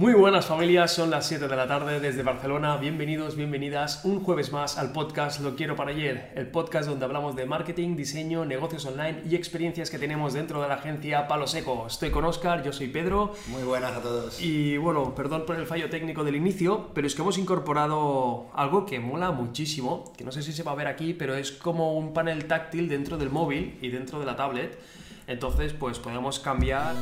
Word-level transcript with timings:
Muy 0.00 0.14
buenas 0.14 0.46
familias, 0.46 0.94
son 0.94 1.10
las 1.10 1.26
7 1.26 1.46
de 1.46 1.56
la 1.56 1.66
tarde 1.66 2.00
desde 2.00 2.22
Barcelona. 2.22 2.78
Bienvenidos, 2.78 3.36
bienvenidas 3.36 4.02
un 4.06 4.24
jueves 4.24 4.50
más 4.50 4.78
al 4.78 4.92
podcast 4.92 5.42
Lo 5.42 5.56
quiero 5.56 5.76
para 5.76 5.90
ayer, 5.90 6.32
el 6.36 6.46
podcast 6.46 6.88
donde 6.88 7.04
hablamos 7.04 7.36
de 7.36 7.44
marketing, 7.44 7.96
diseño, 7.96 8.46
negocios 8.46 8.86
online 8.86 9.20
y 9.28 9.34
experiencias 9.34 9.90
que 9.90 9.98
tenemos 9.98 10.32
dentro 10.32 10.62
de 10.62 10.68
la 10.68 10.76
agencia 10.76 11.28
Palo 11.28 11.46
Seco. 11.46 11.86
Estoy 11.86 12.10
con 12.10 12.24
Oscar, 12.24 12.62
yo 12.62 12.72
soy 12.72 12.88
Pedro. 12.88 13.34
Muy 13.48 13.62
buenas 13.62 13.92
a 13.92 14.00
todos. 14.00 14.40
Y 14.40 14.78
bueno, 14.78 15.14
perdón 15.14 15.44
por 15.44 15.56
el 15.56 15.66
fallo 15.66 15.90
técnico 15.90 16.24
del 16.24 16.36
inicio, 16.36 16.88
pero 16.94 17.06
es 17.06 17.14
que 17.14 17.20
hemos 17.20 17.36
incorporado 17.36 18.46
algo 18.54 18.86
que 18.86 19.00
mola 19.00 19.32
muchísimo, 19.32 20.14
que 20.16 20.24
no 20.24 20.32
sé 20.32 20.42
si 20.42 20.54
se 20.54 20.62
va 20.62 20.72
a 20.72 20.76
ver 20.76 20.86
aquí, 20.86 21.12
pero 21.12 21.34
es 21.34 21.52
como 21.52 21.98
un 21.98 22.14
panel 22.14 22.46
táctil 22.46 22.88
dentro 22.88 23.18
del 23.18 23.28
móvil 23.28 23.76
y 23.82 23.90
dentro 23.90 24.18
de 24.18 24.24
la 24.24 24.34
tablet. 24.34 24.80
Entonces, 25.26 25.74
pues 25.74 25.98
podemos 25.98 26.40
cambiar... 26.40 26.94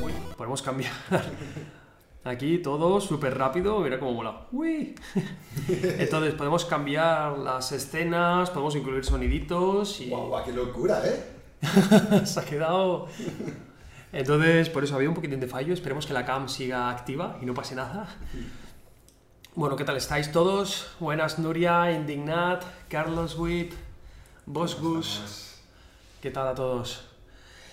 Uy, 0.00 0.12
podemos 0.36 0.62
cambiar... 0.62 0.92
Aquí 2.24 2.58
todo 2.58 3.00
súper 3.02 3.36
rápido, 3.36 3.80
mira 3.80 3.98
cómo 3.98 4.14
mola. 4.14 4.46
¡Uy! 4.50 4.94
Entonces 5.68 6.34
podemos 6.34 6.64
cambiar 6.64 7.38
las 7.38 7.70
escenas, 7.72 8.48
podemos 8.48 8.74
incluir 8.76 9.04
soniditos 9.04 10.00
y... 10.00 10.08
¡Guau, 10.08 10.28
guau, 10.28 10.44
qué 10.44 10.52
locura, 10.52 11.02
eh! 11.04 12.24
Se 12.24 12.40
ha 12.40 12.44
quedado... 12.44 13.08
Entonces, 14.10 14.70
por 14.70 14.84
eso 14.84 14.94
había 14.94 15.08
un 15.08 15.14
poquitín 15.14 15.40
de 15.40 15.48
fallo. 15.48 15.74
Esperemos 15.74 16.06
que 16.06 16.12
la 16.12 16.24
cam 16.24 16.48
siga 16.48 16.88
activa 16.88 17.36
y 17.42 17.46
no 17.46 17.52
pase 17.52 17.74
nada. 17.74 18.06
Bueno, 19.56 19.74
¿qué 19.76 19.84
tal 19.84 19.96
estáis 19.96 20.30
todos? 20.30 20.94
Buenas, 21.00 21.38
Nuria, 21.40 21.90
Indignat, 21.90 22.64
Carlos 22.88 23.36
Witt, 23.36 23.74
Bosgus. 24.46 25.58
¿Qué 26.22 26.30
tal 26.30 26.48
a 26.48 26.54
todos? 26.54 27.13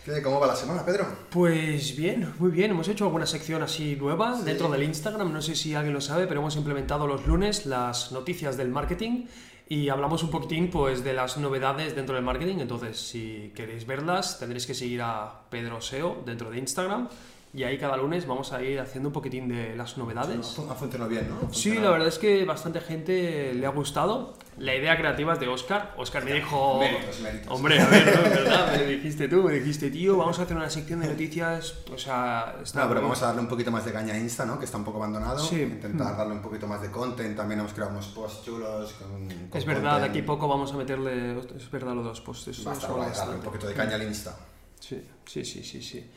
¿Qué, 0.03 0.19
¿Cómo 0.23 0.39
va 0.39 0.47
la 0.47 0.55
semana, 0.55 0.83
Pedro? 0.83 1.05
Pues 1.29 1.95
bien, 1.95 2.33
muy 2.39 2.49
bien. 2.49 2.71
Hemos 2.71 2.87
hecho 2.87 3.05
alguna 3.05 3.27
sección 3.27 3.61
así 3.61 3.95
nueva 3.95 4.41
dentro 4.41 4.67
del 4.67 4.81
Instagram. 4.81 5.31
No 5.31 5.43
sé 5.43 5.55
si 5.55 5.75
alguien 5.75 5.93
lo 5.93 6.01
sabe, 6.01 6.25
pero 6.25 6.39
hemos 6.39 6.55
implementado 6.55 7.05
los 7.05 7.27
lunes 7.27 7.67
las 7.67 8.11
noticias 8.11 8.57
del 8.57 8.69
marketing 8.69 9.25
y 9.69 9.89
hablamos 9.89 10.23
un 10.23 10.31
poquitín 10.31 10.71
pues 10.71 11.03
de 11.03 11.13
las 11.13 11.37
novedades 11.37 11.95
dentro 11.95 12.15
del 12.15 12.23
marketing. 12.23 12.57
Entonces, 12.61 12.99
si 12.99 13.51
queréis 13.55 13.85
verlas, 13.85 14.39
tendréis 14.39 14.65
que 14.65 14.73
seguir 14.73 15.03
a 15.03 15.43
Pedro 15.51 15.79
SEO 15.81 16.23
dentro 16.25 16.49
de 16.49 16.57
Instagram. 16.57 17.07
Y 17.53 17.63
ahí 17.63 17.77
cada 17.77 17.97
lunes 17.97 18.25
vamos 18.25 18.53
a 18.53 18.61
ir 18.63 18.79
haciendo 18.79 19.09
un 19.09 19.13
poquitín 19.13 19.49
de 19.49 19.75
las 19.75 19.97
novedades. 19.97 20.57
Ha 20.69 20.73
funcionado 20.73 21.09
bien, 21.09 21.27
¿no? 21.27 21.35
Ha 21.35 21.39
Sí, 21.39 21.45
funcionado. 21.71 21.81
la 21.83 21.91
verdad 21.91 22.07
es 22.07 22.17
que 22.17 22.45
bastante 22.45 22.79
gente 22.79 23.53
le 23.53 23.65
ha 23.65 23.69
gustado. 23.71 24.35
La 24.57 24.73
idea 24.73 24.97
creativa 24.97 25.33
es 25.33 25.39
de 25.41 25.49
Oscar. 25.49 25.93
Oscar 25.97 26.23
me 26.23 26.33
dijo... 26.33 26.79
Méritos, 26.79 27.19
méritos. 27.19 27.51
Hombre, 27.51 27.81
a 27.81 27.87
ver, 27.87 28.05
¿no? 28.15 28.21
¿verdad? 28.21 28.71
Me 28.77 28.85
dijiste 28.85 29.27
tú, 29.27 29.43
me 29.43 29.53
dijiste, 29.53 29.89
tío, 29.91 30.15
vamos 30.15 30.39
a 30.39 30.43
hacer 30.43 30.55
una 30.55 30.69
sección 30.69 31.01
de 31.01 31.07
noticias. 31.07 31.75
O 31.93 31.97
sea, 31.97 32.55
está 32.63 32.83
No, 32.83 32.87
pero 32.89 33.01
vamos 33.01 33.21
a 33.21 33.27
darle 33.27 33.41
un 33.41 33.47
poquito 33.49 33.69
más 33.69 33.83
de 33.83 33.91
caña 33.91 34.13
a 34.13 34.17
Insta, 34.17 34.45
¿no? 34.45 34.57
Que 34.57 34.63
está 34.63 34.77
un 34.77 34.85
poco 34.85 34.99
abandonado. 34.99 35.39
Sí. 35.39 35.61
Intentar 35.61 36.15
darle 36.15 36.33
un 36.33 36.41
poquito 36.41 36.67
más 36.67 36.81
de 36.81 36.89
content. 36.89 37.35
También 37.35 37.59
hemos 37.59 37.73
creado 37.73 37.91
unos 37.91 38.07
posts 38.07 38.45
chulos 38.45 38.93
con, 38.93 39.27
con 39.49 39.57
Es 39.59 39.65
verdad, 39.65 39.99
de 39.99 40.05
aquí 40.05 40.21
poco 40.21 40.47
vamos 40.47 40.71
a 40.71 40.77
meterle. 40.77 41.37
Es 41.57 41.69
verdad, 41.69 41.95
los 41.95 42.05
dos 42.05 42.21
posts. 42.21 42.47
eso 42.47 42.69
Basta 42.69 42.87
para 42.87 43.09
darle 43.09 43.35
un 43.35 43.41
poquito 43.41 43.67
de 43.67 43.73
caña 43.73 43.95
al 43.95 44.03
Insta. 44.03 44.37
Sí, 44.79 45.03
sí, 45.25 45.43
sí, 45.43 45.61
sí. 45.65 45.81
sí. 45.81 46.09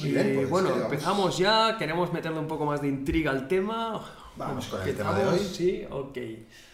Muy 0.00 0.12
bien, 0.12 0.32
pues, 0.34 0.48
bueno, 0.48 0.74
empezamos 0.74 1.36
ya. 1.36 1.76
Queremos 1.78 2.10
meterle 2.12 2.38
un 2.38 2.46
poco 2.46 2.64
más 2.64 2.80
de 2.80 2.88
intriga 2.88 3.30
al 3.30 3.46
tema. 3.46 4.02
Vamos 4.36 4.66
con 4.66 4.80
el 4.82 4.96
tema 4.96 5.12
de 5.12 5.26
hoy. 5.26 5.38
Sí, 5.38 5.84
ok. 5.90 6.16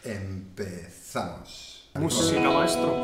Empezamos. 0.04 1.90
Música, 1.94 2.50
maestro. 2.50 2.94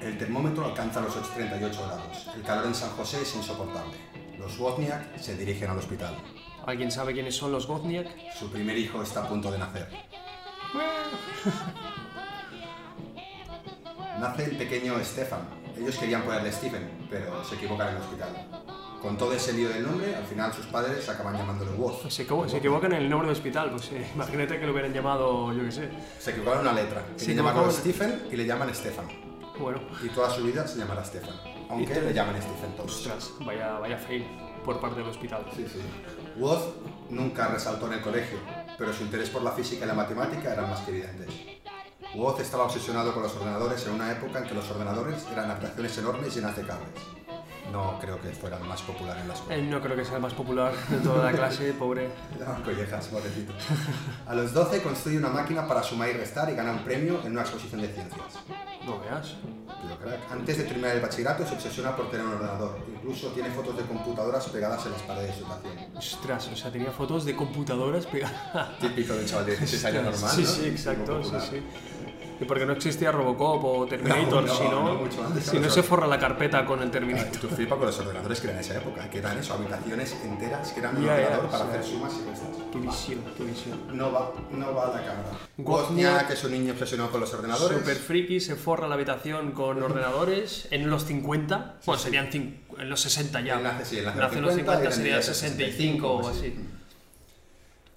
El 0.00 0.18
termómetro 0.18 0.64
alcanza 0.64 1.00
los 1.02 1.14
838 1.16 1.82
grados. 1.84 2.30
El 2.34 2.42
calor 2.42 2.66
en 2.66 2.74
San 2.74 2.90
José 2.90 3.20
es 3.20 3.36
insoportable. 3.36 3.96
Los 4.38 4.58
Wozniak 4.58 5.18
se 5.18 5.36
dirigen 5.36 5.68
al 5.70 5.78
hospital. 5.78 6.16
¿Alguien 6.66 6.90
sabe 6.90 7.12
quiénes 7.12 7.36
son 7.36 7.52
los 7.52 7.66
Gozniak? 7.66 8.08
Su 8.38 8.50
primer 8.50 8.78
hijo 8.78 9.02
está 9.02 9.24
a 9.24 9.28
punto 9.28 9.50
de 9.50 9.58
nacer. 9.58 9.86
Nace 14.20 14.44
el 14.44 14.56
pequeño 14.56 14.94
Stefan. 15.04 15.40
Ellos 15.76 15.96
querían 15.98 16.22
ponerle 16.22 16.52
Stephen, 16.52 17.06
pero 17.10 17.44
se 17.44 17.56
equivocan 17.56 17.88
en 17.88 17.96
el 17.96 18.02
hospital. 18.02 18.28
Con 19.02 19.18
todo 19.18 19.32
ese 19.34 19.52
lío 19.52 19.68
del 19.68 19.82
nombre, 19.84 20.14
al 20.14 20.24
final 20.24 20.52
sus 20.54 20.66
padres 20.66 21.06
acaban 21.08 21.36
llamándole 21.36 21.72
Woz. 21.72 22.02
Se, 22.10 22.22
equivo- 22.26 22.48
se 22.48 22.58
equivocan 22.58 22.92
en 22.92 23.02
el 23.02 23.10
nombre 23.10 23.28
del 23.28 23.36
hospital. 23.36 23.70
Pues 23.72 23.90
eh, 23.92 24.08
imagínate 24.14 24.58
que 24.58 24.64
lo 24.66 24.72
hubieran 24.72 24.92
llamado, 24.94 25.52
yo 25.52 25.64
qué 25.64 25.72
sé. 25.72 25.90
Se 26.18 26.30
equivocaron 26.30 26.60
una 26.62 26.72
letra. 26.72 27.04
Se 27.16 27.32
equivocaron- 27.32 27.70
Stephen 27.72 28.22
y 28.30 28.36
le 28.36 28.46
llaman 28.46 28.72
Stefan. 28.74 29.06
Bueno, 29.58 29.80
Y 30.02 30.08
toda 30.08 30.30
su 30.30 30.44
vida 30.44 30.66
se 30.66 30.78
llamará 30.78 31.04
Stefan. 31.04 31.34
Aunque 31.68 31.92
te- 31.92 32.00
le 32.02 32.14
llaman 32.14 32.36
Stephen 32.40 32.76
todos. 32.76 32.96
ostras, 32.96 33.30
vaya, 33.40 33.78
vaya 33.78 33.98
fail 33.98 34.24
por 34.64 34.80
parte 34.80 35.00
del 35.00 35.08
hospital. 35.08 35.44
Sí, 35.54 35.66
sí. 35.70 35.80
Woz 36.36 36.74
nunca 37.10 37.48
resaltó 37.48 37.86
en 37.86 37.94
el 37.94 38.00
colegio, 38.00 38.38
pero 38.76 38.92
su 38.92 39.04
interés 39.04 39.30
por 39.30 39.42
la 39.42 39.52
física 39.52 39.84
y 39.84 39.88
la 39.88 39.94
matemática 39.94 40.52
eran 40.52 40.68
más 40.68 40.80
que 40.80 40.90
evidentes. 40.90 41.28
Woz 42.14 42.40
estaba 42.40 42.64
obsesionado 42.64 43.12
con 43.12 43.22
los 43.22 43.34
ordenadores 43.36 43.86
en 43.86 43.94
una 43.94 44.10
época 44.12 44.40
en 44.40 44.46
que 44.46 44.54
los 44.54 44.68
ordenadores 44.70 45.26
eran 45.32 45.50
habitaciones 45.50 45.98
enormes 45.98 46.34
llenas 46.34 46.56
de 46.56 46.62
cables. 46.62 46.88
No 47.72 47.98
creo 47.98 48.20
que 48.20 48.28
fuera 48.30 48.58
el 48.58 48.64
más 48.64 48.82
popular 48.82 49.16
en 49.18 49.26
la 49.26 49.34
escuela. 49.34 49.54
Él 49.60 49.70
no 49.70 49.80
creo 49.80 49.96
que 49.96 50.04
sea 50.04 50.16
el 50.16 50.22
más 50.22 50.34
popular 50.34 50.72
de 50.88 50.98
toda 50.98 51.24
la 51.24 51.32
clase, 51.32 51.72
pobre. 51.78 52.08
Daban 52.38 52.62
collejas, 52.62 53.06
pobrecito. 53.08 53.52
A 54.26 54.34
los 54.34 54.52
12 54.52 54.82
construye 54.82 55.18
una 55.18 55.30
máquina 55.30 55.66
para 55.66 55.82
sumar 55.82 56.10
y 56.10 56.12
restar 56.12 56.50
y 56.50 56.54
gana 56.54 56.72
un 56.72 56.84
premio 56.84 57.20
en 57.24 57.32
una 57.32 57.40
exposición 57.40 57.80
de 57.80 57.88
ciencias. 57.88 58.38
No 58.86 59.00
veas. 59.00 59.34
Pero 59.82 59.98
crack, 59.98 60.32
antes 60.32 60.58
de 60.58 60.64
terminar 60.64 60.94
el 60.96 61.00
bachillerato 61.02 61.46
se 61.46 61.54
obsesiona 61.54 61.94
por 61.96 62.10
tener 62.10 62.24
un 62.26 62.32
ordenador. 62.34 62.78
Incluso 62.94 63.28
tiene 63.28 63.50
fotos 63.50 63.76
de 63.76 63.82
computadoras 63.84 64.46
pegadas 64.48 64.84
en 64.86 64.92
las 64.92 65.02
paredes 65.02 65.36
de 65.38 65.44
su 65.44 65.52
habitación. 65.52 65.96
Ostras, 65.96 66.48
o 66.48 66.56
sea, 66.56 66.70
tenía 66.72 66.90
fotos 66.90 67.24
de 67.24 67.34
computadoras 67.36 68.06
pegadas. 68.06 68.78
Típico 68.78 69.12
de 69.14 69.20
un 69.20 69.26
chaval 69.26 69.46
de 69.46 69.56
16 69.56 69.84
años 69.86 70.04
normal, 70.04 70.30
Sí, 70.36 70.42
¿no? 70.42 70.48
sí, 70.48 70.66
exacto, 70.66 71.22
sí. 71.40 71.62
Y 72.40 72.44
porque 72.44 72.66
no 72.66 72.72
existía 72.72 73.12
Robocop 73.12 73.64
o 73.64 73.86
Terminator, 73.86 74.48
si 74.48 74.64
no, 74.64 75.08
si 75.40 75.58
no 75.58 75.70
se 75.70 75.82
forra 75.82 76.06
la 76.06 76.18
carpeta 76.18 76.64
con 76.66 76.82
el 76.82 76.90
Terminator. 76.90 77.40
tú 77.40 77.48
flipas 77.48 77.78
con 77.78 77.86
los 77.86 77.98
ordenadores 77.98 78.40
que 78.40 78.48
eran 78.48 78.56
en 78.56 78.64
esa 78.64 78.78
época, 78.78 79.08
que 79.08 79.18
eran 79.18 79.38
eso, 79.38 79.54
habitaciones 79.54 80.16
enteras 80.24 80.72
que 80.72 80.80
eran 80.80 80.96
un 80.96 81.04
ya, 81.04 81.12
ordenador 81.12 81.46
para 81.48 81.64
sí. 81.64 81.70
hacer 81.70 81.84
sumas 81.84 82.12
y 82.14 82.28
restas. 82.28 82.48
Qué 82.72 82.78
visión, 82.78 83.20
qué 83.36 83.44
visión. 83.44 83.80
No 83.96 84.12
va, 84.12 84.32
no 84.50 84.74
va 84.74 84.84
a 84.84 84.88
la 84.88 85.06
cámara. 85.06 85.28
Wozniak, 85.58 86.26
que 86.26 86.32
es 86.34 86.44
un 86.44 86.52
niño 86.52 86.72
obsesionado 86.72 87.10
con 87.10 87.20
los 87.20 87.32
ordenadores. 87.32 87.78
Super 87.78 87.96
friki, 87.96 88.40
se 88.40 88.56
forra 88.56 88.88
la 88.88 88.94
habitación 88.94 89.52
con 89.52 89.82
ordenadores 89.82 90.66
en 90.70 90.90
los 90.90 91.04
50, 91.04 91.76
bueno, 91.86 91.98
sí. 91.98 92.04
serían 92.04 92.28
en 92.32 92.90
los 92.90 93.00
60 93.00 93.40
ya. 93.42 93.56
Él 93.58 93.62
nace, 93.62 93.84
sí, 93.84 93.98
en 93.98 94.06
los 94.06 94.16
los 94.16 94.32
50 94.32 94.54
50, 94.54 94.88
y 94.88 94.92
sería 94.92 95.20
tendría 95.20 95.22
65 95.22 96.12
o 96.12 96.20
pues 96.20 96.36
así. 96.36 96.46
sí. 96.48 96.56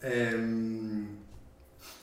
Eh, 0.03 1.06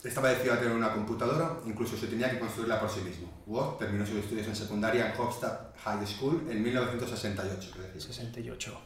estaba 0.05 0.29
decidido 0.29 0.55
a 0.55 0.59
tener 0.59 0.75
una 0.75 0.93
computadora, 0.93 1.59
incluso 1.65 1.97
se 1.97 2.07
tenía 2.07 2.31
que 2.31 2.39
construirla 2.39 2.79
por 2.81 2.91
sí 2.91 3.01
mismo. 3.01 3.43
Woz 3.47 3.79
terminó 3.79 4.05
sus 4.05 4.17
estudios 4.17 4.47
en 4.47 4.57
secundaria 4.57 5.13
en 5.13 5.21
Hofstad 5.21 5.59
High 5.83 6.07
School 6.07 6.47
en 6.51 6.63
1968. 6.63 7.71
quiero 7.73 7.87
decir. 7.87 8.03
68. 8.03 8.81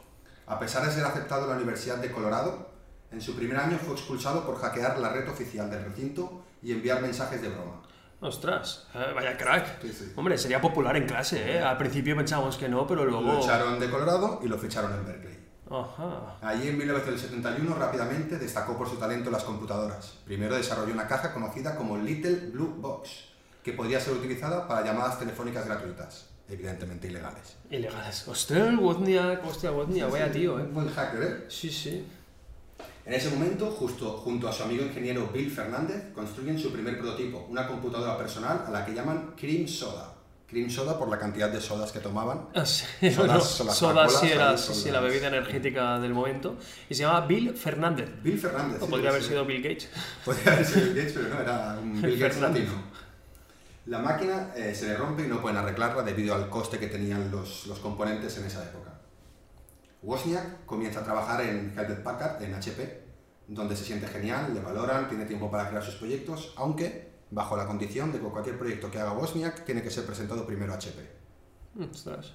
A 0.47 0.59
pesar 0.59 0.87
de 0.87 0.93
ser 0.93 1.05
aceptado 1.05 1.45
en 1.45 1.51
la 1.51 1.57
Universidad 1.57 1.97
de 1.97 2.11
Colorado, 2.11 2.71
en 3.11 3.21
su 3.21 3.35
primer 3.35 3.57
año 3.57 3.79
fue 3.79 3.95
expulsado 3.95 4.47
por 4.47 4.59
hackear 4.59 4.99
la 4.99 5.13
red 5.13 5.29
oficial 5.29 5.71
del 5.71 5.85
recinto 5.85 6.45
y 6.63 6.73
enviar 6.73 7.03
mensajes 7.03 7.43
de 7.43 7.49
broma. 7.49 7.83
Ostras, 8.21 8.89
eh, 8.95 9.13
vaya 9.15 9.37
crack. 9.37 9.81
Sí, 9.83 9.93
sí. 9.93 10.13
Hombre, 10.17 10.37
sería 10.37 10.61
popular 10.61 10.97
en 10.97 11.07
clase, 11.07 11.53
¿eh? 11.57 11.61
Al 11.61 11.77
principio 11.77 12.17
pensábamos 12.17 12.57
que 12.57 12.69
no, 12.69 12.87
pero 12.87 13.05
luego... 13.05 13.23
Lo 13.23 13.39
echaron 13.39 13.79
de 13.79 13.89
Colorado 13.89 14.41
y 14.43 14.49
lo 14.49 14.59
ficharon 14.59 14.93
en 14.93 15.07
Berkeley. 15.07 15.38
Ajá. 15.71 16.37
Allí 16.41 16.69
en 16.69 16.79
1971 16.79 17.75
rápidamente 17.75 18.39
destacó 18.39 18.77
por 18.77 18.89
su 18.89 18.97
talento 18.97 19.27
en 19.29 19.33
las 19.33 19.45
computadoras. 19.45 20.15
Primero 20.25 20.57
desarrolló 20.57 20.93
una 20.93 21.07
caja 21.07 21.33
conocida 21.33 21.77
como 21.77 21.97
Little 21.97 22.51
Blue 22.53 22.75
Box, 22.79 23.27
que 23.63 23.73
podía 23.73 24.01
ser 24.01 24.15
utilizada 24.15 24.67
para 24.67 24.85
llamadas 24.85 25.19
telefónicas 25.19 25.67
gratuitas, 25.67 26.27
evidentemente 26.49 27.09
ilegales. 27.09 27.57
Ilegales. 27.71 28.27
Ostras, 28.27 28.75
Wozniak, 28.79 29.47
hostia, 29.47 29.73
Wozniak, 29.73 30.11
vaya 30.11 30.33
tío, 30.33 30.59
¿eh? 30.59 30.63
Un 30.63 30.75
buen 30.75 30.89
hacker, 30.91 31.23
¿eh? 31.23 31.45
Sí, 31.49 31.71
sí. 31.71 32.07
En 33.05 33.15
ese 33.15 33.31
momento, 33.31 33.71
justo 33.71 34.19
junto 34.19 34.49
a 34.49 34.53
su 34.53 34.63
amigo 34.63 34.85
ingeniero 34.85 35.29
Bill 35.33 35.51
Fernández, 35.51 36.13
construyen 36.15 36.59
su 36.59 36.71
primer 36.71 36.99
prototipo, 36.99 37.47
una 37.49 37.67
computadora 37.67 38.19
personal 38.19 38.65
a 38.67 38.71
la 38.71 38.85
que 38.85 38.93
llaman 38.93 39.35
Cream 39.35 39.67
Soda. 39.67 40.18
Cream 40.49 40.71
Soda 40.71 40.99
por 40.99 41.11
la 41.11 41.19
cantidad 41.19 41.51
de 41.51 41.61
sodas 41.61 41.93
que 41.93 41.99
tomaban. 41.99 42.49
Ah, 42.55 42.65
sí, 42.65 42.87
Sodas, 43.01 43.17
bueno, 43.17 43.41
sodas 43.41 43.77
soda 43.77 44.09
sí 44.09 44.15
Coca-Colas, 44.15 44.33
era 44.33 44.59
sí, 44.59 44.75
sí, 44.75 44.91
la 44.91 45.01
bebida 45.01 45.29
energética 45.29 45.99
del 45.99 46.15
momento. 46.15 46.57
Y 46.89 46.95
se 46.95 47.03
llama 47.03 47.27
Bill 47.27 47.55
Fernández. 47.55 48.09
Bill 48.23 48.39
Fernández. 48.39 48.81
O 48.81 48.87
podría 48.89 49.11
haber 49.11 49.23
sido 49.23 49.45
Bill 49.45 49.63
Gates. 49.63 49.91
Podría 50.25 50.55
haber 50.55 50.65
sido 50.65 50.87
Bill 50.87 50.95
Gates, 50.95 51.13
pero 51.13 51.29
no, 51.29 51.41
era 51.41 51.79
un 51.83 52.01
Bill 52.01 52.19
Gates 52.19 52.41
latino. 52.41 52.73
La 53.87 53.99
máquina 53.99 54.53
eh, 54.57 54.75
se 54.75 54.89
le 54.89 54.97
rompe 54.97 55.25
y 55.25 55.29
no 55.29 55.41
pueden 55.43 55.59
arreglarla 55.59 56.03
debido 56.03 56.35
al 56.35 56.49
coste 56.49 56.79
que 56.79 56.87
tenían 56.87 57.31
los, 57.31 57.67
los 57.67 57.79
componentes 57.79 58.39
en 58.39 58.47
esa 58.47 58.63
época. 58.65 58.93
Wozniak 60.03 60.65
comienza 60.65 61.01
a 61.01 61.05
trabajar 61.05 61.43
en 61.43 61.75
Hewlett 61.77 62.03
Packard, 62.03 62.43
en 62.43 62.55
HP, 62.55 63.03
donde 63.49 63.77
se 63.77 63.85
siente 63.85 64.07
genial, 64.07 64.53
le 64.55 64.61
valoran, 64.61 65.09
tiene 65.09 65.27
tiempo 65.27 65.51
para 65.51 65.69
crear 65.69 65.83
sus 65.83 65.97
proyectos, 65.97 66.55
aunque 66.57 67.08
bajo 67.31 67.57
la 67.57 67.67
condición 67.67 68.13
de 68.13 68.19
que 68.21 68.27
cualquier 68.27 68.59
proyecto 68.59 68.91
que 68.91 68.99
haga 68.99 69.13
Wozniak 69.13 69.65
tiene 69.65 69.83
que 69.83 69.91
ser 69.91 70.05
presentado 70.07 70.47
primero 70.47 70.73
a 70.73 70.77
HP. 70.77 70.99
Ostras. 71.91 72.33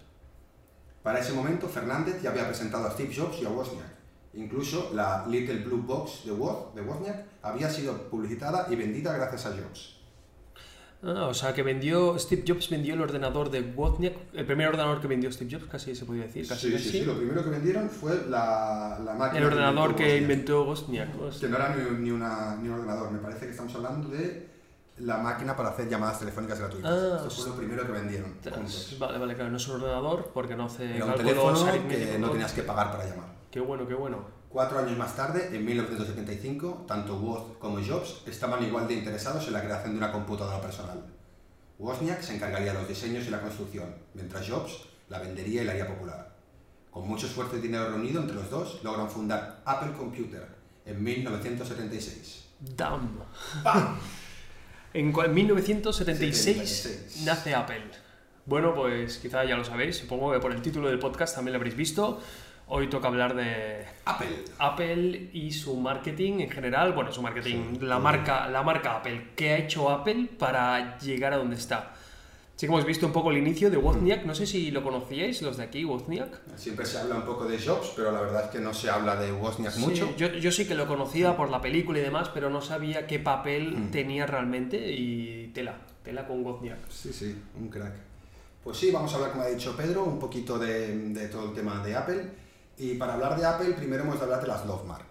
Para 1.01 1.19
ese 1.19 1.34
momento, 1.34 1.68
Fernández 1.68 2.22
ya 2.22 2.30
había 2.30 2.48
presentado 2.48 2.88
a 2.88 2.92
Steve 2.92 3.13
Jobs 3.16 3.42
y 3.42 3.45
a 3.45 3.50
Wozniak. 3.50 3.94
Incluso 4.36 4.92
la 4.94 5.25
Little 5.28 5.60
Blue 5.63 5.81
Box 5.84 6.25
de, 6.25 6.31
Woz, 6.31 6.74
de 6.74 6.81
Wozniak 6.81 7.25
había 7.42 7.69
sido 7.69 8.10
publicitada 8.10 8.68
y 8.69 8.75
vendida 8.75 9.13
gracias 9.13 9.45
a 9.45 9.50
Jobs. 9.50 10.00
Ah, 11.06 11.28
o 11.28 11.34
sea, 11.34 11.54
que 11.54 11.63
vendió, 11.63 12.18
Steve 12.18 12.45
Jobs 12.48 12.69
vendió 12.69 12.94
el 12.94 13.01
ordenador 13.01 13.50
de 13.51 13.60
Wozniak, 13.62 14.13
el 14.34 14.45
primer 14.45 14.69
ordenador 14.69 15.01
que 15.01 15.07
vendió 15.07 15.30
Steve 15.31 15.51
Jobs, 15.51 15.66
casi 15.69 15.94
se 15.94 16.06
podía 16.06 16.24
decir, 16.24 16.48
casi, 16.48 16.68
Sí, 16.68 16.74
casi. 16.74 16.84
sí, 16.90 17.00
sí. 17.00 17.06
Lo 17.06 17.18
primero 17.18 17.44
que 17.44 17.50
vendieron 17.50 17.90
fue 17.90 18.25
la, 18.30 18.98
la 19.04 19.13
máquina. 19.13 19.40
El 19.40 19.45
ordenador 19.48 19.90
inventó 19.92 19.98
que 19.98 20.18
inventó 20.18 20.63
Wozniak. 20.63 21.10
Que 21.40 21.48
no 21.50 21.56
era 21.57 21.75
ni, 21.75 21.98
ni 22.06 22.10
una, 22.12 22.56
ni 22.56 22.69
un 22.69 22.75
ordenador, 22.75 23.12
me 23.12 23.19
parece 23.19 23.45
que 23.45 23.51
estamos 23.51 23.75
hablando 23.75 24.07
de 24.07 24.53
la 24.98 25.18
máquina 25.18 25.56
para 25.56 25.69
hacer 25.69 25.90
llamadas 25.90 26.19
telefónicas 26.19 26.60
gratuitas. 26.60 26.92
Ah, 26.92 27.16
Esto 27.28 27.30
fue 27.30 27.50
lo 27.50 27.56
primero 27.56 27.86
que 27.86 27.92
vendieron. 27.92 28.38
Juntos. 28.44 28.95
Vale, 29.00 29.18
vale, 29.18 29.36
claro, 29.36 29.51
no 29.51 29.57
es 29.57 29.68
un 29.68 29.75
ordenador 29.81 30.31
porque 30.34 30.56
no 30.56 30.66
hace 30.66 30.95
Era 30.95 31.06
un 31.06 31.16
teléfono 31.16 31.66
que 31.88 32.18
no 32.19 32.30
tenías 32.30 32.54
que 32.54 32.63
pagar 32.63 32.92
para 32.92 33.06
llamar. 33.06 33.34
Qué 33.50 33.60
bueno, 33.60 33.88
qué 33.88 33.94
bueno. 33.94 34.44
Cuatro 34.50 34.78
años 34.78 34.95
más 34.98 35.16
tarde, 35.16 35.50
en 35.51 35.66
1975, 35.66 36.86
tanto 36.88 37.18
Woz 37.18 37.57
como 37.57 37.84
Jobs 37.84 38.22
estaban 38.28 38.63
igual 38.63 38.88
de 38.88 38.94
interesados 38.94 39.48
en 39.48 39.54
la 39.54 39.63
creación 39.63 39.94
de 39.94 39.98
una 39.98 40.12
computadora 40.12 40.62
personal. 40.62 41.04
Wozniak 41.80 42.22
se 42.22 42.36
encargaría 42.36 42.72
de 42.72 42.80
los 42.80 42.88
diseños 42.88 43.25
y 43.25 43.31
la 43.31 43.42
construcción, 43.42 43.95
mientras 44.13 44.48
Jobs 44.48 44.86
la 45.10 45.19
vendería 45.19 45.63
y 45.63 45.66
la 45.66 45.72
haría 45.72 45.88
popular. 45.88 46.36
Con 46.92 47.07
mucho 47.07 47.25
esfuerzo 47.25 47.57
y 47.57 47.62
dinero 47.62 47.90
reunido 47.90 48.22
entre 48.22 48.36
los 48.36 48.50
dos, 48.51 48.84
logran 48.84 49.10
fundar 49.10 49.62
Apple 49.66 49.94
Computer 49.98 50.48
en 50.86 51.04
1976. 51.04 52.45
Damn. 52.60 53.19
En 54.94 55.12
cua- 55.12 55.28
1976 55.28 56.36
76. 56.38 57.24
nace 57.25 57.56
Apple. 57.56 57.81
Bueno, 58.45 58.75
pues 58.75 59.18
quizá 59.18 59.44
ya 59.45 59.56
lo 59.56 59.63
sabéis, 59.63 59.98
supongo 59.98 60.31
que 60.34 60.40
por 60.40 60.51
el 60.51 60.62
título 60.62 60.90
del 60.90 61.00
podcast 61.00 61.36
también 61.36 61.54
lo 61.54 61.57
habréis 61.57 61.75
visto. 61.75 62.22
Hoy 62.68 62.88
toca 62.90 63.07
hablar 63.07 63.36
de 63.36 63.86
Apple. 64.06 64.45
Apple 64.57 65.30
y 65.34 65.51
su 65.51 65.75
marketing 65.78 66.40
en 66.40 66.50
general. 66.50 66.94
Bueno, 66.94 67.12
su 67.12 67.22
marketing, 67.22 67.74
Sí, 67.74 67.86
la, 67.86 68.00
marca, 68.00 68.48
la 68.50 68.63
marca 68.63 68.98
Apple. 68.98 69.31
¿Qué 69.36 69.51
ha 69.51 69.57
hecho 69.57 69.90
Apple 69.90 70.30
para 70.40 70.98
llegar 71.00 71.34
a 71.34 71.38
donde 71.38 71.56
está? 71.56 71.94
Sí 72.56 72.68
que 72.68 72.72
hemos 72.74 72.86
visto 72.86 73.06
un 73.08 73.12
poco 73.12 73.32
el 73.32 73.38
inicio 73.40 73.70
de 73.72 73.78
Wozniak. 73.78 74.26
No 74.26 74.36
sé 74.36 74.46
si 74.46 74.70
lo 74.72 74.84
conocíais, 74.84 75.42
los 75.42 75.58
de 75.58 75.64
aquí, 75.64 75.84
Wozniak. 75.84 76.56
Siempre 76.56 76.86
se 76.86 77.00
habla 77.00 77.16
un 77.16 77.24
poco 77.24 77.46
de 77.46 77.60
Jobs, 77.60 77.94
pero 77.96 78.12
la 78.12 78.22
verdad 78.22 78.46
es 78.46 78.52
que 78.52 78.60
no 78.60 78.74
se 78.74 78.90
habla 78.92 79.16
de 79.16 79.32
Wozniak 79.34 79.76
mucho. 79.78 80.16
Yo, 80.18 80.28
yo 80.34 80.52
sí 80.52 80.68
que 80.68 80.76
lo 80.76 80.88
conocía 80.88 81.36
por 81.36 81.50
la 81.50 81.60
película 81.62 81.98
y 82.00 82.04
demás, 82.04 82.30
pero 82.34 82.50
no 82.52 82.62
sabía 82.62 83.08
qué 83.08 83.18
papel 83.20 83.76
Mm. 83.76 83.92
tenía 83.92 84.26
realmente 84.28 84.78
y 84.92 85.48
tela, 85.54 85.78
tela 86.04 86.28
con 86.28 86.46
Wozniak. 86.46 86.78
Sí, 86.90 87.12
sí, 87.12 87.36
un 87.60 87.70
crack. 87.70 87.94
Pues 88.64 88.78
sí, 88.78 88.92
vamos 88.92 89.12
a 89.12 89.16
hablar, 89.16 89.32
como 89.32 89.44
ha 89.44 89.48
dicho 89.48 89.76
Pedro, 89.76 90.04
un 90.06 90.20
poquito 90.20 90.58
de, 90.60 90.96
de 91.10 91.28
todo 91.30 91.50
el 91.50 91.54
tema 91.56 91.84
de 91.84 91.96
Apple. 91.96 92.30
Y 92.78 92.94
para 92.94 93.16
hablar 93.16 93.36
de 93.38 93.46
Apple, 93.46 93.72
primero 93.74 94.04
hemos 94.04 94.18
de 94.20 94.24
hablar 94.24 94.42
de 94.42 94.48
las 94.48 94.66
Love 94.66 94.86
Mark. 94.86 95.06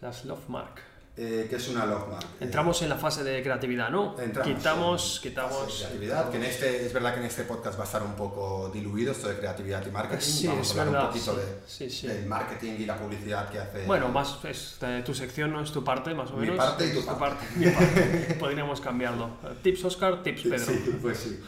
Las 0.00 0.24
Love 0.24 0.48
Mark. 0.48 0.74
Eh, 1.22 1.46
¿Qué 1.50 1.56
es 1.56 1.68
una 1.68 1.84
Love 1.84 2.08
Mark? 2.08 2.24
Eh, 2.40 2.44
Entramos 2.44 2.80
en 2.80 2.88
la 2.88 2.96
fase 2.96 3.22
de 3.22 3.42
creatividad, 3.42 3.90
¿no? 3.90 4.16
entramos 4.18 4.48
quitamos, 4.56 5.20
quitamos. 5.22 5.76
creatividad, 5.78 6.30
que 6.30 6.38
en 6.38 6.44
este, 6.44 6.86
es 6.86 6.92
verdad 6.94 7.12
que 7.12 7.20
en 7.20 7.26
este 7.26 7.42
podcast 7.42 7.78
va 7.78 7.82
a 7.82 7.86
estar 7.86 8.02
un 8.02 8.14
poco 8.14 8.70
diluido 8.72 9.12
esto 9.12 9.28
de 9.28 9.36
creatividad 9.36 9.86
y 9.86 9.90
marketing. 9.90 10.24
Sí, 10.24 10.46
vamos 10.46 10.70
es 10.70 10.76
a 10.78 10.80
hablar 10.80 10.86
verdad, 10.94 11.02
un 11.08 11.12
poquito 11.12 11.38
sí. 11.66 11.84
de, 11.84 11.90
Sí, 11.90 12.06
del 12.06 12.24
marketing 12.24 12.72
y 12.78 12.86
la 12.86 12.96
publicidad 12.96 13.50
que 13.50 13.58
hace. 13.58 13.84
Bueno, 13.84 14.08
más 14.08 14.38
es 14.46 14.78
de 14.80 15.02
tu 15.02 15.12
sección, 15.12 15.52
no 15.52 15.62
es 15.62 15.70
tu 15.70 15.84
parte, 15.84 16.14
más 16.14 16.30
o 16.30 16.36
Mi 16.36 16.46
menos. 16.46 16.56
parte 16.56 16.86
y 16.86 16.92
tu 16.94 17.04
parte. 17.04 17.44
mi 17.56 17.66
parte. 17.68 18.36
Podríamos 18.40 18.80
cambiarlo. 18.80 19.28
Tips 19.62 19.84
Oscar, 19.84 20.22
tips 20.22 20.42
Pedro. 20.44 20.58
Sí, 20.58 20.98
pues 21.02 21.18
sí. 21.18 21.40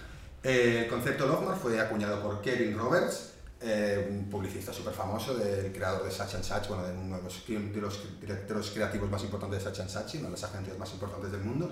Eh, 0.43 0.81
el 0.85 0.89
concepto 0.89 1.27
Love 1.27 1.45
Mark 1.47 1.59
fue 1.63 1.81
acuñado 1.81 2.21
por 2.21 2.43
Kevin 2.43 2.77
Roberts, 2.77 3.31
eh, 3.62 4.09
un 4.11 4.29
publicista 4.29 4.73
súper 4.73 4.93
famoso, 4.93 5.35
del 5.35 5.73
creador 5.73 6.05
de 6.05 6.11
Satch 6.11 6.43
Satch, 6.43 6.69
bueno, 6.69 6.85
de 6.87 6.93
uno 6.94 7.17
de 7.19 7.23
los, 7.23 7.47
de 7.47 7.81
los 7.81 8.20
directores 8.20 8.70
creativos 8.70 9.11
más 9.11 9.23
importantes 9.23 9.62
de 9.62 9.70
Satch 9.70 9.88
Satch, 9.88 10.14
una 10.17 10.25
de 10.25 10.32
las 10.32 10.44
agencias 10.44 10.79
más 10.79 10.93
importantes 10.93 11.31
del 11.31 11.43
mundo, 11.43 11.70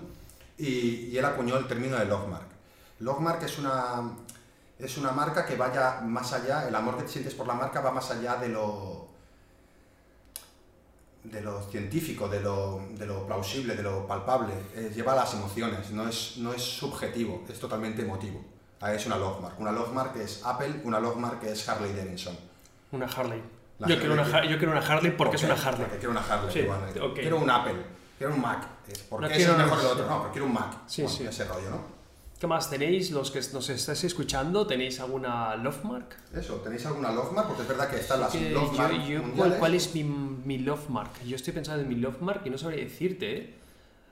y, 0.57 1.09
y 1.09 1.19
él 1.19 1.25
acuñó 1.25 1.57
el 1.57 1.67
término 1.67 1.99
de 1.99 2.05
Love 2.05 2.29
Mark. 2.29 2.49
Love 3.01 3.21
Mark 3.21 3.43
es 3.43 3.59
una, 3.59 4.13
es 4.79 4.97
una 4.99 5.11
marca 5.13 5.45
que 5.45 5.57
vaya 5.57 6.01
más 6.03 6.33
allá, 6.33 6.69
el 6.69 6.75
amor 6.75 6.97
que 6.97 7.05
te 7.05 7.09
sientes 7.09 7.35
por 7.35 7.47
la 7.47 7.55
marca 7.55 7.81
va 7.81 7.91
más 7.91 8.11
allá 8.11 8.37
de 8.37 8.51
lo, 8.51 9.09
de 11.25 11.41
lo 11.41 11.63
científico, 11.71 12.29
de 12.29 12.41
lo, 12.41 12.83
de 12.97 13.07
lo 13.07 13.27
plausible, 13.27 13.75
de 13.75 13.83
lo 13.83 14.07
palpable, 14.07 14.53
eh, 14.75 14.93
lleva 14.95 15.13
a 15.13 15.17
las 15.17 15.35
emociones, 15.35 15.91
no 15.91 16.09
es, 16.09 16.37
no 16.39 16.53
es 16.53 16.63
subjetivo, 16.63 17.45
es 17.49 17.59
totalmente 17.59 18.03
emotivo. 18.03 18.45
Es 18.81 19.07
una 19.07 19.17
love 19.17 19.41
mark. 19.43 19.55
Una 19.59 19.73
love 19.73 19.93
mark 19.93 20.17
es 20.17 20.43
Apple, 20.45 20.81
una 20.85 20.99
love 21.01 21.17
mark 21.17 21.39
es 21.45 21.69
Harley 21.69 21.93
Davidson. 21.93 22.35
Una 22.93 23.07
Harley. 23.07 23.39
Yo 23.79 23.85
Harley 23.85 23.99
quiero, 23.99 24.15
una, 24.15 24.25
que- 24.25 24.49
yo 24.49 24.59
quiero 24.59 24.73
una 24.73 24.81
Harley 24.87 25.11
porque 25.17 25.37
es 25.37 25.43
¿Por 25.43 25.53
una? 25.53 25.63
Harley. 25.63 25.83
Porque 25.83 25.99
quiero 25.99 26.11
una 26.13 26.21
Harley. 26.23 26.53
Sí, 26.53 26.99
ok. 26.99 27.15
Quiero 27.15 27.37
un 27.39 27.51
Apple, 27.51 27.75
quiero 28.19 28.35
un 28.35 28.41
Mac. 28.41 28.67
¿Por 29.09 29.21
No 29.21 29.29
qué 29.29 29.35
quiero 29.35 29.53
es 29.53 29.59
mejor 29.59 29.73
una- 29.75 29.81
el 29.83 29.87
otro? 29.93 30.07
No, 30.07 30.19
porque 30.19 30.33
quiero 30.33 30.47
un 30.47 30.55
Mac. 30.55 30.73
Sí, 30.87 31.03
Bueno, 31.03 31.17
sí. 31.17 31.27
Ese 31.27 31.45
rollo, 31.45 31.71
¿no? 31.71 32.01
¿Qué 32.41 32.47
más 32.47 32.71
tenéis? 32.71 33.11
Los 33.11 33.31
que 33.31 33.41
nos 33.53 33.69
estáis 33.69 34.03
escuchando, 34.05 34.67
¿tenéis 34.67 34.99
alguna 34.99 35.55
Love 35.57 35.85
Mark? 35.85 36.17
Eso, 36.35 36.55
¿tenéis 36.57 36.87
alguna 36.87 37.13
love 37.13 37.33
mark? 37.33 37.49
Porque 37.49 37.63
es 37.63 37.69
verdad 37.69 37.91
que 37.91 37.97
están 38.01 38.21
las 38.21 38.33
Que 38.33 38.51
love 38.51 38.73
yo- 38.73 38.79
mark 38.79 39.07
yo- 39.07 39.59
¿cuál, 39.59 39.75
es 39.75 39.95
mi, 39.95 40.05
mi 40.05 40.57
Love 40.59 40.89
Mark? 40.89 41.11
Yo 41.27 41.37
estoy 41.37 41.53
pensando 41.53 41.83
en 41.83 41.89
mi 41.89 41.97
Love 41.97 42.21
Mark 42.23 42.41
y 42.47 42.51
no 42.51 42.57
sabría 42.57 42.83
decirte, 42.83 43.37
¿eh? 43.37 43.55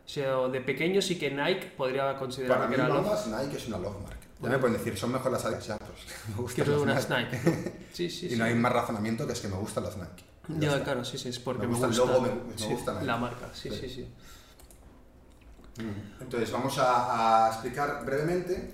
O 0.05 0.09
sea, 0.11 0.37
de 0.49 0.61
pequeño 0.61 1.01
sí 1.01 1.19
que 1.19 1.31
Nike 1.31 1.73
podría 1.77 2.17
considerar 2.19 2.59
Para 2.59 2.71
que 2.71 2.77
mí, 2.77 2.83
era 2.85 3.43
Nike 3.43 3.57
es 3.57 3.67
una 3.69 3.79
love 3.79 3.97
mark. 4.03 4.18
Ya 4.41 4.49
me 4.51 4.59
pueden 4.59 4.77
decir, 4.79 4.97
son 4.97 5.13
mejor 5.13 5.33
las 5.33 5.45
Adidas. 5.45 5.67
Ya, 5.67 5.79
pues, 5.79 5.91
me 6.29 6.35
gustan 6.37 6.65
Quiero 6.65 6.85
las 6.87 7.07
unas 7.07 7.11
Nike. 7.11 7.39
Nike. 7.45 7.87
Sí, 7.93 8.11
sí, 8.11 8.27
Y 8.27 8.31
sí. 8.31 8.37
no 8.37 8.45
hay 8.45 8.55
más 8.55 8.73
razonamiento 8.73 9.27
que 9.27 9.33
es 9.33 9.41
que 9.41 9.49
me 9.49 9.57
gustan 9.57 9.85
las 9.85 9.97
Nike. 9.97 10.25
Ya, 10.61 10.73
está. 10.73 10.85
claro, 10.85 11.05
sí, 11.05 11.19
sí, 11.19 11.29
es 11.29 11.39
porque 11.39 11.63
Me 11.63 11.67
me, 11.67 11.73
gusta 11.73 11.87
el 11.89 11.93
gusta, 11.99 12.13
logo, 12.13 12.23
me- 12.45 12.53
me 12.53 12.59
sí, 12.59 12.67
gusta 12.67 12.93
Nike. 12.95 13.05
la 13.07 13.17
marca, 13.17 13.49
sí, 13.53 13.71
Sí. 13.71 13.89
sí. 13.89 14.09
Entonces, 16.21 16.51
vamos 16.51 16.77
a, 16.79 17.47
a 17.47 17.49
explicar 17.51 18.05
brevemente 18.05 18.73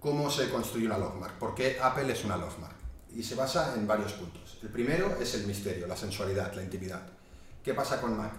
cómo 0.00 0.30
se 0.30 0.50
construye 0.50 0.86
una 0.86 0.98
love 0.98 1.14
mark, 1.16 1.34
por 1.38 1.54
qué 1.54 1.78
Apple 1.80 2.12
es 2.12 2.24
una 2.24 2.36
love 2.36 2.58
mark. 2.58 2.74
Y 3.14 3.22
se 3.22 3.34
basa 3.34 3.74
en 3.74 3.86
varios 3.86 4.12
puntos. 4.12 4.58
El 4.62 4.68
primero 4.68 5.16
es 5.20 5.34
el 5.34 5.46
misterio, 5.46 5.86
la 5.86 5.96
sensualidad, 5.96 6.52
la 6.54 6.62
intimidad. 6.62 7.02
¿Qué 7.64 7.74
pasa 7.74 8.00
con 8.00 8.16
Mac? 8.16 8.32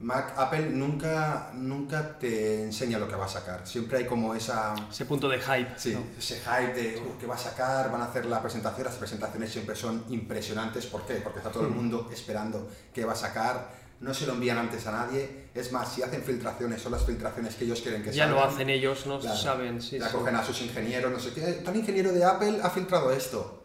Mac, 0.00 0.32
Apple 0.38 0.70
nunca, 0.70 1.50
nunca 1.52 2.18
te 2.18 2.62
enseña 2.64 2.98
lo 2.98 3.06
que 3.06 3.16
va 3.16 3.26
a 3.26 3.28
sacar. 3.28 3.66
Siempre 3.66 3.98
hay 3.98 4.06
como 4.06 4.34
esa, 4.34 4.74
Ese 4.90 5.04
punto 5.04 5.28
de 5.28 5.38
hype. 5.38 5.74
sí, 5.76 5.92
¿no? 5.92 6.02
ese 6.18 6.40
hype 6.40 6.72
de 6.72 6.98
"Uh, 6.98 7.18
qué 7.20 7.26
va 7.26 7.34
a 7.34 7.38
sacar, 7.38 7.92
van 7.92 8.00
a 8.00 8.06
hacer 8.06 8.24
la 8.24 8.40
presentación. 8.40 8.86
Las 8.86 8.94
presentaciones 8.96 9.52
siempre 9.52 9.76
son 9.76 10.02
impresionantes. 10.08 10.86
¿Por 10.86 11.04
qué? 11.04 11.16
Porque 11.16 11.40
está 11.40 11.50
todo 11.50 11.64
el 11.64 11.70
mundo 11.70 12.08
esperando 12.12 12.66
qué 12.94 13.04
va 13.04 13.12
a 13.12 13.16
sacar. 13.16 13.78
No 14.00 14.14
se 14.14 14.26
lo 14.26 14.32
envían 14.32 14.56
antes 14.56 14.86
a 14.86 14.92
nadie. 14.92 15.50
Es 15.54 15.70
más, 15.70 15.92
si 15.92 16.02
hacen 16.02 16.22
filtraciones, 16.22 16.80
son 16.80 16.92
las 16.92 17.04
filtraciones 17.04 17.54
que 17.56 17.64
ellos 17.66 17.82
quieren 17.82 18.02
que 18.02 18.10
Ya 18.10 18.24
lo 18.26 18.36
salgan. 18.36 18.54
hacen 18.54 18.70
ellos, 18.70 19.04
no 19.06 19.20
Claro. 19.20 19.36
saben, 19.36 19.82
sí, 19.82 19.98
ya 19.98 20.06
sí. 20.08 20.16
cogen 20.16 20.34
a 20.34 20.42
sus 20.42 20.62
ingenieros, 20.62 21.12
no 21.12 21.20
sé 21.20 21.34
qué. 21.34 21.42
Tal 21.62 21.76
ingeniero 21.76 22.10
de 22.10 22.24
Apple 22.24 22.58
ha 22.62 22.70
filtrado 22.70 23.12
esto. 23.12 23.64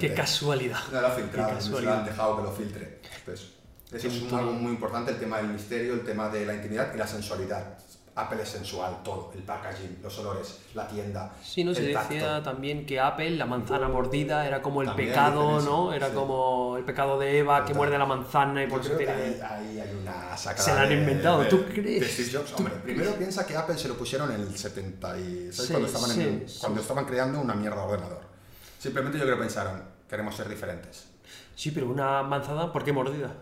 Qué 0.00 0.12
casualidad. 0.12 0.80
No 0.90 1.00
lo 1.00 1.06
ha 1.06 1.10
filtrado, 1.12 1.52
no 1.70 1.80
lo 1.80 1.92
han 1.92 2.04
dejado 2.04 2.36
que 2.38 2.42
lo 2.42 2.52
filtre. 2.52 3.00
Entonces, 3.20 3.51
eso 3.92 4.08
es 4.08 4.22
un- 4.22 4.38
algo 4.38 4.52
muy 4.52 4.72
importante, 4.72 5.12
el 5.12 5.18
tema 5.18 5.38
del 5.38 5.48
misterio, 5.48 5.94
el 5.94 6.04
tema 6.04 6.28
de 6.28 6.46
la 6.46 6.54
intimidad 6.54 6.94
y 6.94 6.98
la 6.98 7.06
sensualidad. 7.06 7.78
Apple 8.14 8.42
es 8.42 8.48
sensual, 8.50 8.98
todo, 9.02 9.32
el 9.34 9.42
packaging, 9.42 10.00
los 10.02 10.18
olores, 10.18 10.58
la 10.74 10.86
tienda. 10.86 11.32
Sí, 11.42 11.64
no 11.64 11.74
se 11.74 11.80
decía 11.80 12.02
tacto. 12.02 12.42
también 12.42 12.84
que 12.84 13.00
Apple, 13.00 13.30
la 13.30 13.46
manzana 13.46 13.88
mordida, 13.88 14.46
era 14.46 14.60
como 14.60 14.82
el 14.82 14.88
También 14.88 15.08
pecado, 15.08 15.62
¿no? 15.62 15.94
Era 15.94 16.08
sí. 16.08 16.14
como 16.14 16.76
el 16.76 16.84
pecado 16.84 17.18
de 17.18 17.38
Eva 17.38 17.60
que 17.60 17.68
Total. 17.68 17.76
muerde 17.78 17.96
la 17.98 18.04
manzana 18.04 18.64
y 18.64 18.66
por 18.66 18.82
eso 18.82 18.90
que 18.98 19.06
tiene... 19.06 19.12
ahí, 19.14 19.40
ahí 19.42 19.80
hay 19.80 19.96
una 20.02 20.36
sacada 20.36 20.62
Se 20.62 20.74
la 20.74 20.82
han 20.82 20.92
inventado, 20.92 21.40
de- 21.40 21.48
¿tú 21.48 21.64
crees? 21.64 22.06
Steve 22.12 22.28
Jobs. 22.38 22.50
¿Tú 22.50 22.56
Hombre, 22.58 22.74
crees? 22.82 22.84
primero 22.84 23.14
piensa 23.16 23.46
que 23.46 23.56
Apple 23.56 23.78
se 23.78 23.88
lo 23.88 23.94
pusieron 23.94 24.30
en 24.30 24.42
el 24.42 24.58
70 24.58 25.18
y... 25.18 25.50
¿sabes? 25.50 25.56
Sí, 25.56 25.66
cuando, 25.72 25.86
estaban 25.88 26.10
en- 26.20 26.48
sí, 26.50 26.58
cuando 26.60 26.80
sí. 26.80 26.82
estaban 26.82 27.04
creando 27.06 27.40
una 27.40 27.54
mierda 27.54 27.78
de 27.78 27.92
ordenador. 27.94 28.20
Simplemente 28.78 29.16
yo 29.16 29.24
creo 29.24 29.36
que 29.36 29.42
pensaron, 29.44 29.82
queremos 30.06 30.34
ser 30.36 30.50
diferentes. 30.50 31.06
Sí, 31.56 31.70
pero 31.70 31.88
una 31.88 32.22
manzana, 32.22 32.70
¿por 32.70 32.84
qué 32.84 32.92
mordida? 32.92 33.32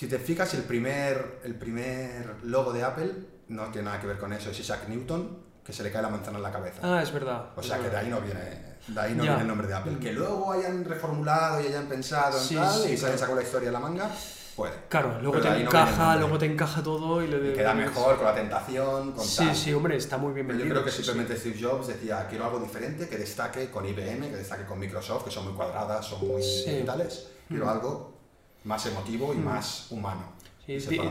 Si 0.00 0.06
te 0.06 0.18
fijas, 0.18 0.54
el 0.54 0.62
primer, 0.62 1.40
el 1.44 1.54
primer 1.56 2.36
logo 2.44 2.72
de 2.72 2.82
Apple 2.82 3.12
no 3.48 3.64
tiene 3.64 3.84
nada 3.84 4.00
que 4.00 4.06
ver 4.06 4.16
con 4.16 4.32
eso, 4.32 4.48
es 4.50 4.58
Isaac 4.58 4.88
Newton, 4.88 5.42
que 5.62 5.74
se 5.74 5.82
le 5.82 5.92
cae 5.92 6.00
la 6.00 6.08
manzana 6.08 6.38
en 6.38 6.42
la 6.42 6.50
cabeza. 6.50 6.78
Ah, 6.82 7.02
es 7.02 7.12
verdad. 7.12 7.50
o 7.54 7.62
sea 7.62 7.76
que 7.76 7.82
de 7.82 7.88
verdad. 7.90 8.04
ahí 8.04 8.08
no 8.08 8.20
viene, 8.22 8.40
de 8.88 8.98
ahí 8.98 9.14
no 9.14 9.24
viene 9.24 9.42
el 9.42 9.46
nombre 9.46 9.68
de 9.68 9.74
Apple. 9.74 9.98
Que 10.00 10.14
luego 10.14 10.52
hayan 10.52 10.86
reformulado 10.86 11.60
y 11.60 11.66
hayan 11.66 11.84
pensado 11.86 12.38
en 12.38 12.42
Sí, 12.44 12.54
tal, 12.54 12.72
sí, 12.82 12.92
y 12.92 12.96
se 12.96 13.04
hayan 13.08 13.18
sacado 13.18 13.36
la 13.36 13.42
historia 13.42 13.66
de 13.68 13.72
la 13.72 13.78
manga, 13.80 14.08
puede. 14.56 14.72
Claro, 14.88 15.18
luego 15.20 15.32
Pero 15.32 15.44
de 15.44 15.50
te 15.58 15.64
no 15.64 15.68
encaja, 15.70 16.02
nombre. 16.04 16.20
luego 16.20 16.38
te 16.38 16.46
encaja 16.46 16.82
todo 16.82 17.22
y 17.22 17.26
le 17.26 17.50
Y 17.50 17.52
queda 17.52 17.74
mejor 17.74 18.16
con 18.16 18.24
la 18.24 18.34
tentación, 18.34 19.12
con 19.12 19.22
Sí, 19.26 19.44
tal. 19.48 19.54
sí, 19.54 19.74
hombre, 19.74 19.96
está 19.98 20.16
muy 20.16 20.32
bien 20.32 20.46
Pero 20.46 20.60
yo 20.60 20.64
vendido. 20.64 20.80
creo 20.80 20.84
que 20.86 20.90
sí, 20.92 21.02
sí. 21.02 21.10
simplemente 21.12 21.36
Steve 21.38 21.58
Jobs 21.60 21.88
decía, 21.88 22.26
quiero 22.26 22.46
algo 22.46 22.58
diferente, 22.60 23.06
que 23.06 23.18
destaque 23.18 23.70
con 23.70 23.84
IBM, 23.84 24.30
que 24.30 24.36
destaque 24.36 24.64
con 24.64 24.78
Microsoft, 24.78 25.24
que 25.26 25.30
son 25.30 25.44
muy 25.44 25.52
cuadradas, 25.52 26.06
son 26.06 26.26
muy 26.26 26.40
digitales. 26.40 27.26
Quiero 27.46 27.66
Mm. 27.66 27.68
algo 27.68 28.19
más 28.64 28.86
emotivo 28.86 29.32
y 29.34 29.38
más 29.38 29.86
humano. 29.90 30.38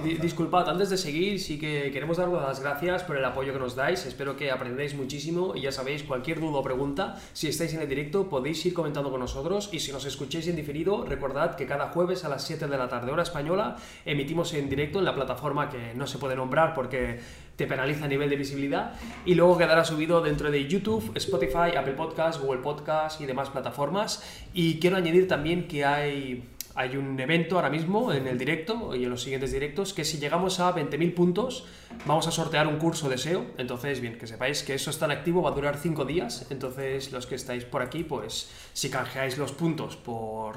Di- 0.06 0.14
disculpad, 0.22 0.70
antes 0.70 0.90
de 0.90 0.96
seguir, 0.98 1.38
sí 1.38 1.60
que 1.60 1.92
queremos 1.92 2.16
daros 2.16 2.42
las 2.42 2.62
gracias 2.62 3.04
por 3.04 3.18
el 3.18 3.26
apoyo 3.26 3.52
que 3.52 3.60
nos 3.60 3.76
dais. 3.76 4.06
Espero 4.06 4.38
que 4.38 4.52
aprendáis 4.52 4.94
muchísimo 4.96 5.54
y 5.54 5.62
ya 5.62 5.74
sabéis, 5.74 6.04
cualquier 6.04 6.40
duda 6.40 6.60
o 6.60 6.64
pregunta, 6.64 7.20
si 7.34 7.50
estáis 7.50 7.74
en 7.74 7.82
el 7.82 7.90
directo, 7.90 8.30
podéis 8.30 8.66
ir 8.66 8.74
comentando 8.74 9.12
con 9.12 9.20
nosotros. 9.20 9.68
Y 9.74 9.80
si 9.80 9.92
nos 9.92 10.06
escucháis 10.06 10.48
en 10.48 10.56
diferido, 10.56 11.04
recordad 11.04 11.56
que 11.56 11.66
cada 11.66 11.90
jueves 11.90 12.24
a 12.24 12.30
las 12.30 12.46
7 12.46 12.68
de 12.68 12.78
la 12.78 12.88
tarde, 12.88 13.12
hora 13.12 13.24
española, 13.24 13.76
emitimos 14.06 14.54
en 14.54 14.70
directo 14.70 15.00
en 15.00 15.06
la 15.06 15.14
plataforma 15.16 15.70
que 15.70 15.94
no 15.94 16.08
se 16.08 16.20
puede 16.20 16.38
nombrar 16.38 16.74
porque 16.74 17.20
te 17.58 17.68
penaliza 17.68 18.06
a 18.06 18.08
nivel 18.08 18.30
de 18.30 18.38
visibilidad. 18.38 18.94
Y 19.26 19.36
luego 19.36 19.58
quedará 19.58 19.84
subido 19.84 20.22
dentro 20.22 20.52
de 20.52 20.70
YouTube, 20.70 21.12
Spotify, 21.16 21.76
Apple 21.78 21.96
Podcasts, 21.96 22.42
Google 22.42 22.62
Podcasts 22.62 23.20
y 23.20 23.26
demás 23.26 23.50
plataformas. 23.50 24.24
Y 24.54 24.80
quiero 24.80 24.96
añadir 24.96 25.28
también 25.28 25.68
que 25.68 25.84
hay 25.84 26.48
hay 26.80 26.96
un 26.96 27.20
evento 27.20 27.58
ahora 27.58 27.70
mismo 27.70 28.14
en 28.14 28.26
el 28.26 28.38
directo 28.38 28.96
y 28.96 29.04
en 29.04 29.10
los 29.10 29.22
siguientes 29.22 29.52
directos 29.52 29.94
que 29.94 30.06
si 30.06 30.18
llegamos 30.18 30.62
a 30.62 30.74
20.000 30.74 31.14
puntos 31.14 31.66
vamos 32.06 32.26
a 32.26 32.32
sortear 32.32 32.68
un 32.68 32.78
curso 32.78 33.10
de 33.10 33.18
SEO. 33.18 33.48
Entonces, 33.58 34.00
bien, 34.00 34.18
que 34.18 34.28
sepáis 34.28 34.64
que 34.64 34.76
eso 34.76 34.90
está 34.90 35.04
en 35.04 35.12
activo, 35.12 35.42
va 35.42 35.50
a 35.50 35.54
durar 35.54 35.76
5 35.76 36.06
días. 36.06 36.48
Entonces, 36.50 37.12
los 37.12 37.28
que 37.28 37.36
estáis 37.36 37.66
por 37.66 37.82
aquí, 37.82 38.06
pues 38.06 38.50
si 38.72 38.90
canjeáis 38.90 39.38
los 39.38 39.52
puntos 39.52 39.98
por, 39.98 40.56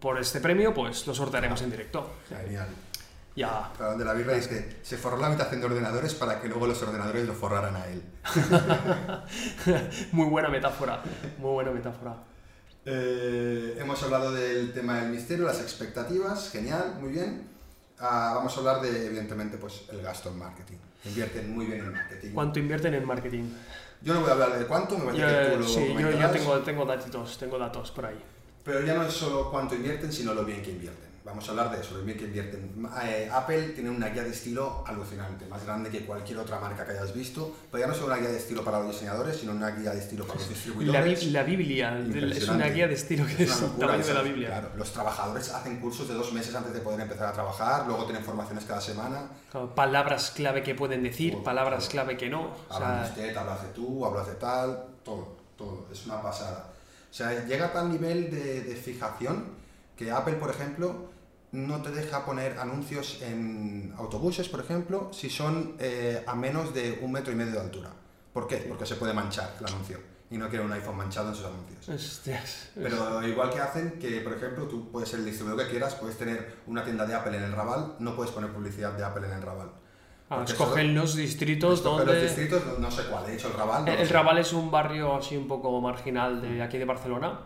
por 0.00 0.18
este 0.18 0.40
premio, 0.40 0.72
pues 0.72 1.06
lo 1.06 1.14
sortearemos 1.14 1.60
en 1.60 1.70
directo. 1.70 2.10
Genial. 2.30 2.68
Ya, 3.36 3.70
Para 3.76 3.90
donde 3.90 4.06
la 4.06 4.14
birra 4.14 4.32
dice, 4.32 4.78
se 4.80 4.96
forró 4.96 5.18
la 5.18 5.26
habitación 5.26 5.60
de 5.60 5.66
ordenadores 5.66 6.14
para 6.14 6.40
que 6.40 6.48
luego 6.48 6.66
los 6.66 6.82
ordenadores 6.82 7.26
lo 7.26 7.34
forraran 7.34 7.76
a 7.76 7.86
él. 7.88 8.02
muy 10.12 10.26
buena 10.26 10.48
metáfora, 10.48 11.02
muy 11.36 11.52
buena 11.52 11.70
metáfora. 11.70 12.33
Eh, 12.86 13.78
hemos 13.80 14.02
hablado 14.02 14.32
del 14.32 14.72
tema 14.72 15.00
del 15.00 15.10
misterio, 15.10 15.46
las 15.46 15.60
expectativas, 15.60 16.50
genial, 16.50 16.96
muy 17.00 17.12
bien. 17.12 17.48
Ah, 17.98 18.32
vamos 18.34 18.54
a 18.56 18.60
hablar 18.60 18.82
de, 18.82 19.06
evidentemente, 19.06 19.56
pues 19.56 19.84
el 19.90 20.02
gasto 20.02 20.28
en 20.28 20.38
marketing. 20.38 20.76
Invierten 21.04 21.54
muy 21.54 21.66
bien 21.66 21.80
en 21.80 21.92
marketing. 21.92 22.30
¿Cuánto 22.32 22.58
invierten 22.58 22.94
en 22.94 23.06
marketing? 23.06 23.44
Yo 24.02 24.12
no 24.14 24.20
voy 24.20 24.28
a 24.28 24.32
hablar 24.32 24.58
de 24.58 24.66
cuánto, 24.66 24.98
me 24.98 25.06
parece 25.06 25.22
Yo, 25.22 25.28
que 25.28 25.54
tú 25.54 25.60
lo 25.60 25.68
sí, 25.68 25.94
yo, 25.98 26.10
yo 26.10 26.30
tengo, 26.30 26.58
tengo 26.60 26.84
datos, 26.84 27.38
tengo 27.38 27.58
datos 27.58 27.90
por 27.90 28.06
ahí. 28.06 28.20
Pero 28.64 28.84
ya 28.84 28.94
no 28.94 29.04
es 29.04 29.14
solo 29.14 29.50
cuánto 29.50 29.74
invierten, 29.74 30.12
sino 30.12 30.34
lo 30.34 30.44
bien 30.44 30.62
que 30.62 30.70
invierten. 30.70 31.13
Vamos 31.24 31.48
a 31.48 31.52
hablar 31.52 31.70
de 31.70 32.02
bien 32.04 32.18
que 32.18 32.24
invierten. 32.24 32.86
Eh, 33.02 33.30
Apple 33.32 33.70
tiene 33.70 33.88
una 33.88 34.08
guía 34.10 34.24
de 34.24 34.28
estilo 34.30 34.84
alucinante, 34.86 35.46
más 35.46 35.64
grande 35.64 35.88
que 35.88 36.04
cualquier 36.04 36.36
otra 36.38 36.60
marca 36.60 36.84
que 36.84 36.92
hayas 36.92 37.14
visto. 37.14 37.50
Pero 37.70 37.80
ya 37.80 37.86
no 37.86 37.94
es 37.94 38.02
una 38.02 38.16
guía 38.16 38.28
de 38.28 38.36
estilo 38.36 38.62
para 38.62 38.80
los 38.80 38.92
diseñadores, 38.92 39.38
sino 39.38 39.52
una 39.52 39.70
guía 39.70 39.92
de 39.92 40.00
estilo 40.00 40.26
para 40.26 40.38
los 40.38 40.48
La, 40.48 40.54
distribuidores. 40.54 41.20
Bi- 41.20 41.30
la 41.30 41.42
Biblia, 41.42 41.98
es 42.30 42.46
una 42.48 42.66
guía 42.68 42.86
de 42.88 42.94
estilo 42.94 43.24
que 43.26 43.44
es, 43.44 43.56
el 43.56 43.60
locura 43.68 43.86
tamaño 43.86 44.06
de 44.06 44.14
la 44.14 44.20
Biblia. 44.22 44.48
Claro, 44.48 44.68
los 44.76 44.92
trabajadores 44.92 45.48
hacen 45.50 45.80
cursos 45.80 46.08
de 46.08 46.14
dos 46.14 46.30
meses 46.34 46.54
antes 46.54 46.74
de 46.74 46.80
poder 46.80 47.00
empezar 47.00 47.28
a 47.28 47.32
trabajar, 47.32 47.86
luego 47.86 48.04
tienen 48.04 48.22
formaciones 48.22 48.66
cada 48.66 48.82
semana. 48.82 49.22
Claro, 49.50 49.74
Palabras 49.74 50.30
clave 50.30 50.62
que 50.62 50.74
pueden 50.74 51.02
decir, 51.02 51.36
Oh, 51.38 51.42
palabras 51.42 51.88
claro. 51.88 52.08
clave 52.08 52.18
que 52.18 52.28
no. 52.28 52.54
O 52.68 52.74
Hablan 52.74 53.02
de 53.02 53.08
usted, 53.08 53.34
hablas 53.36 53.62
de 53.62 53.68
tú, 53.68 54.04
hablas 54.04 54.26
de 54.26 54.34
tal, 54.34 54.84
todo, 55.02 55.38
todo. 55.56 55.86
Es 55.90 56.04
una 56.04 56.20
pasada. 56.20 56.66
O 57.10 57.14
sea, 57.14 57.46
llega 57.46 57.66
a 57.68 57.72
tal 57.72 57.90
nivel 57.90 58.30
de, 58.30 58.60
de 58.60 58.76
fijación 58.76 59.46
que 59.96 60.10
Apple, 60.10 60.34
por 60.34 60.50
ejemplo, 60.50 61.13
no 61.54 61.80
te 61.82 61.90
deja 61.90 62.24
poner 62.24 62.58
anuncios 62.58 63.22
en 63.22 63.94
autobuses, 63.96 64.48
por 64.48 64.60
ejemplo, 64.60 65.10
si 65.12 65.30
son 65.30 65.76
eh, 65.78 66.24
a 66.26 66.34
menos 66.34 66.74
de 66.74 66.98
un 67.00 67.12
metro 67.12 67.32
y 67.32 67.36
medio 67.36 67.52
de 67.52 67.60
altura. 67.60 67.90
¿Por 68.32 68.48
qué? 68.48 68.56
Porque 68.68 68.84
se 68.84 68.96
puede 68.96 69.12
manchar 69.12 69.54
el 69.60 69.66
anuncio 69.66 69.98
y 70.30 70.36
no 70.36 70.48
quiere 70.48 70.64
un 70.64 70.72
iPhone 70.72 70.96
manchado 70.96 71.28
en 71.28 71.34
sus 71.36 71.46
anuncios. 71.46 71.88
hostias, 71.88 72.70
Pero 72.74 73.24
igual 73.26 73.50
que 73.50 73.60
hacen 73.60 73.98
que, 74.00 74.20
por 74.20 74.32
ejemplo, 74.32 74.64
tú 74.64 74.90
puedes 74.90 75.08
ser 75.08 75.20
el 75.20 75.26
distribuidor 75.26 75.64
que 75.64 75.70
quieras, 75.70 75.94
puedes 75.94 76.18
tener 76.18 76.56
una 76.66 76.82
tienda 76.82 77.06
de 77.06 77.14
Apple 77.14 77.36
en 77.36 77.44
el 77.44 77.52
Raval, 77.52 77.94
no 78.00 78.16
puedes 78.16 78.32
poner 78.32 78.50
publicidad 78.50 78.92
de 78.94 79.04
Apple 79.04 79.24
en 79.28 79.34
el 79.34 79.42
Raval. 79.42 79.70
ah, 80.30 80.42
escogen 80.44 80.92
los 80.92 81.14
distritos 81.14 81.84
donde... 81.84 82.06
los 82.06 82.20
distritos, 82.20 82.66
no, 82.66 82.78
no 82.78 82.90
sé 82.90 83.04
cuál, 83.04 83.28
he 83.28 83.32
dicho 83.32 83.46
el 83.46 83.54
Raval. 83.54 83.84
no 83.84 83.92
El. 83.92 84.08
Raval 84.08 84.38
es 84.38 84.52
un 84.52 84.72
barrio 84.72 85.14
así 85.14 85.36
un 85.36 85.46
poco 85.46 85.80
marginal 85.80 86.42
de 86.42 86.60
aquí 86.60 86.78
de 86.78 86.84
Barcelona, 86.84 87.38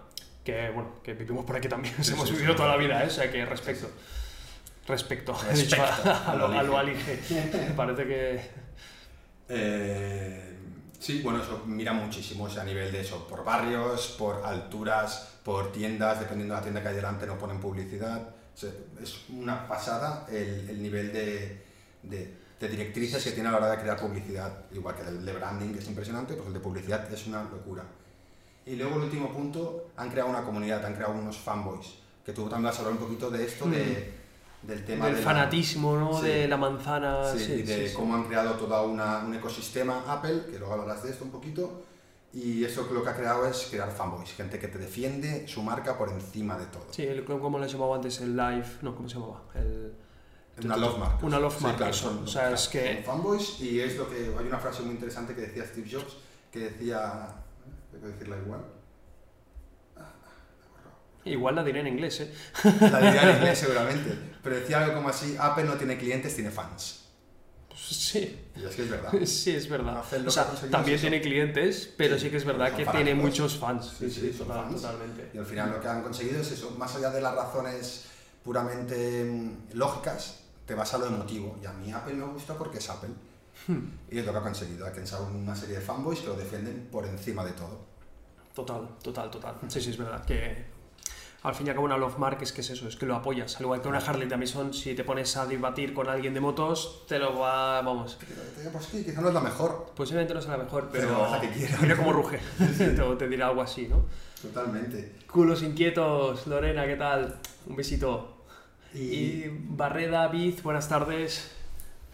que 0.48 0.70
bueno, 0.70 0.94
que 1.02 1.12
vivimos 1.12 1.44
por 1.44 1.56
aquí 1.56 1.68
también, 1.68 1.94
Sí, 2.02 2.12
hemos 2.14 2.26
sí, 2.28 2.34
vivido 2.34 2.52
sí. 2.52 2.56
toda 2.56 2.70
la 2.70 2.76
vida, 2.78 3.04
¿eh? 3.04 3.06
o 3.06 3.10
sea 3.10 3.30
que 3.30 3.44
respecto. 3.44 3.90
Respecto, 4.86 5.34
a, 6.06 6.32
a 6.32 6.36
lo, 6.36 6.46
a 6.46 6.62
lo 6.62 6.78
alige. 6.78 7.18
Parece 7.76 8.06
que... 8.06 8.40
Eh, 9.50 10.56
sí, 10.98 11.20
bueno, 11.22 11.42
eso 11.42 11.62
mira 11.66 11.92
muchísimo, 11.92 12.44
o 12.44 12.50
sea, 12.50 12.62
a 12.62 12.64
nivel 12.64 12.90
de 12.90 13.00
eso, 13.02 13.26
por 13.28 13.44
barrios, 13.44 14.14
por 14.18 14.44
alturas, 14.46 15.34
por 15.44 15.70
tiendas, 15.72 16.20
dependiendo 16.20 16.54
de 16.54 16.60
la 16.60 16.62
tienda 16.62 16.82
que 16.82 16.88
hay 16.88 16.94
delante 16.96 17.26
no 17.26 17.36
ponen 17.38 17.60
publicidad. 17.60 18.22
O 18.54 18.56
sea, 18.58 18.70
es 19.02 19.24
una 19.28 19.68
pasada 19.68 20.26
el, 20.30 20.70
el 20.70 20.82
nivel 20.82 21.12
de, 21.12 21.62
de- 22.02 22.38
de 22.58 22.68
directrices 22.68 23.22
que 23.22 23.30
tiene 23.32 23.50
a 23.50 23.52
la 23.52 23.58
hora 23.58 23.70
de 23.70 23.78
crear 23.78 23.96
publicidad, 24.00 24.64
igual 24.72 24.96
que 24.96 25.02
el 25.02 25.24
de 25.24 25.32
branding, 25.32 25.72
que 25.74 25.78
es 25.78 25.86
impresionante, 25.86 26.34
pues 26.34 26.46
el 26.48 26.54
de 26.54 26.60
publicidad 26.60 27.12
es 27.12 27.26
una 27.26 27.42
locura. 27.44 27.84
Y 28.68 28.76
luego 28.76 28.96
el 28.96 29.02
último 29.04 29.32
punto, 29.32 29.88
han 29.96 30.10
creado 30.10 30.28
una 30.28 30.42
comunidad, 30.42 30.84
han 30.84 30.94
creado 30.94 31.14
unos 31.14 31.38
fanboys, 31.38 31.94
que 32.24 32.32
tú 32.32 32.42
también 32.48 32.64
vas 32.64 32.76
a 32.76 32.80
hablar 32.80 32.94
un 32.94 32.98
poquito 33.00 33.30
de 33.30 33.44
esto, 33.44 33.66
de, 33.66 34.12
del 34.62 34.84
tema 34.84 35.06
Del 35.06 35.14
de 35.16 35.20
la- 35.22 35.26
fanatismo, 35.26 35.96
¿no? 35.96 36.20
Sí. 36.20 36.26
De 36.26 36.48
la 36.48 36.56
manzana. 36.58 37.24
Sí, 37.32 37.38
sí, 37.38 37.52
y 37.52 37.62
de 37.62 37.88
sí, 37.88 37.94
cómo 37.94 38.14
han 38.14 38.24
creado 38.24 38.52
todo 38.54 38.82
un 38.88 39.34
ecosistema 39.34 40.04
Apple, 40.06 40.42
que 40.50 40.58
luego 40.58 40.74
hablarás 40.74 41.02
de 41.02 41.10
esto 41.10 41.24
un 41.24 41.30
poquito, 41.30 41.82
y 42.34 42.62
eso 42.62 42.86
lo 42.92 43.02
que 43.02 43.08
ha 43.08 43.16
creado 43.16 43.46
es 43.46 43.68
crear 43.70 43.90
fanboys, 43.90 44.32
gente 44.34 44.58
que 44.58 44.68
te 44.68 44.76
defiende 44.76 45.48
su 45.48 45.62
marca 45.62 45.96
por 45.96 46.10
encima 46.10 46.58
de 46.58 46.66
todo. 46.66 46.86
Sí, 46.90 47.04
el, 47.04 47.24
¿cómo 47.24 47.58
le 47.58 47.66
llamaba 47.68 47.96
antes? 47.96 48.20
El 48.20 48.36
live, 48.36 48.66
no, 48.82 48.94
¿cómo 48.94 49.08
se 49.08 49.14
llamaba? 49.14 49.42
El... 49.54 49.94
Una 50.64 50.76
love 50.76 50.98
mark. 50.98 51.18
Una 51.22 51.38
love 51.38 51.60
mark, 51.62 51.76
claro, 51.78 51.92
son- 51.94 52.24
O 52.24 52.26
sea, 52.26 52.50
es 52.52 52.68
que- 52.68 52.96
son 52.96 53.04
fanboys 53.04 53.60
y 53.60 53.80
es 53.80 53.96
lo 53.96 54.10
que... 54.10 54.34
Hay 54.38 54.46
una 54.46 54.58
frase 54.58 54.82
muy 54.82 54.90
interesante 54.90 55.34
que 55.34 55.40
decía 55.42 55.64
Steve 55.64 55.88
Jobs, 55.90 56.16
que 56.52 56.58
decía... 56.58 57.28
Tengo 57.90 58.04
que 58.06 58.12
decirla 58.12 58.36
igual. 58.38 58.60
Igual 61.24 61.56
la 61.56 61.64
diré 61.64 61.80
en 61.80 61.88
inglés, 61.88 62.20
¿eh? 62.20 62.32
La 62.80 63.00
diría 63.00 63.22
en 63.30 63.36
inglés 63.36 63.58
seguramente, 63.64 64.18
pero 64.42 64.56
decía 64.56 64.78
algo 64.82 64.94
como 64.94 65.08
así, 65.10 65.36
Apple 65.38 65.64
no 65.64 65.74
tiene 65.74 65.98
clientes, 65.98 66.34
tiene 66.34 66.50
fans. 66.50 67.04
Pues 67.68 67.80
sí, 67.82 68.40
Y 68.56 68.64
es 68.64 68.74
que 68.74 68.82
es 68.82 68.90
verdad. 68.90 69.12
sí, 69.26 69.50
es 69.54 69.68
verdad. 69.68 70.02
O 70.26 70.30
sea, 70.30 70.46
también 70.70 70.94
eso. 70.96 71.02
tiene 71.02 71.20
clientes, 71.20 71.92
pero 71.96 72.16
sí, 72.16 72.24
Sí, 72.26 72.30
que 72.30 72.36
es 72.38 72.44
verdad 72.44 72.66
que 72.74 72.84
fanáticos. 72.84 72.94
tiene 72.94 73.14
muchos 73.14 73.58
fans. 73.58 73.94
Sí, 73.98 74.10
sí, 74.10 74.32
son 74.32 74.46
total- 74.48 74.64
fans. 74.70 74.82
totalmente. 74.82 75.30
Y 75.34 75.38
al 75.38 75.44
final 75.46 75.70
lo 75.72 75.80
que 75.80 75.88
han 75.88 76.02
conseguido 76.02 76.40
es 76.40 76.50
eso, 76.52 76.70
más 76.78 76.94
allá 76.96 77.10
de 77.10 77.20
las 77.20 77.34
razones 77.34 78.04
puramente 78.42 79.24
mm, 79.24 79.76
lógicas, 79.76 80.40
te 80.64 80.74
vas 80.74 80.94
a 80.94 80.98
lo 80.98 81.06
emotivo. 81.06 81.58
Y 81.62 81.66
a 81.66 81.72
mí 81.72 81.92
Apple 81.92 82.14
me 82.14 82.24
gusta 82.26 82.56
porque 82.56 82.78
es 82.78 82.88
Apple. 82.88 83.10
Hmm. 83.68 83.80
Y 84.10 84.18
es 84.18 84.26
lo 84.26 84.32
que 84.32 84.38
ha 84.38 84.42
conseguido, 84.42 84.86
ha 84.86 84.90
creado 84.92 85.26
una 85.28 85.54
serie 85.54 85.76
de 85.76 85.80
fanboys 85.80 86.20
que 86.20 86.26
lo 86.26 86.34
defienden 86.34 86.88
por 86.90 87.06
encima 87.06 87.44
de 87.44 87.52
todo. 87.52 87.86
Total, 88.54 88.88
total, 89.02 89.30
total. 89.30 89.54
Sí, 89.68 89.80
sí, 89.80 89.90
es 89.90 89.98
verdad 89.98 90.24
que 90.24 90.64
al 91.44 91.54
fin 91.54 91.68
y 91.68 91.70
al 91.70 91.76
cabo 91.76 91.84
una 91.86 91.96
Love 91.96 92.18
Mark 92.18 92.38
es 92.40 92.52
que 92.52 92.62
es 92.62 92.70
eso, 92.70 92.88
es 92.88 92.96
que 92.96 93.06
lo 93.06 93.14
apoyas. 93.14 93.54
Al 93.56 93.62
igual 93.62 93.80
que 93.80 93.86
una 93.88 93.98
Harley 93.98 94.26
Davidson, 94.28 94.74
si 94.74 94.94
te 94.94 95.04
pones 95.04 95.36
a 95.36 95.46
debatir 95.46 95.94
con 95.94 96.08
alguien 96.08 96.34
de 96.34 96.40
motos, 96.40 97.04
te 97.06 97.18
lo 97.20 97.38
va, 97.38 97.80
vamos, 97.82 98.18
Pero, 98.56 98.70
Pues 98.72 98.86
sí, 98.86 99.04
quizá 99.04 99.20
no 99.20 99.28
es 99.28 99.34
la 99.34 99.40
mejor. 99.40 99.92
posiblemente 99.94 100.34
no 100.34 100.40
sea 100.42 100.56
la 100.56 100.64
mejor, 100.64 100.88
pero, 100.90 101.06
Pero 101.08 101.30
la 101.30 101.40
que 101.40 101.50
quieras. 101.50 101.80
mira 101.80 101.96
cómo 101.96 102.12
ruge, 102.12 102.40
te, 102.78 102.88
te 102.90 103.28
dirá 103.28 103.46
algo 103.48 103.62
así, 103.62 103.86
¿no? 103.86 104.02
Totalmente. 104.42 105.14
Culos 105.30 105.62
inquietos, 105.62 106.46
Lorena, 106.48 106.86
¿qué 106.86 106.96
tal? 106.96 107.38
Un 107.66 107.76
besito. 107.76 108.38
Y, 108.94 108.98
Y 108.98 109.58
Barreda, 109.68 110.26
Biz, 110.28 110.62
buenas 110.64 110.88
tardes. 110.88 111.52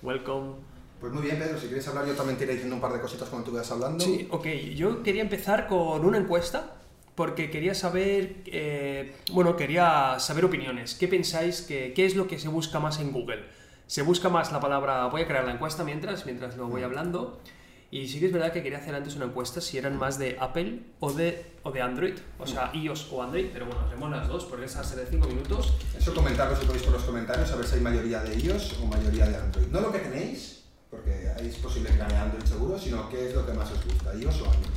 Welcome. 0.02 0.73
Pues 1.04 1.12
muy 1.12 1.23
bien, 1.25 1.38
Pedro, 1.38 1.61
si 1.61 1.66
quieres 1.66 1.87
hablar 1.87 2.06
yo 2.06 2.14
también 2.14 2.38
te 2.38 2.44
iré 2.44 2.54
diciendo 2.54 2.76
un 2.76 2.80
par 2.80 2.94
de 2.94 2.99
cositas 2.99 3.28
cuando 3.28 3.44
tú 3.44 3.54
vayas 3.54 3.70
hablando. 3.70 4.02
Sí, 4.02 4.26
ok. 4.30 4.46
Yo 4.75 5.02
quería 5.02 5.20
empezar 5.20 5.66
con 5.66 6.02
una 6.02 6.16
encuesta 6.16 6.76
porque 7.14 7.50
quería 7.50 7.75
saber, 7.75 8.37
eh, 8.46 9.14
bueno, 9.30 9.54
quería 9.54 10.18
saber 10.18 10.46
opiniones. 10.46 10.94
¿Qué 10.94 11.06
pensáis? 11.06 11.61
Que, 11.61 11.92
¿Qué 11.92 12.06
es 12.06 12.16
lo 12.16 12.26
que 12.26 12.38
se 12.38 12.49
busca 12.49 12.80
más 12.80 13.00
en 13.00 13.12
Google? 13.12 13.44
¿Se 13.87 14.00
busca 14.00 14.30
más 14.30 14.50
la 14.50 14.61
palabra... 14.61 15.04
Voy 15.08 15.20
a 15.20 15.26
crear 15.26 15.44
la 15.44 15.52
encuesta 15.52 15.84
mientras, 15.84 16.25
mientras 16.25 16.56
lo 16.56 16.68
voy 16.68 16.84
hablando. 16.84 17.38
Y 17.90 18.08
sí 18.08 18.18
que 18.18 18.25
es 18.25 18.32
verdad 18.32 18.50
que 18.50 18.62
quería 18.62 18.78
hacer 18.78 18.94
antes 18.94 19.14
una 19.14 19.26
encuesta 19.26 19.61
si 19.61 19.76
eran 19.76 19.99
más 19.99 20.18
de 20.18 20.38
Apple 20.40 20.84
o 21.00 21.12
de, 21.12 21.44
o 21.64 21.70
de 21.70 21.82
Android. 21.82 22.14
O 22.38 22.46
sea, 22.46 22.70
iOS 22.73 23.12
o 23.12 23.23
Android, 23.23 23.49
pero 23.52 23.66
bueno, 23.66 23.82
hacemos 23.82 24.11
las 24.11 24.26
dos 24.26 24.46
porque 24.46 24.64
es 24.64 24.75
hace 24.76 24.96
de 24.96 25.04
5 25.04 25.28
minutos. 25.28 25.75
Eso 25.99 26.14
comentarlo 26.14 26.56
si 26.56 26.64
podéis 26.64 26.84
por 26.84 26.94
los 26.94 27.04
comentarios, 27.04 27.52
a 27.52 27.56
ver 27.56 27.66
si 27.66 27.75
hay 27.75 27.82
mayoría 27.82 28.23
de 28.23 28.38
iOS 28.38 28.80
o 28.80 28.87
mayoría 28.87 29.26
de 29.26 29.37
Android. 29.37 29.66
No 29.66 29.82
lo 29.82 29.92
que 29.92 29.99
tenéis, 29.99 30.63
porque 30.94 31.28
ahí 31.36 31.48
es 31.48 31.56
posible 31.56 31.90
que 31.90 32.46
seguro, 32.46 32.78
sino 32.78 33.08
qué 33.08 33.28
es 33.28 33.34
lo 33.34 33.44
que 33.44 33.52
más 33.52 33.70
os 33.72 33.84
gusta, 33.84 34.14
iOS 34.14 34.40
o 34.42 34.44
Android. 34.44 34.74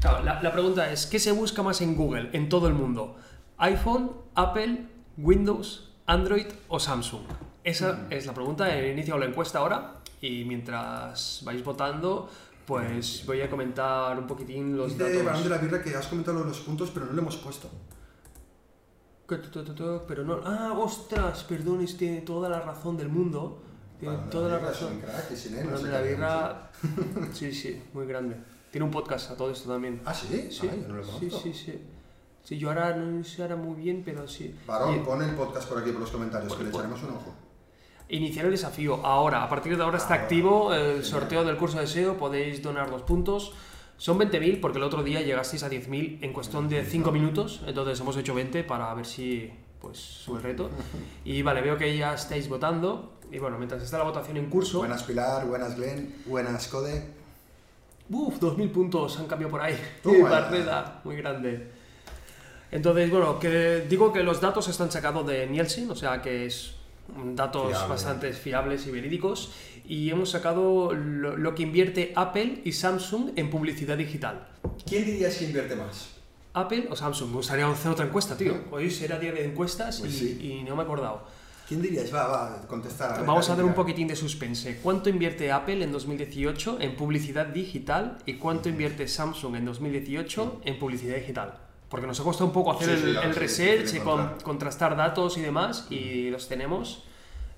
Claro, 0.00 0.24
la, 0.24 0.42
la 0.42 0.52
pregunta 0.52 0.90
es, 0.90 1.06
¿qué 1.06 1.18
se 1.18 1.32
busca 1.32 1.62
más 1.62 1.80
en 1.80 1.94
Google, 1.96 2.30
en 2.32 2.48
todo 2.48 2.68
el 2.68 2.74
mundo? 2.74 3.16
¿iPhone, 3.58 4.12
Apple, 4.34 4.86
Windows, 5.18 5.90
Android 6.06 6.46
o 6.68 6.78
Samsung? 6.80 7.22
Esa 7.64 8.06
es 8.10 8.24
la 8.26 8.32
pregunta. 8.32 8.74
He 8.74 8.92
iniciado 8.92 9.20
la 9.20 9.26
encuesta 9.26 9.58
ahora 9.58 9.96
y 10.22 10.44
mientras 10.44 11.42
vais 11.44 11.62
votando, 11.62 12.30
pues 12.66 13.24
voy 13.26 13.42
a 13.42 13.50
comentar 13.50 14.18
un 14.18 14.26
poquitín 14.26 14.76
los 14.76 14.96
Barón 14.96 15.12
de 15.12 15.22
datos. 15.22 15.46
la 15.50 15.58
Birra 15.58 15.82
que 15.82 15.94
has 15.94 16.06
comentado 16.06 16.42
los 16.44 16.60
puntos, 16.60 16.90
pero 16.92 17.06
no 17.06 17.12
lo 17.12 17.20
hemos 17.22 17.36
puesto. 17.36 17.70
que 19.28 19.36
pero 20.08 20.24
no. 20.24 20.40
Ah, 20.44 20.72
ostras, 20.76 21.44
perdón, 21.44 21.82
es- 21.82 21.96
tiene 21.96 22.22
toda 22.22 22.48
la 22.48 22.60
razón 22.60 22.96
del 22.96 23.08
mundo. 23.10 23.62
Tiene 24.00 24.16
toda 24.30 24.48
la 24.48 24.58
razón. 24.58 24.94
un 24.94 25.00
crack 25.00 25.30
y 25.32 25.36
sin 25.36 25.58
él 25.58 25.70
no 25.70 25.76
sé 25.78 25.88
la 25.88 26.00
birra. 26.00 26.70
Sí, 27.34 27.52
sí, 27.52 27.82
muy 27.92 28.06
grande. 28.06 28.36
Tiene 28.70 28.84
un 28.84 28.90
podcast 28.90 29.30
a 29.32 29.36
todo 29.36 29.50
esto 29.50 29.68
también. 29.70 30.00
¿Ah, 30.04 30.14
sí? 30.14 30.48
Sí, 30.50 30.68
yo 30.72 30.88
no 30.88 30.94
lo 30.96 31.04
sí, 31.04 31.30
sí, 31.30 31.52
sí. 31.52 31.80
Sí, 32.42 32.56
yo 32.58 32.68
ahora 32.68 32.96
no 32.96 33.22
sé 33.22 33.42
ahora 33.42 33.56
muy 33.56 33.80
bien, 33.80 34.02
pero 34.04 34.26
sí. 34.26 34.54
Varón, 34.66 34.96
Y- 34.96 34.98
pon 35.00 35.22
el 35.22 35.34
podcast 35.34 35.68
por 35.68 35.78
aquí 35.78 35.90
por 35.90 36.00
los 36.00 36.10
comentarios, 36.10 36.54
que 36.56 36.64
le 36.64 36.70
echaremos 36.70 37.02
un 37.02 37.10
ojo. 37.10 37.34
Iniciar 38.08 38.46
el 38.46 38.52
desafío 38.52 39.04
ahora. 39.06 39.44
A 39.44 39.48
partir 39.48 39.76
de 39.76 39.82
ahora 39.82 39.98
está 39.98 40.14
Ahora. 40.14 40.22
activo 40.24 40.74
el 40.74 40.80
Genial. 40.86 41.04
sorteo 41.04 41.44
del 41.44 41.56
curso 41.56 41.78
de 41.78 41.86
SEO. 41.86 42.16
Podéis 42.16 42.62
donar 42.62 42.88
los 42.90 43.02
puntos. 43.02 43.52
Son 43.98 44.18
20.000 44.18 44.60
porque 44.60 44.78
el 44.78 44.84
otro 44.84 45.02
día 45.04 45.20
llegasteis 45.20 45.62
a 45.62 45.68
10.000 45.68 46.18
en 46.22 46.32
cuestión 46.32 46.68
de 46.68 46.84
5 46.84 47.12
minutos. 47.12 47.60
Entonces 47.66 48.00
hemos 48.00 48.16
hecho 48.16 48.34
20 48.34 48.64
para 48.64 48.92
ver 48.94 49.04
si 49.06 49.52
pues 49.80 49.98
sube 49.98 50.38
el 50.38 50.42
reto. 50.42 50.70
Y 51.24 51.42
vale, 51.42 51.60
veo 51.62 51.76
que 51.76 51.96
ya 51.96 52.14
estáis 52.14 52.48
votando. 52.48 53.14
Y 53.32 53.38
bueno, 53.38 53.58
mientras 53.58 53.82
está 53.82 53.98
la 53.98 54.04
votación 54.04 54.36
en 54.36 54.50
curso... 54.50 54.78
Buenas 54.78 55.04
Pilar, 55.04 55.46
buenas 55.46 55.76
Glenn, 55.76 56.14
buenas 56.26 56.66
Code. 56.68 57.04
Uf, 58.10 58.40
2.000 58.40 58.72
puntos 58.72 59.18
han 59.18 59.26
cambiado 59.26 59.52
por 59.52 59.60
ahí. 59.60 59.78
Toma. 60.02 60.28
Barreda, 60.30 61.00
muy 61.04 61.16
grande. 61.16 61.68
Entonces, 62.72 63.10
bueno, 63.10 63.38
que 63.38 63.86
digo 63.88 64.12
que 64.12 64.22
los 64.22 64.40
datos 64.40 64.68
están 64.68 64.90
sacados 64.90 65.26
de 65.26 65.46
Nielsen, 65.46 65.90
o 65.90 65.94
sea 65.94 66.20
que 66.20 66.46
es 66.46 66.74
datos 67.34 67.68
Fiable. 67.68 67.88
bastante 67.88 68.32
fiables 68.32 68.86
y 68.86 68.90
verídicos. 68.90 69.52
Y 69.86 70.10
hemos 70.10 70.30
sacado 70.30 70.92
lo, 70.92 71.36
lo 71.36 71.54
que 71.54 71.62
invierte 71.62 72.12
Apple 72.14 72.62
y 72.64 72.72
Samsung 72.72 73.30
en 73.36 73.50
publicidad 73.50 73.96
digital. 73.96 74.48
¿Quién 74.86 75.04
dirías 75.04 75.36
que 75.36 75.46
invierte 75.46 75.76
más? 75.76 76.19
Apple 76.54 76.88
o 76.90 76.96
Samsung, 76.96 77.30
me 77.30 77.36
gustaría 77.36 77.68
hacer 77.68 77.92
otra 77.92 78.06
encuesta, 78.06 78.36
tío. 78.36 78.54
Hoy 78.70 78.90
será 78.90 79.18
día 79.18 79.32
de 79.32 79.44
encuestas 79.44 80.00
Pues 80.00 80.12
y, 80.14 80.18
sí. 80.18 80.58
y 80.60 80.62
no 80.64 80.74
me 80.76 80.82
he 80.82 80.84
acordado. 80.84 81.22
¿Quién 81.68 81.80
dirías? 81.82 82.12
Va, 82.12 82.26
va, 82.26 82.62
contestar. 82.66 83.16
ver, 83.18 83.26
Vamos 83.26 83.48
a 83.48 83.54
dar 83.54 83.64
un 83.64 83.74
poquitín 83.74 84.08
de 84.08 84.16
suspense. 84.16 84.78
¿Cuánto 84.82 85.08
invierte 85.08 85.52
Apple 85.52 85.84
en 85.84 85.92
2018 85.92 86.78
en 86.80 86.96
publicidad 86.96 87.46
digital 87.46 88.18
y 88.26 88.34
cuánto 88.34 88.68
invierte 88.68 89.06
Samsung 89.06 89.54
en 89.54 89.64
2018 89.66 90.62
en 90.64 90.78
publicidad 90.80 91.14
digital? 91.16 91.54
Porque 91.88 92.08
nos 92.08 92.18
ha 92.18 92.24
costado 92.24 92.46
un 92.46 92.52
poco 92.52 92.72
hacer 92.72 92.98
Sí, 92.98 93.04
el, 93.04 93.12
sí, 93.14 93.20
el 93.22 93.34
research 93.36 93.94
y 93.94 93.98
con- 94.00 94.34
contrastar 94.42 94.96
datos 94.96 95.38
y 95.38 95.42
demás 95.42 95.86
y 95.90 96.30
los 96.30 96.48
tenemos. 96.48 97.04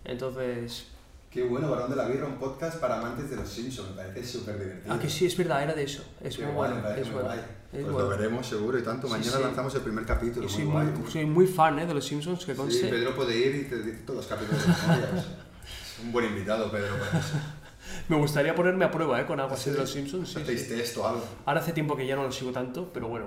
Entonces, 0.05 0.89
Qué 1.31 1.45
bueno, 1.45 1.71
Varón 1.71 1.89
de 1.89 1.97
la 1.97 2.07
Birra, 2.09 2.27
un 2.27 2.35
podcast 2.37 2.79
para 2.79 2.99
amantes 2.99 3.31
de 3.31 3.37
los 3.37 3.49
Simpsons. 3.49 3.91
Me 3.97 3.97
parece 4.03 4.25
súper 4.27 4.59
divertido. 4.59 4.93
ah, 4.95 4.99
que 4.99 5.09
sí, 5.09 5.25
es 5.25 5.35
verdad, 5.35 5.63
era 5.63 5.73
de 5.73 5.85
eso. 5.85 6.05
Es 6.23 6.37
Qué 6.37 6.45
muy 6.45 6.55
bueno. 6.55 6.83
parece 6.83 7.01
Es 7.01 7.07
muy 7.07 7.15
bueno. 7.23 7.29
guay. 7.31 7.41
Es 7.73 7.81
Pues 7.81 7.85
bueno. 7.93 7.99
lo 8.01 8.09
veremos 8.17 8.47
seguro 8.47 8.79
y 8.79 8.83
tanto. 8.83 9.07
Sí, 9.07 9.13
Mañana 9.15 9.37
sí. 9.39 9.43
lanzamos 9.43 9.75
el 9.75 9.81
primer 9.81 10.05
capítulo. 10.05 10.49
Soy 10.49 10.65
muy 10.65 10.85
muy, 10.85 10.93
guay. 11.01 11.13
soy 11.13 11.25
muy 11.27 11.47
fan 11.47 11.79
eh, 11.79 11.87
de 11.87 11.95
los 11.95 12.05
Simpsons, 12.05 12.45
que 12.45 12.55
Sí. 12.55 12.87
Pedro 12.91 13.15
puede 13.17 13.37
ir 13.37 13.55
y 13.57 13.65
te 13.65 13.79
dice 13.83 13.99
todos 14.07 14.19
los 14.19 14.27
capítulos 14.27 14.61
de 14.63 14.69
memoria. 14.73 15.09
o 15.09 15.21
sea, 15.23 15.23
es 15.23 15.99
un 16.05 16.13
buen 16.13 16.27
invitado, 16.27 16.71
Pedro, 16.71 16.97
para 16.99 17.19
eso. 17.19 17.35
Me 18.09 18.17
gustaría 18.17 18.55
ponerme 18.55 18.85
a 18.85 18.91
prueba 18.91 19.21
eh, 19.21 19.27
con 19.27 19.41
algo 19.41 19.55
así 19.55 19.65
Sí. 19.65 19.71
de 19.71 19.79
los 19.79 19.91
Simpsons. 19.91 20.29
sí, 20.33 20.41
Hacéis 20.41 20.69
sí. 20.93 21.01
algo. 21.01 21.25
Ahora 21.47 21.61
hace 21.61 21.73
tiempo 21.73 21.97
que 21.97 22.07
ya 22.07 22.15
no 22.17 22.23
lo 22.25 22.33
sigo 22.33 22.53
tanto, 22.53 22.91
pero 22.93 23.09
bueno. 23.09 23.27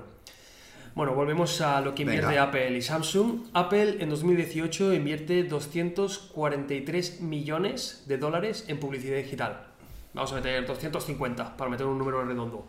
Bueno, 0.96 1.14
volvemos 1.14 1.60
a 1.60 1.82
lo 1.82 1.94
que 1.94 2.04
invierte 2.04 2.28
Venga. 2.28 2.44
Apple 2.44 2.78
y 2.78 2.82
Samsung. 2.82 3.48
Apple 3.54 3.98
en 4.02 4.10
2018 4.10 4.94
invierte 4.94 5.44
243 5.44 7.20
millones 7.22 8.04
de 8.08 8.18
dólares 8.18 8.64
en 8.70 8.80
publicidad 8.80 9.18
digital. 9.18 9.68
Vamos 10.14 10.32
a 10.32 10.36
meter 10.36 10.66
250 10.66 11.58
para 11.58 11.70
meter 11.70 11.86
un 11.86 11.98
número 11.98 12.24
redondo. 12.24 12.68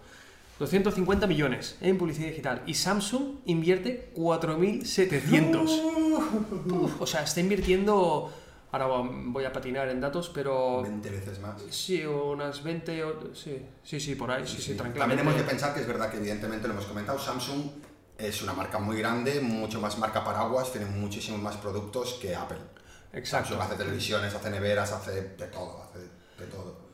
250 0.59 1.27
millones 1.27 1.77
en 1.81 1.99
publicidad 1.99 2.29
digital. 2.29 2.62
Y 2.66 2.75
Samsung 2.75 3.40
invierte 3.45 4.11
4.700. 4.16 6.73
Uf, 6.73 7.01
o 7.01 7.07
sea, 7.07 7.23
está 7.23 7.40
invirtiendo... 7.40 8.33
Ahora 8.73 8.87
voy 8.88 9.45
a 9.45 9.53
patinar 9.53 9.88
en 9.88 10.01
datos, 10.01 10.31
pero... 10.35 10.83
20 10.83 11.11
veces 11.11 11.40
más. 11.40 11.62
Sí, 11.71 12.05
unas 12.05 12.62
20... 12.62 13.05
o- 13.05 13.35
Sí, 13.35 13.62
sí, 13.83 14.01
sí, 14.01 14.14
por 14.16 14.31
ahí. 14.31 14.47
Sí, 14.47 14.61
sí, 14.61 14.75
tranquilamente. 14.75 14.99
También 14.99 15.21
hemos 15.21 15.37
de 15.37 15.45
pensar 15.45 15.73
que 15.75 15.81
es 15.81 15.87
verdad 15.87 16.11
que 16.11 16.19
evidentemente 16.19 16.66
lo 16.66 16.75
hemos 16.75 16.87
comentado, 16.87 17.19
Samsung 17.19 17.62
es 18.19 18.42
una 18.42 18.53
marca 18.55 18.79
muy 18.79 18.99
grande, 18.99 19.40
mucho 19.40 19.81
más 19.81 19.99
marca 19.99 20.25
paraguas, 20.25 20.73
tiene 20.73 20.87
muchísimos 20.87 21.40
más 21.40 21.57
productos 21.57 22.14
que 22.21 22.35
Apple. 22.35 22.59
Exacto. 23.12 23.51
Samsung 23.51 23.66
hace 23.66 23.77
televisiones, 23.77 24.35
hace 24.35 24.51
neveras, 24.51 24.92
hace 24.92 25.12
de 25.23 25.47
todo, 25.47 25.83
hace 25.83 26.01
de 26.01 26.47
todo. 26.51 26.86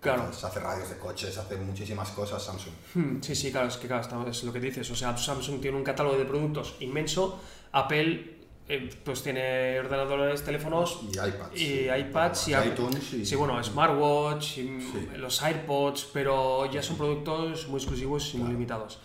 Claro. 0.00 0.20
Entonces, 0.20 0.44
hace 0.44 0.60
radios 0.60 0.88
de 0.88 0.96
coches, 0.96 1.36
hace 1.36 1.56
muchísimas 1.56 2.08
cosas 2.10 2.42
Samsung. 2.42 2.72
Hmm, 2.94 3.20
Sí, 3.20 3.34
sí, 3.34 3.50
claro, 3.52 3.68
es 3.68 3.76
que 3.76 3.86
claro, 3.86 4.26
es 4.28 4.42
lo 4.44 4.52
que 4.52 4.60
dices. 4.60 4.90
O 4.90 4.96
sea, 4.96 5.16
Samsung 5.16 5.60
tiene 5.60 5.76
un 5.76 5.84
catálogo 5.84 6.16
de 6.16 6.24
productos 6.24 6.76
inmenso. 6.80 7.38
Apple, 7.72 8.38
eh, 8.66 8.88
pues 9.04 9.22
tiene 9.22 9.78
ordenadores, 9.78 10.42
teléfonos 10.42 11.00
Y 11.02 11.10
iPads. 11.18 11.60
y 11.60 11.88
iPads 11.90 12.48
y, 12.48 12.50
Y 12.50 12.54
Apple- 12.54 12.70
iTunes 12.72 13.12
y- 13.12 13.26
Sí, 13.26 13.34
bueno, 13.36 13.62
smartwatch, 13.62 14.58
y, 14.58 14.62
mm, 14.64 14.80
Sí. 14.80 15.08
los 15.18 15.42
AirPods, 15.42 16.08
pero 16.14 16.70
ya 16.72 16.82
son 16.82 16.96
productos 16.96 17.68
muy 17.68 17.78
exclusivos 17.78 18.32
y 18.34 18.38
muy 18.38 18.48
limitados. 18.52 18.98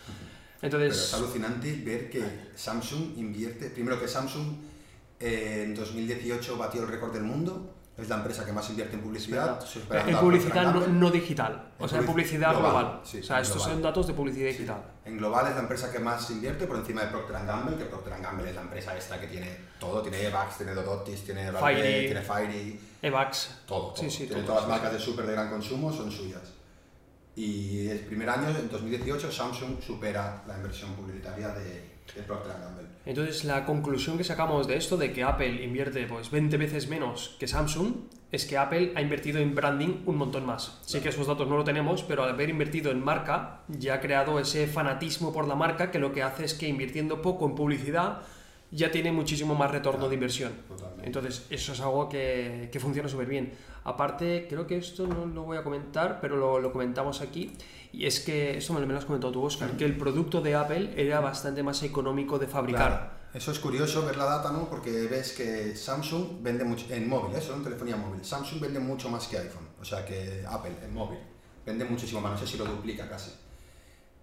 Pero 0.61 0.77
es 0.79 0.83
Entonces, 0.93 1.13
alucinante 1.13 1.73
ver 1.85 2.09
que 2.09 2.23
Samsung 2.55 3.17
invierte, 3.17 3.69
primero 3.69 3.99
que 3.99 4.07
Samsung 4.07 4.55
eh, 5.19 5.63
en 5.65 5.75
2018 5.75 6.57
batió 6.57 6.81
el 6.83 6.87
récord 6.89 7.11
del 7.13 7.23
mundo, 7.23 7.74
es 7.97 8.09
la 8.09 8.15
empresa 8.17 8.45
que 8.45 8.51
más 8.51 8.69
invierte 8.69 8.95
en 8.95 9.01
publicidad. 9.01 9.59
superando 9.65 10.11
en 10.11 10.17
publicidad 10.17 10.73
no, 10.73 10.85
no 10.87 11.11
digital, 11.11 11.69
o 11.79 11.83
En 11.83 11.89
sea, 11.89 11.99
en 11.99 12.03
publici- 12.05 12.07
publicidad 12.11 12.51
global. 12.51 12.71
global, 12.83 13.01
sí, 13.05 13.19
o 13.19 13.23
sea, 13.23 13.39
estos 13.39 13.57
global. 13.57 13.71
son 13.73 13.81
datos 13.81 14.07
de 14.07 14.13
publicidad 14.13 14.47
Sí. 14.51 14.57
digital. 14.57 14.83
En 15.05 15.17
global 15.17 15.47
es 15.47 15.55
la 15.55 15.61
empresa 15.61 15.91
que 15.91 15.99
más 15.99 16.29
invierte 16.29 16.67
por 16.67 16.77
encima 16.77 17.01
de 17.03 17.07
Procter 17.07 17.45
Gamble, 17.45 17.77
que 17.77 17.85
Procter 17.85 18.19
Gamble 18.21 18.49
es 18.49 18.55
la 18.55 18.61
empresa 18.63 18.97
esta 18.97 19.19
que 19.21 19.27
tiene 19.27 19.57
todo, 19.79 20.01
tiene 20.01 20.21
Evax, 20.25 20.57
tiene 20.57 20.73
Dodotis, 20.73 21.23
tiene 21.23 21.51
Fairy. 21.53 22.05
tiene 22.05 22.21
Fairy, 22.21 22.79
Evax. 23.01 23.49
todo, 23.65 23.93
todo. 23.93 24.07
Tiene 24.09 24.25
todo, 24.33 24.43
todas 24.43 24.61
las 24.61 24.69
marcas 24.69 24.91
de 24.93 24.99
súper 24.99 25.25
de 25.27 25.31
gran 25.33 25.49
consumo 25.49 25.93
son 25.93 26.11
suyas. 26.11 26.41
Y 27.37 27.87
el 27.89 27.99
primer 27.99 28.29
año, 28.29 28.49
en 28.49 28.69
2018, 28.69 29.31
Samsung 29.31 29.81
supera 29.81 30.41
la 30.47 30.55
inversión 30.55 30.93
publicitaria 30.93 31.49
de, 31.49 31.63
de 32.15 32.21
Procter 32.25 32.53
Gamble. 32.59 32.84
Entonces 33.05 33.43
la 33.43 33.65
conclusión 33.65 34.17
que 34.17 34.23
sacamos 34.23 34.67
de 34.67 34.77
esto, 34.77 34.97
de 34.97 35.13
que 35.13 35.23
Apple 35.23 35.63
invierte 35.63 36.07
pues 36.07 36.31
20 36.31 36.57
veces 36.57 36.87
menos 36.87 37.35
que 37.39 37.47
Samsung, 37.47 37.93
es 38.31 38.45
que 38.45 38.57
Apple 38.57 38.93
ha 38.95 39.01
invertido 39.01 39.39
en 39.39 39.55
branding 39.55 40.03
un 40.05 40.17
montón 40.17 40.45
más. 40.45 40.79
Sí 40.85 40.99
que 40.99 41.09
esos 41.09 41.27
datos 41.27 41.47
no 41.47 41.57
lo 41.57 41.63
tenemos, 41.63 42.03
pero 42.03 42.23
al 42.23 42.29
haber 42.29 42.49
invertido 42.49 42.91
en 42.91 43.03
marca, 43.03 43.61
ya 43.67 43.95
ha 43.95 44.01
creado 44.01 44.39
ese 44.39 44.67
fanatismo 44.67 45.31
por 45.31 45.47
la 45.47 45.55
marca 45.55 45.91
que 45.91 45.99
lo 45.99 46.11
que 46.11 46.23
hace 46.23 46.45
es 46.45 46.53
que 46.53 46.67
invirtiendo 46.67 47.21
poco 47.21 47.45
en 47.45 47.55
publicidad 47.55 48.21
ya 48.71 48.91
tiene 48.91 49.11
muchísimo 49.11 49.55
más 49.55 49.71
retorno 49.71 50.07
de 50.09 50.15
inversión. 50.15 50.53
Totalmente. 50.67 51.05
Entonces, 51.05 51.45
eso 51.49 51.73
es 51.73 51.79
algo 51.79 52.09
que, 52.09 52.69
que 52.71 52.79
funciona 52.79 53.07
súper 53.07 53.27
bien. 53.27 53.53
Aparte, 53.83 54.47
creo 54.49 54.65
que 54.65 54.77
esto 54.77 55.05
no 55.07 55.25
lo 55.25 55.43
voy 55.43 55.57
a 55.57 55.63
comentar, 55.63 56.19
pero 56.19 56.35
lo, 56.35 56.59
lo 56.59 56.71
comentamos 56.71 57.21
aquí. 57.21 57.53
Y 57.93 58.05
es 58.05 58.19
que, 58.19 58.57
esto 58.57 58.73
me 58.73 58.85
lo 58.85 58.97
has 58.97 59.05
comentado 59.05 59.31
tú, 59.31 59.43
Oscar, 59.43 59.77
que 59.77 59.85
el 59.85 59.97
producto 59.97 60.41
de 60.41 60.55
Apple 60.55 60.93
era 60.97 61.21
bastante 61.21 61.63
más 61.63 61.81
económico 61.83 62.37
de 62.37 62.47
fabricar. 62.47 62.89
Claro. 62.89 63.15
Eso 63.35 63.51
es 63.51 63.59
curioso 63.59 64.05
ver 64.05 64.15
la 64.15 64.23
data, 64.25 64.49
¿no? 64.51 64.69
Porque 64.69 65.07
ves 65.07 65.33
que 65.33 65.75
Samsung 65.75 66.41
vende 66.41 66.63
mucho, 66.63 66.85
en 66.89 67.07
móvil, 67.07 67.35
¿eh? 67.35 67.41
solo 67.41 67.57
en 67.57 67.63
telefonía 67.65 67.97
móvil, 67.97 68.23
Samsung 68.23 68.61
vende 68.61 68.79
mucho 68.79 69.09
más 69.09 69.27
que 69.27 69.37
iPhone, 69.37 69.67
o 69.79 69.83
sea 69.83 70.05
que 70.05 70.45
Apple 70.47 70.71
en 70.81 70.93
móvil, 70.93 71.19
vende 71.65 71.83
muchísimo 71.83 72.21
más, 72.21 72.31
no 72.31 72.37
sé 72.37 72.47
si 72.47 72.57
lo 72.57 72.63
duplica 72.63 73.09
casi. 73.09 73.31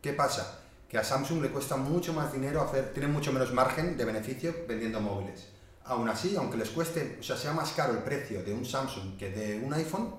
¿Qué 0.00 0.14
pasa? 0.14 0.61
Que 0.92 0.98
a 0.98 1.02
Samsung 1.02 1.40
le 1.40 1.48
cuesta 1.48 1.78
mucho 1.78 2.12
más 2.12 2.34
dinero 2.34 2.60
hacer, 2.60 2.92
tiene 2.92 3.08
mucho 3.08 3.32
menos 3.32 3.50
margen 3.54 3.96
de 3.96 4.04
beneficio 4.04 4.54
vendiendo 4.68 5.00
móviles. 5.00 5.48
Aún 5.86 6.06
así, 6.10 6.36
aunque 6.36 6.58
les 6.58 6.68
cueste, 6.68 7.16
o 7.18 7.22
sea, 7.22 7.34
sea 7.34 7.54
más 7.54 7.72
caro 7.72 7.94
el 7.94 8.00
precio 8.00 8.44
de 8.44 8.52
un 8.52 8.66
Samsung 8.66 9.16
que 9.16 9.30
de 9.30 9.64
un 9.64 9.72
iPhone, 9.72 10.14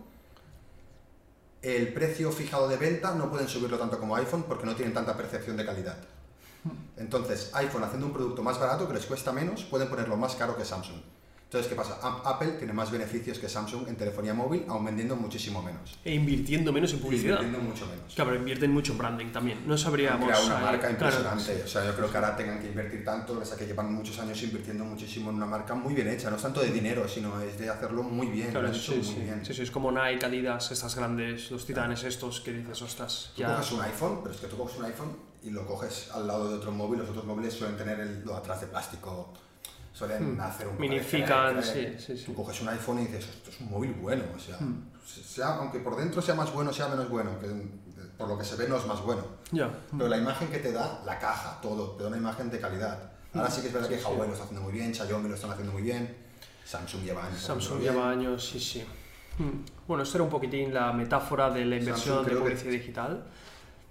el 1.61 1.93
precio 1.93 2.31
fijado 2.31 2.67
de 2.67 2.77
venta 2.77 3.13
no 3.13 3.29
pueden 3.29 3.47
subirlo 3.47 3.77
tanto 3.77 3.99
como 3.99 4.15
iPhone 4.15 4.45
porque 4.47 4.65
no 4.65 4.75
tienen 4.75 4.95
tanta 4.95 5.15
percepción 5.15 5.57
de 5.57 5.63
calidad. 5.63 5.97
Entonces, 6.97 7.51
iPhone 7.53 7.83
haciendo 7.83 8.07
un 8.07 8.13
producto 8.13 8.41
más 8.41 8.59
barato 8.59 8.87
que 8.87 8.95
les 8.95 9.05
cuesta 9.05 9.31
menos, 9.31 9.65
pueden 9.65 9.89
ponerlo 9.89 10.17
más 10.17 10.33
caro 10.33 10.57
que 10.57 10.65
Samsung. 10.65 11.03
Entonces, 11.53 11.69
¿qué 11.69 11.75
pasa? 11.75 11.99
A- 12.01 12.27
Apple 12.31 12.53
tiene 12.57 12.73
más 12.73 12.89
beneficios 12.89 13.37
que 13.37 13.47
Samsung 13.47 13.87
en 13.87 13.95
telefonía 13.95 14.33
móvil, 14.33 14.65
aún 14.67 14.83
vendiendo 14.85 15.15
muchísimo 15.15 15.61
menos. 15.61 15.99
E 16.03 16.11
invirtiendo 16.15 16.73
menos 16.73 16.91
en 16.93 16.99
publicidad. 16.99 17.35
Invirtiendo 17.43 17.69
mucho 17.69 17.85
menos. 17.85 18.11
Claro, 18.15 18.35
invierten 18.35 18.71
mucho 18.71 18.93
en 18.93 18.97
branding 18.97 19.31
también. 19.31 19.59
No 19.67 19.77
sabríamos. 19.77 20.25
creado 20.25 20.47
una 20.47 20.57
ahí- 20.57 20.63
marca 20.63 20.79
claro, 20.87 20.93
impresionante. 20.93 21.61
O 21.63 21.67
sea, 21.67 21.85
yo 21.85 21.95
creo 21.95 22.09
que 22.09 22.17
ahora 22.17 22.35
tengan 22.35 22.59
que 22.59 22.69
invertir 22.69 23.05
tanto, 23.05 23.37
o 23.39 23.45
sea, 23.45 23.55
que 23.55 23.67
llevan 23.67 23.93
muchos 23.93 24.17
años 24.17 24.41
invirtiendo 24.41 24.83
muchísimo 24.83 25.29
en 25.29 25.35
una 25.35 25.45
marca 25.45 25.75
muy 25.75 25.93
bien 25.93 26.07
hecha. 26.07 26.31
No 26.31 26.37
es 26.37 26.41
tanto 26.41 26.59
de 26.59 26.71
dinero, 26.71 27.07
sino 27.07 27.39
es 27.39 27.59
de 27.59 27.69
hacerlo 27.69 28.01
muy 28.01 28.25
bien. 28.27 28.49
Claro, 28.49 28.73
sí, 28.73 28.95
muy 28.95 29.03
sí. 29.03 29.15
bien. 29.21 29.45
sí, 29.45 29.53
sí, 29.53 29.61
es 29.61 29.69
como 29.69 29.91
Nike, 29.91 30.25
Adidas, 30.25 30.71
estas 30.71 30.95
grandes, 30.95 31.51
los 31.51 31.67
titanes 31.67 32.03
estos 32.03 32.41
que 32.41 32.51
dices, 32.51 32.81
ostras, 32.81 33.29
Tú 33.35 33.41
ya. 33.43 33.53
coges 33.57 33.71
un 33.73 33.81
iPhone, 33.81 34.19
pero 34.23 34.33
es 34.33 34.41
que 34.41 34.47
tú 34.47 34.57
coges 34.57 34.75
un 34.79 34.85
iPhone 34.85 35.15
y 35.43 35.51
lo 35.51 35.67
coges 35.67 36.09
al 36.15 36.25
lado 36.25 36.49
de 36.49 36.55
otro 36.55 36.71
móvil. 36.71 37.01
Los 37.01 37.09
otros 37.11 37.25
móviles 37.25 37.53
suelen 37.53 37.77
tener 37.77 37.99
el, 37.99 38.23
lo 38.25 38.35
atrás 38.35 38.59
de 38.61 38.65
plástico, 38.65 39.31
suelen 39.93 40.39
hacer 40.41 40.67
un 40.67 40.73
de 40.75 40.79
Minifican, 40.81 41.53
crack. 41.53 41.63
sí, 41.63 41.87
sí, 41.99 42.17
sí. 42.17 42.23
Tú 42.25 42.33
coges 42.33 42.59
un 42.61 42.69
iPhone 42.69 42.99
y 42.99 43.05
dices, 43.05 43.27
esto 43.29 43.51
es 43.51 43.61
un 43.61 43.69
móvil 43.69 43.93
bueno. 43.93 44.23
O 44.35 44.39
sea, 44.39 44.57
Hmm. 44.59 44.89
sea, 45.05 45.55
aunque 45.57 45.79
por 45.79 45.95
dentro 45.95 46.21
sea 46.21 46.33
más 46.35 46.51
bueno, 46.51 46.73
sea 46.73 46.87
menos 46.87 47.07
bueno, 47.09 47.39
que 47.39 47.47
por 48.17 48.27
lo 48.27 48.37
que 48.37 48.43
se 48.43 48.55
ve 48.55 48.67
no 48.67 48.77
es 48.77 48.85
más 48.87 49.01
bueno. 49.01 49.23
Ya. 49.51 49.69
Pero 49.95 50.07
la 50.09 50.17
imagen 50.17 50.47
que 50.49 50.57
te 50.59 50.71
da, 50.71 51.01
la 51.05 51.19
caja, 51.19 51.59
todo, 51.61 51.91
te 51.91 52.03
da 52.03 52.09
una 52.09 52.17
imagen 52.17 52.49
de 52.49 52.59
calidad. 52.59 53.11
Ahora 53.33 53.49
sí 53.49 53.61
que 53.61 53.67
es 53.67 53.73
verdad 53.73 53.89
que 53.89 53.95
Huawei 53.97 54.27
lo 54.27 54.33
está 54.33 54.43
haciendo 54.43 54.61
muy 54.61 54.73
bien, 54.73 54.93
Xiaomi 54.93 55.27
lo 55.29 55.35
están 55.35 55.51
haciendo 55.51 55.73
muy 55.73 55.81
bien, 55.81 56.15
Samsung 56.65 57.03
lleva 57.03 57.25
años. 57.25 57.39
Samsung 57.41 57.81
lleva 57.81 58.09
años, 58.09 58.47
sí, 58.47 58.59
sí. 58.59 58.83
Hmm. 59.39 59.65
Bueno, 59.87 60.03
esto 60.03 60.17
era 60.17 60.23
un 60.23 60.29
poquitín 60.29 60.71
la 60.73 60.93
metáfora 60.93 61.49
de 61.49 61.65
la 61.65 61.75
inversión 61.77 62.17
Samsung 62.17 62.19
de 62.19 62.25
creo 62.25 62.37
que- 62.43 62.49
publicidad 62.51 62.71
digital. 62.71 63.23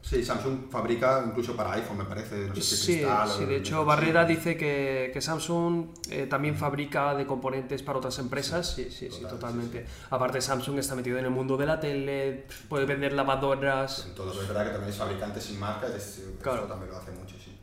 Sí, 0.02 0.24
Samsung 0.24 0.68
fabrica 0.68 1.22
incluso 1.26 1.54
para 1.56 1.72
iPhone, 1.74 1.98
me 1.98 2.04
parece. 2.04 2.48
No 2.48 2.54
sé 2.56 2.62
si 2.62 2.76
Sí, 2.76 2.92
cristal 2.94 3.28
sí, 3.30 3.44
de 3.44 3.56
hecho 3.56 3.84
Barrera 3.84 4.24
dice 4.24 4.56
que, 4.56 5.10
que 5.14 5.20
Samsung 5.20 5.86
eh, 6.10 6.26
también 6.26 6.56
fabrica 6.56 7.14
de 7.14 7.24
componentes 7.24 7.82
para 7.84 7.98
otras 7.98 8.18
empresas. 8.18 8.74
Sí, 8.74 8.90
sí, 8.90 9.08
sí, 9.08 9.20
total, 9.22 9.30
totalmente. 9.30 9.86
Aparte 10.10 10.40
Samsung 10.40 10.78
está 10.80 10.96
metido 10.96 11.18
en 11.18 11.24
el 11.26 11.30
mundo 11.30 11.56
de 11.56 11.66
la 11.66 11.78
tele, 11.78 12.46
puede 12.68 12.84
vender 12.84 13.12
lavadoras. 13.12 14.06
En 14.06 14.14
todo, 14.14 14.32
es 14.32 14.48
verdad 14.48 14.64
que 14.66 14.70
también 14.72 14.90
es 14.90 14.96
fabricante 14.98 15.40
sin 15.40 15.60
marca, 15.60 15.86
es, 15.96 16.20
Claro. 16.42 16.58
eso 16.58 16.66
también 16.68 16.90
lo 16.90 16.98
hace 16.98 17.12
mucho, 17.12 17.36
sí. 17.38 17.56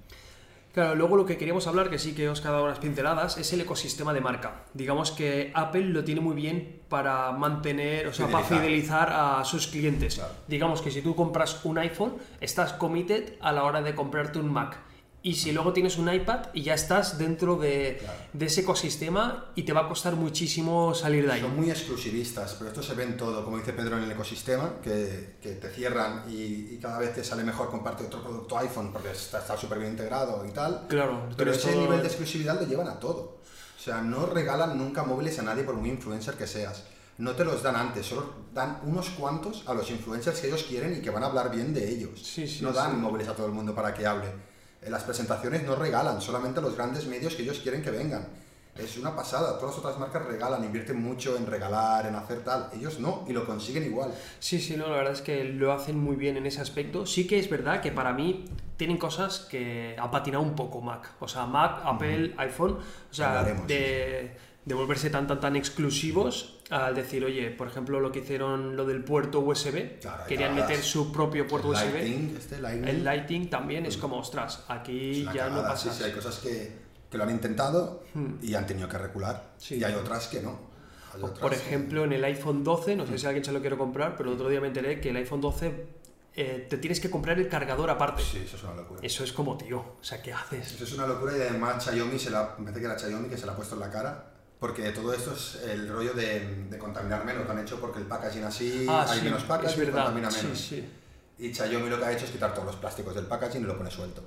Claro, 0.73 0.95
luego 0.95 1.17
lo 1.17 1.25
que 1.25 1.37
queríamos 1.37 1.65
hablar, 1.65 1.89
que 1.89 1.97
sí 1.97 2.13
que 2.13 2.29
os 2.29 2.41
he 2.41 2.43
dado 2.43 2.63
unas 2.65 2.77
pinceladas, 2.79 3.37
es 3.37 3.51
el 3.53 3.61
ecosistema 3.61 4.13
de 4.13 4.21
marca. 4.21 4.65
Digamos 4.73 5.11
que 5.11 5.51
Apple 5.55 5.85
lo 5.85 6.03
tiene 6.03 6.21
muy 6.21 6.35
bien 6.35 6.81
para 6.89 7.31
mantener, 7.31 8.07
o 8.07 8.13
sea, 8.13 8.27
para 8.27 8.43
Fidelizar. 8.43 9.07
fidelizar 9.09 9.39
a 9.39 9.45
sus 9.45 9.67
clientes. 9.67 10.15
Claro. 10.15 10.33
Digamos 10.47 10.81
que 10.81 10.91
si 10.91 11.01
tú 11.01 11.15
compras 11.15 11.59
un 11.63 11.79
iPhone, 11.79 12.13
estás 12.39 12.73
committed 12.73 13.33
a 13.41 13.51
la 13.51 13.63
hora 13.63 13.81
de 13.81 13.95
comprarte 13.95 14.37
un 14.39 14.51
Mac. 14.53 14.77
Y 15.21 15.33
si 15.35 15.51
luego 15.51 15.73
tienes 15.73 15.97
un 15.97 16.11
iPad 16.13 16.47
y 16.53 16.63
ya 16.63 16.73
estás 16.73 17.17
dentro 17.17 17.57
de, 17.57 17.97
Claro. 17.99 18.17
de 18.31 18.45
ese 18.45 18.61
ecosistema 18.61 19.51
y 19.53 19.63
te 19.63 19.73
va 19.73 19.81
a 19.81 19.87
costar 19.89 20.15
muchísimo 20.15 20.95
salir 20.95 21.25
de 21.25 21.33
ahí. 21.33 21.41
Son 21.41 21.55
muy 21.57 21.69
exclusivistas, 21.69 22.53
pero 22.57 22.69
esto 22.69 22.81
se 22.81 22.93
ve 22.95 23.03
en 23.03 23.17
todo, 23.17 23.43
como 23.43 23.57
dice 23.57 23.73
Pedro, 23.73 23.97
en 23.97 24.03
el 24.05 24.11
ecosistema, 24.11 24.75
que, 24.81 25.35
que 25.41 25.55
te 25.55 25.69
cierran 25.71 26.23
y, 26.29 26.73
y 26.73 26.79
cada 26.81 26.99
vez 26.99 27.13
te 27.13 27.23
sale 27.23 27.43
mejor 27.43 27.69
comprarte 27.69 28.05
otro 28.05 28.21
producto 28.23 28.57
iPhone 28.59 28.93
porque 28.93 29.11
está 29.11 29.57
súper 29.57 29.79
bien 29.79 29.91
integrado 29.91 30.45
y 30.47 30.51
tal. 30.51 30.85
Claro, 30.87 31.27
Pero 31.35 31.51
ese 31.51 31.69
esto- 31.69 31.81
nivel 31.81 31.99
de 31.99 32.07
exclusividad 32.07 32.59
lo 32.59 32.65
llevan 32.65 32.87
a 32.87 32.97
todo. 32.99 33.39
O 33.77 33.81
sea, 33.81 34.01
no 34.01 34.25
regalan 34.25 34.77
nunca 34.77 35.03
móviles 35.03 35.37
a 35.39 35.41
nadie 35.41 35.63
por 35.63 35.75
muy 35.75 35.89
influencer 35.89 36.35
que 36.35 36.47
seas. 36.47 36.83
No 37.17 37.31
te 37.33 37.43
los 37.43 37.61
dan 37.61 37.75
antes, 37.75 38.05
solo 38.05 38.33
dan 38.53 38.79
unos 38.85 39.09
cuantos 39.09 39.63
a 39.67 39.73
los 39.73 39.89
influencers 39.91 40.39
que 40.39 40.47
ellos 40.47 40.63
quieren 40.63 40.95
y 40.97 41.01
que 41.01 41.09
van 41.09 41.23
a 41.23 41.25
hablar 41.25 41.51
bien 41.51 41.73
de 41.73 41.89
ellos. 41.89 42.21
Sí, 42.23 42.47
sí, 42.47 42.63
no 42.63 42.71
dan 42.71 42.91
sí. 42.91 42.97
móviles 42.97 43.27
a 43.27 43.35
todo 43.35 43.47
el 43.47 43.51
mundo 43.51 43.75
para 43.75 43.93
que 43.93 44.07
hable. 44.07 44.47
En 44.81 44.91
las 44.91 45.03
presentaciones 45.03 45.63
no 45.63 45.75
regalan, 45.75 46.21
solamente 46.21 46.61
los 46.61 46.75
grandes 46.75 47.05
medios 47.05 47.35
que 47.35 47.43
ellos 47.43 47.59
quieren 47.59 47.81
que 47.81 47.91
vengan. 47.91 48.27
Es 48.77 48.97
una 48.97 49.13
pasada, 49.13 49.59
todas 49.59 49.75
las 49.75 49.79
otras 49.79 49.99
marcas 49.99 50.25
regalan, 50.25 50.63
invierten 50.63 51.01
mucho 51.01 51.35
en 51.35 51.45
regalar, 51.45 52.05
en 52.05 52.15
hacer 52.15 52.45
tal. 52.45 52.69
Ellos 52.73 52.99
no, 52.99 53.25
y 53.27 53.33
lo 53.33 53.45
consiguen 53.45 53.83
igual. 53.83 54.13
Sí, 54.39 54.61
sí, 54.61 54.77
no, 54.77 54.87
la 54.87 54.97
verdad 54.97 55.13
es 55.13 55.21
que 55.21 55.43
lo 55.43 55.73
hacen 55.73 55.99
muy 55.99 56.15
bien 56.15 56.37
en 56.37 56.45
ese 56.45 56.61
aspecto. 56.61 57.05
Sí 57.05 57.27
que 57.27 57.39
es 57.39 57.49
verdad 57.49 57.81
que 57.81 57.91
para 57.91 58.13
mí 58.13 58.45
tienen 58.77 58.97
cosas 58.97 59.41
que 59.51 59.97
ha 59.99 60.09
patinado 60.09 60.43
un 60.43 60.55
poco 60.55 60.79
Mac. 60.79 61.11
O 61.19 61.27
sea, 61.27 61.45
Mac, 61.45 61.81
Apple, 61.83 62.33
iPhone, 62.37 62.77
o 63.11 63.13
sea, 63.13 63.39
Hablaremos, 63.39 63.67
de, 63.67 64.37
de 64.69 64.75
volverse 64.75 65.09
tan, 65.09 65.25
tan, 65.25 65.39
tan 65.39 65.55
exclusivos 65.55 66.59
al 66.69 66.93
decir, 66.93 67.25
oye, 67.25 67.49
por 67.49 67.67
ejemplo, 67.67 67.99
lo 67.99 68.11
que 68.11 68.19
hicieron 68.19 68.75
lo 68.75 68.85
del 68.85 69.03
puerto 69.03 69.39
USB, 69.39 69.99
Claro, 69.99 70.25
querían 70.27 70.53
meter 70.53 70.77
su 70.83 71.11
propio 71.11 71.47
puerto 71.47 71.69
El 71.73 71.73
USB. 71.87 71.93
Lighting, 71.95 72.35
este 72.37 72.61
Lighting, 72.61 72.87
El 72.87 73.03
Lighting 73.03 73.49
también 73.49 73.87
es 73.87 73.97
como, 73.97 74.17
ostras, 74.19 74.63
aquí 74.67 75.23
ya 75.23 75.31
no 75.49 75.55
cagada. 75.55 75.67
pasa. 75.69 75.91
Sí, 75.91 75.97
sí, 75.97 76.03
hay 76.03 76.11
cosas 76.11 76.37
que, 76.37 76.71
que 77.09 77.17
lo 77.17 77.23
han 77.23 77.31
intentado 77.31 78.03
Hmm. 78.13 78.35
y 78.43 78.53
han 78.53 78.67
tenido 78.67 78.87
que 78.87 78.99
recular. 78.99 79.53
Sí. 79.57 79.77
Y 79.77 79.83
hay 79.83 79.95
otras 79.95 80.27
que 80.27 80.39
no. 80.41 80.59
Otras 81.19 81.39
Por 81.39 81.49
que- 81.49 81.55
ejemplo, 81.57 82.03
en 82.03 82.13
el 82.13 82.23
iPhone 82.23 82.63
12, 82.63 82.95
no 82.95 83.07
sé 83.07 83.17
si 83.17 83.25
alguien 83.25 83.43
se 83.43 83.51
lo 83.51 83.61
quiere 83.61 83.75
comprar, 83.75 84.15
pero 84.15 84.29
el 84.29 84.35
otro 84.35 84.49
día 84.49 84.61
me 84.61 84.67
enteré 84.67 85.01
que 85.01 85.09
el 85.09 85.15
iPhone 85.15 85.41
12 85.41 85.87
eh, 86.35 86.67
te 86.69 86.77
tienes 86.77 86.99
que 86.99 87.09
comprar 87.09 87.39
el 87.39 87.49
cargador 87.49 87.89
aparte. 87.89 88.21
Sí, 88.21 88.43
eso 88.45 88.55
es 88.55 88.63
una 88.63 88.75
locura. 88.75 88.99
Eso 89.03 89.23
es 89.23 89.33
como, 89.33 89.57
tío, 89.57 89.79
o 89.99 90.03
sea, 90.03 90.21
¿qué 90.21 90.31
haces? 90.31 90.73
Eso 90.73 90.83
es 90.83 90.93
una 90.93 91.07
locura 91.07 91.35
y 91.35 91.41
además 91.41 91.83
Xiaomi, 91.83 92.19
se 92.19 92.29
la, 92.29 92.53
me 92.59 92.65
parece 92.65 92.79
que 92.81 92.85
era 92.85 92.99
Xiaomi 92.99 93.27
que 93.27 93.35
se 93.37 93.47
la 93.47 93.53
ha 93.53 93.55
puesto 93.55 93.73
en 93.73 93.81
la 93.81 93.89
cara. 93.89 94.28
Porque 94.59 94.89
todo 94.91 95.13
esto 95.13 95.33
es 95.33 95.55
el 95.63 95.87
rollo 95.87 96.13
de, 96.13 96.65
de 96.69 96.77
contaminar 96.77 97.23
menos. 97.23 97.45
Lo 97.45 97.51
han 97.51 97.59
hecho 97.59 97.79
porque 97.79 97.99
el 97.99 98.05
packaging 98.05 98.43
así, 98.43 98.85
ah, 98.89 99.05
hay 99.09 99.19
sí, 99.19 99.25
menos 99.25 99.43
packaging 99.43 99.81
es 99.83 99.87
y 99.87 99.91
contamina 99.91 100.29
Sí, 100.31 100.43
menos. 100.43 100.59
sí, 100.59 100.89
Y 101.37 101.53
Xiaomi 101.53 101.89
lo 101.89 101.97
que 101.97 102.05
ha 102.05 102.11
hecho 102.11 102.25
es 102.25 102.31
quitar 102.31 102.53
todos 102.53 102.65
los 102.65 102.75
plásticos 102.75 103.15
del 103.15 103.25
packaging 103.25 103.61
y 103.61 103.65
lo 103.65 103.77
pone 103.77 103.89
suelto. 103.91 104.21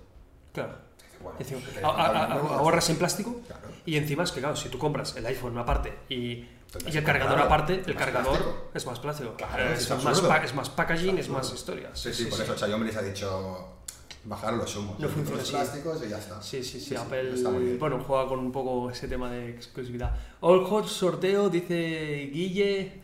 claro. 0.52 0.92
Bueno, 1.22 1.38
a- 1.84 1.88
a- 1.88 2.24
a- 2.24 2.32
ahorras 2.34 2.90
en 2.90 2.96
plástico 2.96 3.40
Claro. 3.46 3.68
y 3.86 3.94
encima 3.96 4.24
es 4.24 4.32
que, 4.32 4.40
claro, 4.40 4.56
si 4.56 4.68
tú 4.70 4.76
compras 4.78 5.14
el 5.14 5.24
iPhone 5.26 5.56
aparte 5.56 5.96
y, 6.08 6.48
Tendrás 6.72 6.92
y 6.94 6.98
el 6.98 7.04
cargador 7.04 7.38
comprarlo. 7.38 7.54
aparte, 7.54 7.82
el 7.86 7.94
cargador 7.96 8.32
plástico. 8.38 8.70
es 8.74 8.86
más 8.86 8.98
plástico. 8.98 9.34
Claro, 9.36 9.62
Eh, 9.62 9.72
es 9.74 9.82
es, 9.82 9.90
más 10.02 10.18
es 10.42 10.54
más 10.54 10.70
packaging, 10.70 11.18
es 11.18 11.26
absurdo. 11.26 11.38
más 11.38 11.52
historias. 11.54 12.00
Sí, 12.00 12.12
sí, 12.12 12.24
por 12.24 12.40
eso 12.40 12.56
Xiaomi 12.58 12.86
les 12.86 12.96
ha 12.96 13.02
dicho 13.02 13.81
bajar 14.24 14.54
los 14.54 14.74
humos. 14.76 14.98
No 14.98 15.06
los 15.06 15.14
funciona 15.14 15.42
así. 15.42 15.52
plásticos 15.52 16.02
y 16.04 16.08
ya 16.08 16.18
está. 16.18 16.40
Sí, 16.40 16.62
sí, 16.62 16.80
sí, 16.80 16.94
Apple 16.94 17.34
bueno, 17.78 18.02
juega 18.06 18.26
con 18.26 18.38
un 18.38 18.52
poco 18.52 18.90
ese 18.90 19.08
tema 19.08 19.30
de 19.30 19.50
exclusividad. 19.50 20.14
All 20.40 20.64
Hot 20.64 20.86
sorteo, 20.86 21.48
dice 21.48 22.30
Guille, 22.32 23.00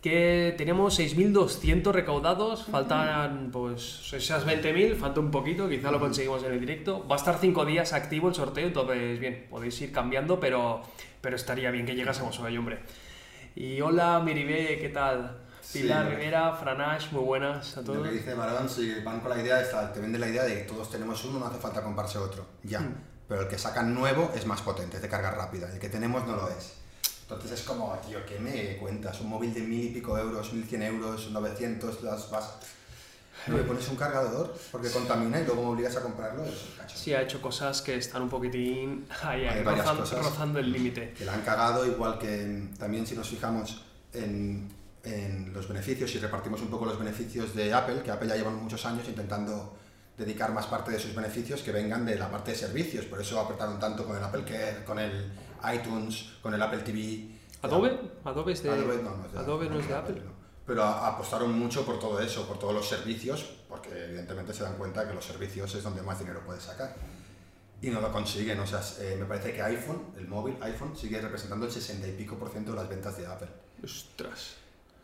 que 0.00 0.54
tenemos 0.56 0.98
6.200 0.98 1.92
recaudados, 1.92 2.64
faltan 2.64 3.50
pues 3.52 4.12
esas 4.12 4.46
20.000, 4.46 4.96
falta 4.96 5.20
un 5.20 5.30
poquito, 5.30 5.68
quizá 5.68 5.90
lo 5.90 6.00
conseguimos 6.00 6.42
en 6.44 6.52
el 6.52 6.60
directo. 6.60 7.06
Va 7.06 7.16
a 7.16 7.18
estar 7.18 7.38
5 7.38 7.64
días 7.66 7.92
activo 7.92 8.28
el 8.28 8.34
sorteo, 8.34 8.66
entonces 8.66 9.20
bien, 9.20 9.46
podéis 9.50 9.80
ir 9.82 9.92
cambiando, 9.92 10.40
pero, 10.40 10.82
pero 11.20 11.36
estaría 11.36 11.70
bien 11.70 11.86
que 11.86 11.94
llegásemos 11.94 12.38
hoy, 12.40 12.56
hombre. 12.56 12.80
Y 13.54 13.80
hola 13.82 14.20
Miribe, 14.24 14.78
¿qué 14.80 14.88
tal? 14.88 15.41
Sí, 15.72 15.80
Pilar 15.80 16.02
hombre. 16.02 16.16
Rivera, 16.16 16.52
Franash, 16.52 17.12
muy 17.12 17.24
buenas 17.24 17.74
a 17.78 17.80
Lo 17.80 17.86
todos. 17.86 18.06
que 18.06 18.12
dice 18.12 18.34
Marón, 18.34 18.68
si 18.68 19.00
van 19.00 19.20
con 19.20 19.30
la 19.30 19.40
idea, 19.40 19.58
esta, 19.58 19.90
te 19.90 20.00
venden 20.00 20.20
la 20.20 20.28
idea 20.28 20.42
de 20.42 20.54
que 20.58 20.60
todos 20.64 20.90
tenemos 20.90 21.24
uno, 21.24 21.38
no 21.38 21.46
hace 21.46 21.58
falta 21.58 21.82
comprarse 21.82 22.18
otro. 22.18 22.44
Ya. 22.62 22.80
Hmm. 22.80 22.94
Pero 23.26 23.42
el 23.42 23.48
que 23.48 23.56
sacan 23.56 23.94
nuevo 23.94 24.30
es 24.36 24.44
más 24.44 24.60
potente, 24.60 24.96
es 24.96 25.02
de 25.02 25.08
carga 25.08 25.30
rápida. 25.30 25.72
El 25.72 25.78
que 25.78 25.88
tenemos 25.88 26.26
no 26.26 26.36
lo 26.36 26.50
es. 26.50 26.74
Entonces 27.22 27.52
es 27.52 27.62
como, 27.62 27.90
tío, 28.06 28.18
¿qué 28.26 28.38
me 28.38 28.76
cuentas? 28.76 29.18
Un 29.22 29.30
móvil 29.30 29.54
de 29.54 29.60
mil 29.60 29.84
y 29.84 29.88
pico 29.88 30.18
euros, 30.18 30.52
mil 30.52 30.64
cien 30.66 30.82
euros, 30.82 31.30
900, 31.30 32.02
las 32.02 32.30
vas... 32.30 32.56
No 33.46 33.56
le 33.56 33.62
pones 33.62 33.88
un 33.88 33.96
cargador 33.96 34.54
porque 34.70 34.90
contamina 34.90 35.40
y 35.40 35.46
luego 35.46 35.62
me 35.62 35.68
obligas 35.70 35.96
a 35.96 36.02
comprarlo, 36.02 36.44
es 36.44 36.64
un 36.68 36.76
cacho. 36.76 36.96
Sí, 36.96 37.14
ha 37.14 37.22
hecho 37.22 37.40
cosas 37.40 37.80
que 37.80 37.96
están 37.96 38.22
un 38.22 38.28
poquitín 38.28 39.06
ahí, 39.22 39.46
ahí, 39.46 39.62
rozando, 39.64 40.04
rozando 40.04 40.58
el 40.58 40.70
límite. 40.70 41.14
que 41.16 41.24
la 41.24 41.32
han 41.32 41.40
cagado, 41.40 41.86
igual 41.86 42.18
que 42.18 42.44
mm, 42.44 42.76
también 42.76 43.06
si 43.06 43.16
nos 43.16 43.28
fijamos 43.28 43.84
en, 44.12 44.68
en 45.04 45.52
los 45.52 45.68
beneficios 45.68 46.14
y 46.14 46.18
repartimos 46.18 46.60
un 46.60 46.68
poco 46.68 46.84
los 46.84 46.98
beneficios 46.98 47.54
de 47.54 47.72
Apple, 47.72 48.02
que 48.02 48.10
Apple 48.10 48.28
ya 48.28 48.36
llevan 48.36 48.56
muchos 48.56 48.84
años 48.86 49.08
intentando 49.08 49.76
dedicar 50.16 50.52
más 50.52 50.66
parte 50.66 50.92
de 50.92 50.98
sus 50.98 51.14
beneficios 51.14 51.62
que 51.62 51.72
vengan 51.72 52.04
de 52.04 52.16
la 52.16 52.30
parte 52.30 52.52
de 52.52 52.56
servicios, 52.56 53.06
por 53.06 53.20
eso 53.20 53.40
apretaron 53.40 53.80
tanto 53.80 54.04
con 54.04 54.16
el 54.16 54.22
Apple 54.22 54.44
Care, 54.44 54.84
con 54.84 54.98
el 54.98 55.32
iTunes, 55.74 56.34
con 56.40 56.54
el 56.54 56.62
Apple 56.62 56.80
TV. 56.80 57.30
¿Adobe? 57.62 57.98
¿Adobe 58.24 58.52
es 58.52 58.62
de, 58.62 58.70
Adobe 58.70 59.02
no, 59.02 59.16
no 59.16 59.26
es 59.26 59.32
de, 59.32 59.38
Adobe 59.38 59.68
no 59.68 59.78
es 59.78 59.88
de 59.88 59.94
Apple? 59.94 60.22
no. 60.24 60.42
Pero 60.66 60.84
apostaron 60.84 61.58
mucho 61.58 61.84
por 61.84 61.98
todo 61.98 62.20
eso, 62.20 62.46
por 62.46 62.58
todos 62.58 62.72
los 62.72 62.88
servicios, 62.88 63.44
porque 63.68 64.04
evidentemente 64.04 64.54
se 64.54 64.62
dan 64.62 64.76
cuenta 64.76 65.06
que 65.08 65.14
los 65.14 65.24
servicios 65.24 65.74
es 65.74 65.82
donde 65.82 66.02
más 66.02 66.18
dinero 66.20 66.40
puedes 66.46 66.62
sacar. 66.62 66.94
Y 67.80 67.90
no 67.90 68.00
lo 68.00 68.12
consiguen, 68.12 68.60
o 68.60 68.66
sea, 68.66 68.80
eh, 69.00 69.16
me 69.18 69.26
parece 69.26 69.52
que 69.52 69.60
iPhone, 69.60 70.14
el 70.16 70.28
móvil 70.28 70.56
iPhone, 70.60 70.96
sigue 70.96 71.20
representando 71.20 71.66
el 71.66 71.72
60 71.72 72.06
y 72.06 72.12
pico 72.12 72.36
por 72.36 72.48
ciento 72.50 72.70
de 72.70 72.76
las 72.76 72.88
ventas 72.88 73.16
de 73.16 73.26
Apple. 73.26 73.48
Ostras. 73.82 74.61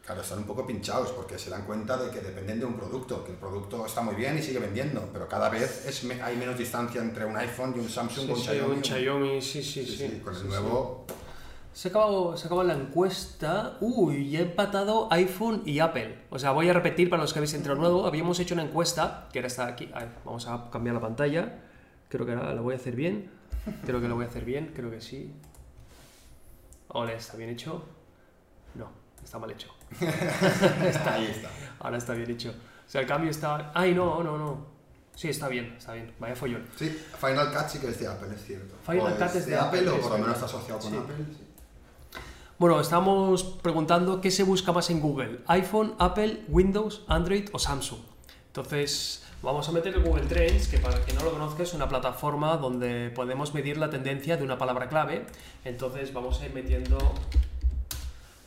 Claro, 0.09 0.23
están 0.23 0.39
un 0.39 0.45
poco 0.45 0.67
pinchados 0.67 1.11
porque 1.13 1.39
se 1.39 1.51
dan 1.51 1.67
cuenta 1.67 1.99
de 1.99 2.11
que 2.11 2.21
dependen 2.23 2.61
de 2.61 2.65
un 2.65 2.73
producto, 2.79 3.23
que 3.27 3.33
el 3.33 3.37
producto 3.37 3.85
está 3.85 4.01
muy 4.01 4.15
bien 4.15 4.39
y 4.39 4.43
sigue 4.43 4.59
vendiendo, 4.59 5.07
pero 5.13 5.29
cada 5.29 5.51
vez 5.51 5.85
es 5.87 6.03
me- 6.05 6.23
hay 6.23 6.35
menos 6.35 6.57
distancia 6.57 7.03
entre 7.03 7.27
un 7.27 7.37
iPhone 7.37 7.75
y 7.77 7.81
un 7.81 7.91
Samsung 7.91 8.25
Sí, 8.25 8.31
o 8.31 8.35
un 8.35 8.41
sí, 8.41 8.47
Xiaomi. 8.49 8.77
un 8.77 8.83
Xiaomi, 8.85 9.43
sí, 9.43 9.63
sí, 9.63 9.85
Sí, 9.85 9.97
sí. 9.99 10.09
sí, 10.09 10.21
con 10.25 10.35
el 10.35 10.41
Sí, 10.41 10.47
nuevo... 10.49 11.05
sí. 11.09 11.15
Se 11.75 11.89
ha, 11.89 11.91
acabado, 11.91 12.35
se 12.39 12.47
acabado 12.47 12.67
la 12.69 12.75
encuesta. 12.75 13.77
Uy, 13.83 14.35
ha 14.39 14.41
empatado 14.41 15.09
iPhone 15.13 15.61
y 15.67 15.79
Apple. 15.81 16.21
O 16.31 16.39
sea, 16.39 16.53
voy 16.53 16.71
a 16.71 16.73
repetir 16.73 17.11
para 17.11 17.21
los 17.21 17.35
que 17.35 17.41
habéis 17.41 17.53
entrado 17.53 17.79
nuevo. 17.79 18.07
Habíamos 18.07 18.41
hecho 18.41 18.55
una 18.55 18.63
encuesta, 18.65 19.29
que 19.31 19.41
era 19.41 19.49
esta 19.49 19.67
de 19.67 19.73
aquí. 19.73 19.91
A 19.93 19.99
ver, 19.99 20.09
vamos 20.25 20.47
a 20.49 20.71
cambiar 20.71 20.95
la 20.95 21.03
pantalla. 21.03 21.61
Creo 22.09 22.25
que 22.25 22.33
ahora 22.33 22.55
lo 22.55 22.63
voy 22.63 22.73
a 22.73 22.79
hacer 22.79 22.97
bien. 22.97 23.31
Creo 23.85 24.01
que 24.01 24.09
lo 24.09 24.15
voy 24.15 24.25
a 24.25 24.29
hacer 24.29 24.47
bien, 24.47 24.73
creo 24.75 24.91
que 24.91 25.03
sí. 25.03 25.35
Ole, 26.89 27.15
¿está 27.15 27.37
bien 27.37 27.51
hecho? 27.51 27.85
No, 28.75 28.89
está 29.29 29.39
mal 29.39 29.51
hecho. 29.51 29.69
Ahí 30.01 31.27
está. 31.27 31.51
Ahora 31.81 31.99
está 31.99 32.15
bien 32.15 32.31
hecho. 32.31 32.49
O 32.51 32.91
sea, 32.91 33.03
el 33.03 33.07
cambio 33.07 33.31
está... 33.31 33.71
Ay, 33.75 33.95
no, 33.95 34.23
no, 34.23 34.39
no. 34.39 34.67
Sí, 35.15 35.29
está 35.29 35.49
bien, 35.49 35.75
está 35.77 35.93
bien. 35.93 36.15
Vaya 36.19 36.35
follón. 36.35 36.65
Sí, 36.77 36.89
Final 37.21 37.53
Cut 37.53 37.69
sí 37.69 37.79
que 37.79 37.89
es 37.89 38.01
de 38.01 38.07
Apple, 38.09 38.29
es 38.35 38.43
cierto. 38.43 38.75
Final 38.87 39.13
O 39.13 39.17
Cut 39.17 39.35
es 39.37 39.47
de 39.47 39.57
Apple, 39.59 39.87
o 39.91 40.01
por 40.01 40.13
lo 40.13 40.19
menos 40.19 40.33
está 40.35 40.47
asociado 40.47 40.81
con 40.81 40.91
Sí. 40.93 40.97
Apple. 40.97 41.15
sí. 41.37 41.45
Bueno, 42.59 42.81
estamos 42.81 43.43
preguntando 43.63 44.21
qué 44.23 44.31
se 44.31 44.45
busca 44.45 44.73
más 44.73 44.89
en 44.91 45.01
Google, 45.01 45.41
iPhone, 45.49 45.95
Apple, 45.99 46.45
Windows, 46.49 47.03
Android 47.07 47.49
o 47.53 47.59
Samsung. 47.59 48.01
Entonces, 48.47 49.25
vamos 49.43 49.69
a 49.69 49.73
meter 49.73 49.95
el 49.95 50.03
Google 50.03 50.25
Trends, 50.27 50.69
que 50.69 50.79
para 50.79 50.99
quien 51.03 51.17
no 51.19 51.25
lo 51.25 51.33
conozca 51.33 51.63
es 51.65 51.75
una 51.75 51.89
plataforma 51.89 52.57
donde 52.57 53.11
podemos 53.11 53.53
medir 53.55 53.77
la 53.77 53.91
tendencia 53.91 54.37
de 54.39 54.43
una 54.45 54.57
palabra 54.57 54.89
clave. 54.89 55.27
Entonces, 55.65 56.13
vamos 56.15 56.41
a 56.41 56.47
ir 56.47 56.55
metiendo 56.55 56.97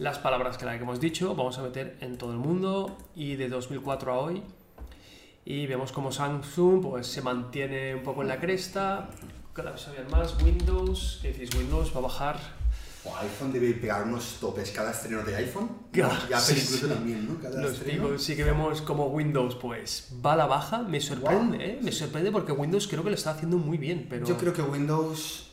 las 0.01 0.17
palabras 0.17 0.57
clave 0.57 0.77
que 0.79 0.83
hemos 0.83 0.99
dicho, 0.99 1.35
vamos 1.35 1.59
a 1.59 1.61
meter 1.61 1.95
en 2.01 2.17
todo 2.17 2.31
el 2.31 2.39
mundo 2.39 2.97
y 3.13 3.35
de 3.35 3.49
2004 3.49 4.11
a 4.11 4.17
hoy. 4.17 4.41
Y 5.45 5.67
vemos 5.67 5.91
como 5.91 6.11
Samsung 6.11 6.81
pues, 6.81 7.05
se 7.05 7.21
mantiene 7.21 7.93
un 7.93 8.01
poco 8.01 8.23
en 8.23 8.29
la 8.29 8.39
cresta, 8.39 9.11
cada 9.53 9.69
vez 9.69 9.87
habían 9.87 10.09
más. 10.09 10.41
Windows, 10.41 11.19
¿qué 11.21 11.31
decís? 11.31 11.51
Windows 11.55 11.93
va 11.93 11.99
a 11.99 12.01
bajar. 12.01 12.39
O 13.05 13.15
iPhone 13.17 13.53
debe 13.53 13.73
pegar 13.73 14.01
unos 14.01 14.37
topes 14.39 14.71
cada 14.71 14.89
estreno 14.89 15.21
de 15.21 15.35
iPhone. 15.35 15.69
Claro, 15.91 16.15
y 16.27 16.33
Apple 16.33 16.55
sí, 16.55 16.61
incluso 16.63 16.87
sí. 16.87 16.93
también, 16.93 17.27
¿no? 17.27 17.39
Cada 17.39 17.61
Los 17.61 17.73
estreno. 17.73 18.05
picos 18.05 18.23
sí 18.23 18.35
que 18.35 18.43
vemos 18.43 18.81
como 18.81 19.05
Windows 19.07 19.55
pues 19.55 20.11
va 20.25 20.33
a 20.33 20.35
la 20.35 20.47
baja, 20.47 20.79
me 20.81 20.99
sorprende. 20.99 21.63
¿eh? 21.63 21.79
Me 21.83 21.91
sorprende 21.91 22.31
porque 22.31 22.53
Windows 22.53 22.87
creo 22.87 23.03
que 23.03 23.09
lo 23.11 23.15
está 23.15 23.31
haciendo 23.31 23.57
muy 23.57 23.77
bien, 23.77 24.07
pero... 24.09 24.25
Yo 24.25 24.35
creo 24.35 24.51
que 24.51 24.63
Windows 24.63 25.50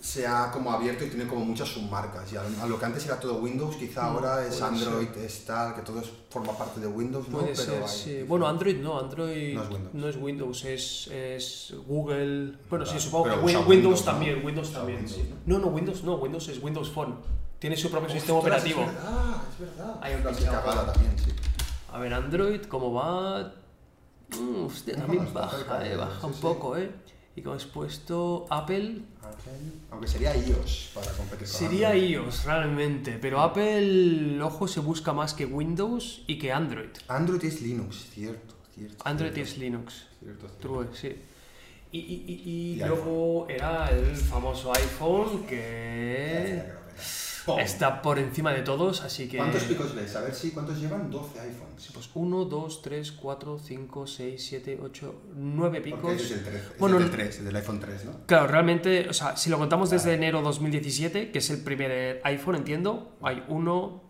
se 0.00 0.26
ha 0.26 0.50
como 0.50 0.72
abierto 0.72 1.04
y 1.04 1.08
tiene 1.08 1.26
como 1.26 1.44
muchas 1.44 1.68
submarcas. 1.68 2.32
Y 2.32 2.36
a, 2.36 2.66
lo 2.66 2.78
que 2.78 2.84
antes 2.86 3.04
era 3.04 3.20
todo 3.20 3.34
Windows, 3.36 3.76
quizá 3.76 4.02
Mm, 4.04 4.16
ahora 4.16 4.46
es 4.46 4.60
Android, 4.62 5.08
es 5.18 5.44
tal, 5.44 5.74
que 5.74 5.82
todo 5.82 6.02
forma 6.30 6.56
parte 6.56 6.80
de 6.80 6.86
Windows, 6.86 7.28
¿no? 7.28 7.38
Puede 7.38 7.52
Pero 7.54 7.62
ser, 7.64 7.82
hay- 7.82 7.88
sí. 7.88 8.22
Bueno, 8.26 8.48
Android 8.48 8.76
no, 8.80 8.98
Android 8.98 9.54
No 9.54 9.62
es 9.62 9.68
Windows. 9.68 9.94
no 9.94 10.08
es, 10.08 10.16
Windows, 10.16 10.64
es, 10.64 11.06
es 11.08 11.74
Google. 11.86 12.54
Bueno, 12.70 12.86
sí, 12.86 12.98
supongo 12.98 13.24
que 13.24 13.30
pero 13.44 13.60
Windows, 13.66 14.04
también, 14.04 14.44
Windows 14.44 14.72
también. 14.72 15.00
Windows, 15.00 15.16
sí. 15.16 15.34
No, 15.44 15.58
no, 15.58 15.66
Windows 15.66 16.02
no, 16.02 16.14
Windows 16.14 16.48
es 16.48 16.62
Windows 16.62 16.88
Phone. 16.88 17.16
Tiene 17.58 17.76
su 17.76 17.90
propio 17.90 18.08
sistema 18.08 18.38
operativo. 18.38 18.80
Es 18.80 18.86
verdad, 18.94 19.36
es 19.52 19.60
verdad. 19.76 19.98
Hay 20.00 20.14
un 20.14 20.22
también, 20.22 21.18
sí. 21.18 21.30
A 21.92 21.98
ver, 21.98 22.14
Android, 22.14 22.62
¿cómo 22.62 22.94
va? 22.94 23.52
Mm, 24.30 24.64
hostia, 24.64 24.96
también 24.96 25.28
baja, 25.34 25.86
eh, 25.86 25.96
baja 25.96 26.26
un 26.26 26.32
poco, 26.34 26.76
¿eh? 26.78 26.90
Y 27.40 27.42
como 27.42 27.56
has 27.56 27.64
puesto 27.64 28.46
Apple, 28.50 29.00
Aunque 29.90 30.06
sería 30.06 30.36
iOS 30.36 30.90
para 30.94 31.10
competir 31.12 31.48
con 31.48 31.56
sería 31.56 31.88
Android. 31.88 32.10
iOS 32.10 32.44
realmente, 32.44 33.18
pero 33.18 33.40
Apple, 33.40 34.42
ojo, 34.42 34.68
se 34.68 34.80
busca 34.80 35.14
más 35.14 35.32
que 35.32 35.46
Windows 35.46 36.22
y 36.26 36.38
que 36.38 36.52
Android. 36.52 36.90
Android 37.08 37.42
es 37.42 37.62
Linux, 37.62 38.10
cierto, 38.12 38.56
cierto. 38.74 39.02
Android 39.06 39.32
cierto, 39.32 39.50
es 39.52 39.56
Linux. 39.56 40.06
Cierto, 40.18 40.48
cierto. 40.48 40.56
True, 40.58 40.88
sí. 40.92 41.16
Y, 41.92 41.98
y, 41.98 42.24
y, 42.28 42.42
y 42.44 42.72
Y 42.72 42.84
luego 42.84 43.46
era 43.48 43.90
el 43.90 44.14
famoso 44.16 44.70
iPhone 44.74 45.46
que. 45.46 46.62
Pum. 47.46 47.58
está 47.58 48.02
por 48.02 48.18
encima 48.18 48.52
de 48.52 48.62
todos, 48.62 49.02
así 49.02 49.28
que... 49.28 49.36
¿Cuántos 49.38 49.64
picos 49.64 49.94
ves? 49.94 50.14
A 50.16 50.20
ver 50.20 50.34
si 50.34 50.50
cuántos 50.50 50.78
llevan 50.80 51.10
12 51.10 51.40
iPhones. 51.40 51.90
Pues 51.94 52.10
1, 52.14 52.44
2, 52.44 52.82
3, 52.82 53.12
4, 53.12 53.58
5, 53.58 54.06
6, 54.06 54.44
7, 54.48 54.78
8, 54.82 55.14
9 55.34 55.80
Porque 55.80 55.96
picos. 55.96 56.12
es 56.22 56.30
el 56.32 56.44
3, 56.44 56.54
es 56.54 56.78
Bueno, 56.78 56.96
el 56.98 57.04
del 57.04 57.12
3, 57.12 57.38
el 57.38 57.44
del 57.46 57.56
iPhone 57.56 57.80
3, 57.80 58.04
¿no? 58.04 58.12
Claro, 58.26 58.46
realmente, 58.48 59.08
o 59.08 59.12
sea, 59.12 59.36
si 59.36 59.48
lo 59.50 59.58
contamos 59.58 59.90
desde 59.90 60.10
Vale. 60.10 60.16
enero 60.16 60.42
2017, 60.42 61.30
que 61.30 61.38
es 61.38 61.50
el 61.50 61.62
primer 61.62 62.20
iPhone, 62.24 62.56
entiendo, 62.56 63.16
hay 63.22 63.42
1, 63.48 64.02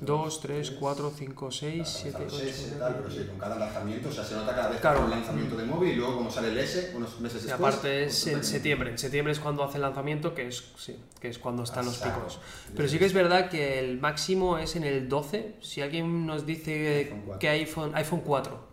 2, 0.00 0.40
3, 0.40 0.70
4, 0.78 1.12
5, 1.16 1.50
6, 1.50 1.88
7, 2.02 2.18
8, 2.26 2.36
6, 2.40 2.74
tal, 2.78 2.94
pero 2.96 3.10
sí, 3.10 3.26
con 3.28 3.38
cada 3.38 3.58
lanzamiento, 3.58 4.08
o 4.08 4.12
sea, 4.12 4.24
se 4.24 4.34
nota 4.36 4.54
cada 4.54 4.68
vez 4.68 4.80
Claro. 4.80 5.04
un 5.04 5.10
lanzamiento 5.10 5.56
de 5.56 5.64
móvil 5.64 5.90
y 5.92 5.96
luego 5.96 6.16
como 6.16 6.30
sale 6.30 6.48
el 6.48 6.58
S, 6.58 6.92
unos 6.94 7.18
meses 7.20 7.42
Y 7.42 7.46
después. 7.48 7.74
aparte 7.74 8.04
es 8.04 8.26
en 8.28 8.44
septiembre. 8.44 8.90
En 8.90 8.98
septiembre 8.98 9.32
es 9.32 9.40
cuando 9.40 9.64
hace 9.64 9.76
el 9.76 9.82
lanzamiento, 9.82 10.34
que 10.34 10.46
es, 10.48 10.64
sí, 10.76 10.96
que 11.20 11.28
es 11.28 11.38
cuando 11.38 11.64
están 11.64 11.80
Ah, 11.84 11.86
los 11.86 11.98
picos. 11.98 12.38
Pero 12.76 12.88
sí 12.88 12.98
que 12.98 13.06
es 13.06 13.12
verdad 13.12 13.48
que 13.50 13.78
el 13.80 13.98
máximo 14.00 14.58
es 14.58 14.76
en 14.76 14.84
el 14.84 15.08
12. 15.08 15.56
Si 15.60 15.82
alguien 15.82 16.26
nos 16.26 16.46
dice 16.46 16.98
iPhone 16.98 17.22
4. 17.26 17.38
que 17.40 17.48
iPhone, 17.48 17.90
iPhone 17.94 18.20
4, 18.24 18.67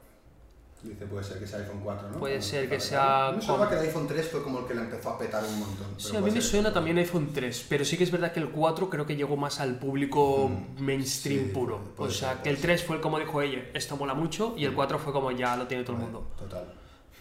Dice, 0.88 1.06
puede 1.08 1.24
ser 1.24 1.40
que 1.40 1.48
sea 1.48 1.60
iPhone 1.60 1.82
4, 1.84 2.10
¿no? 2.12 2.18
Puede 2.20 2.42
ser 2.42 2.70
que 2.70 2.80
sea. 2.80 3.32
Me 3.36 3.40
con- 3.58 3.70
que 3.70 3.76
el 3.76 3.82
iPhone 3.82 4.08
3 4.08 4.28
fue 4.30 4.44
como 4.44 4.60
el 4.60 4.66
que 4.66 4.74
la 4.76 4.82
empezó 4.82 5.10
a 5.10 5.18
petar 5.18 5.44
un 5.44 5.60
montón. 5.60 5.88
pero 5.98 6.00
Sí, 6.00 6.16
a 6.16 6.20
mí 6.20 6.26
me 6.32 6.42
ser 6.42 6.44
suena 6.44 6.72
también 6.74 6.98
iPhone 7.00 7.32
3, 7.34 7.66
pero 7.68 7.84
sí 7.84 7.98
que 7.98 8.04
es 8.04 8.12
verdad 8.12 8.32
que 8.32 8.40
el 8.40 8.50
4 8.52 8.90
creo 8.90 9.06
que 9.06 9.16
llegó 9.16 9.36
más 9.36 9.60
al 9.60 9.80
público 9.80 10.50
mainstream 10.78 11.42
Mm. 11.44 11.48
sí, 11.48 11.52
puro. 11.54 11.80
o 11.98 12.10
sea, 12.10 12.34
ser, 12.34 12.44
que 12.44 12.50
el 12.50 12.56
puede 12.58 12.62
3 12.62 12.84
fue 12.84 12.96
el 12.98 13.02
como 13.02 13.20
dijo 13.20 13.42
ella, 13.42 13.64
esto 13.74 13.98
mola 13.98 14.14
mucho, 14.14 14.54
y 14.58 14.66
el 14.66 14.74
4 14.76 15.00
fue 15.00 15.12
como 15.12 15.32
ya 15.32 15.56
lo 15.58 15.66
tiene 15.68 15.84
todo 15.84 15.96
el 15.96 16.02
mundo. 16.04 16.28
Total. 16.38 16.66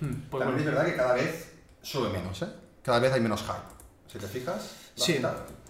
Hmm, 0.01 0.13
Pues 0.31 0.45
También 0.45 0.59
es 0.61 0.65
bueno. 0.65 0.65
verdad 0.79 0.85
que 0.87 0.97
cada 0.97 1.15
vez 1.15 1.53
sube 1.83 2.11
menos, 2.11 2.43
¿eh? 2.43 2.49
Cada 2.83 2.99
vez 2.99 3.13
hay 3.13 3.21
menos 3.21 3.43
hype. 3.43 4.13
Si 4.13 4.19
te 4.19 4.27
fijas, 4.27 4.71
Sí. 4.95 5.19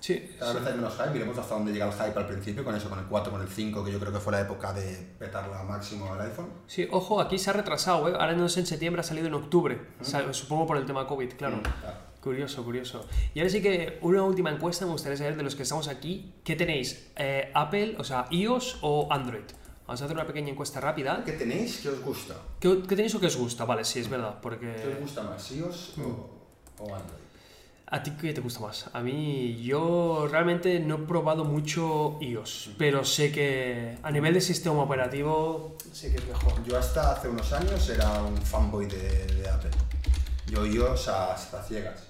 Sí. 0.05 0.37
Cada 0.39 0.53
sí. 0.53 0.59
vez 0.59 0.67
hay 0.69 0.75
menos 0.75 0.95
hype, 0.97 1.11
miremos 1.11 1.39
hasta 1.39 1.55
dónde 1.55 1.73
llega 1.73 1.87
el 1.87 1.93
hype 1.93 2.19
al 2.19 2.27
principio, 2.27 2.65
con 2.65 2.75
eso, 2.75 2.89
con 2.91 2.99
el 2.99 3.05
4, 3.07 3.33
con 3.33 3.41
el 3.43 3.49
5, 3.49 3.85
que 3.85 3.93
yo 3.93 3.99
creo 4.01 4.13
que 4.13 4.21
fue 4.21 4.33
la 4.33 4.41
época 4.41 4.73
de 4.73 5.15
petarla 5.19 5.63
máximo 5.63 6.13
al 6.13 6.21
iPhone. 6.21 6.49
Sí, 6.67 6.87
ojo, 6.91 7.21
aquí 7.21 7.39
se 7.39 7.51
ha 7.51 7.53
retrasado, 7.53 8.09
¿eh? 8.09 8.13
Ahora 8.19 8.33
no 8.35 8.47
es 8.47 8.57
en 8.57 8.67
septiembre, 8.67 9.01
ha 9.01 9.05
salido 9.05 9.27
en 9.29 9.35
octubre. 9.35 9.81
O 10.01 10.05
sea, 10.05 10.33
supongo 10.33 10.67
por 10.67 10.77
el 10.77 10.85
tema 10.87 11.07
COVID, 11.07 11.33
claro. 11.35 11.57
Mm, 11.57 11.61
claro. 11.63 11.97
Curioso, 12.21 12.65
curioso. 12.65 13.07
Y 13.35 13.41
ahora 13.41 13.51
sí 13.51 13.61
que 13.61 13.99
una 14.01 14.23
última 14.23 14.51
encuesta 14.51 14.87
me 14.87 14.93
gustaría 14.93 15.17
saber 15.19 15.37
de 15.37 15.43
los 15.43 15.55
que 15.57 15.63
estamos 15.65 15.89
aquí, 15.89 16.33
¿qué 16.43 16.57
tenéis? 16.57 17.11
Eh, 17.17 17.51
¿Apple, 17.55 17.97
o 17.99 18.05
sea, 18.05 18.27
iOS 18.31 18.79
o 18.83 19.09
Android? 19.11 19.45
Vamos 19.87 20.01
a 20.01 20.05
hacer 20.07 20.17
una 20.17 20.27
pequeña 20.27 20.49
encuesta 20.51 20.81
rápida. 20.81 21.23
¿Qué 21.27 21.33
tenéis? 21.33 21.81
¿Qué 21.83 21.91
os 21.91 22.01
gusta? 22.01 22.35
¿Qué, 22.59 22.81
qué 22.89 22.97
tenéis 22.97 23.15
o 23.17 23.21
qué 23.21 23.27
os 23.27 23.37
gusta? 23.37 23.67
Vale, 23.67 23.85
sí, 23.85 24.01
es 24.01 24.09
verdad, 24.09 24.31
¿Qué 24.31 24.37
os 24.37 24.41
porque... 24.43 24.97
gusta 25.01 25.23
más, 25.23 25.51
iOS 25.53 25.95
Mm. 25.99 26.03
o, 26.03 26.31
o 26.79 26.95
Android? 26.95 27.24
¿A 27.95 28.03
ti 28.03 28.11
qué 28.21 28.33
te 28.35 28.41
gusta 28.41 28.59
más? 28.59 28.91
A 28.93 29.01
mí, 29.03 29.63
yo 29.63 30.27
realmente 30.29 30.81
no 30.81 30.97
he 30.97 31.07
probado 31.07 31.45
mucho 31.45 32.19
iOS, 32.21 32.71
pero 32.77 33.05
sé 33.05 33.31
que 33.31 33.97
a 34.03 34.11
nivel 34.11 34.35
de 34.35 34.41
sistema 34.41 34.83
operativo, 34.83 35.77
sé 35.93 36.11
que 36.11 36.17
es 36.17 36.27
mejor. 36.27 36.55
Yo 36.65 36.77
hasta 36.77 37.13
hace 37.13 37.29
unos 37.29 37.53
años 37.53 37.89
era 37.89 38.21
un 38.21 38.37
fanboy 38.37 38.87
de, 38.87 39.27
de 39.27 39.49
Apple. 39.49 39.71
Yo 40.49 40.67
iOS 40.67 41.07
hasta 41.07 41.63
ciegas. 41.63 42.09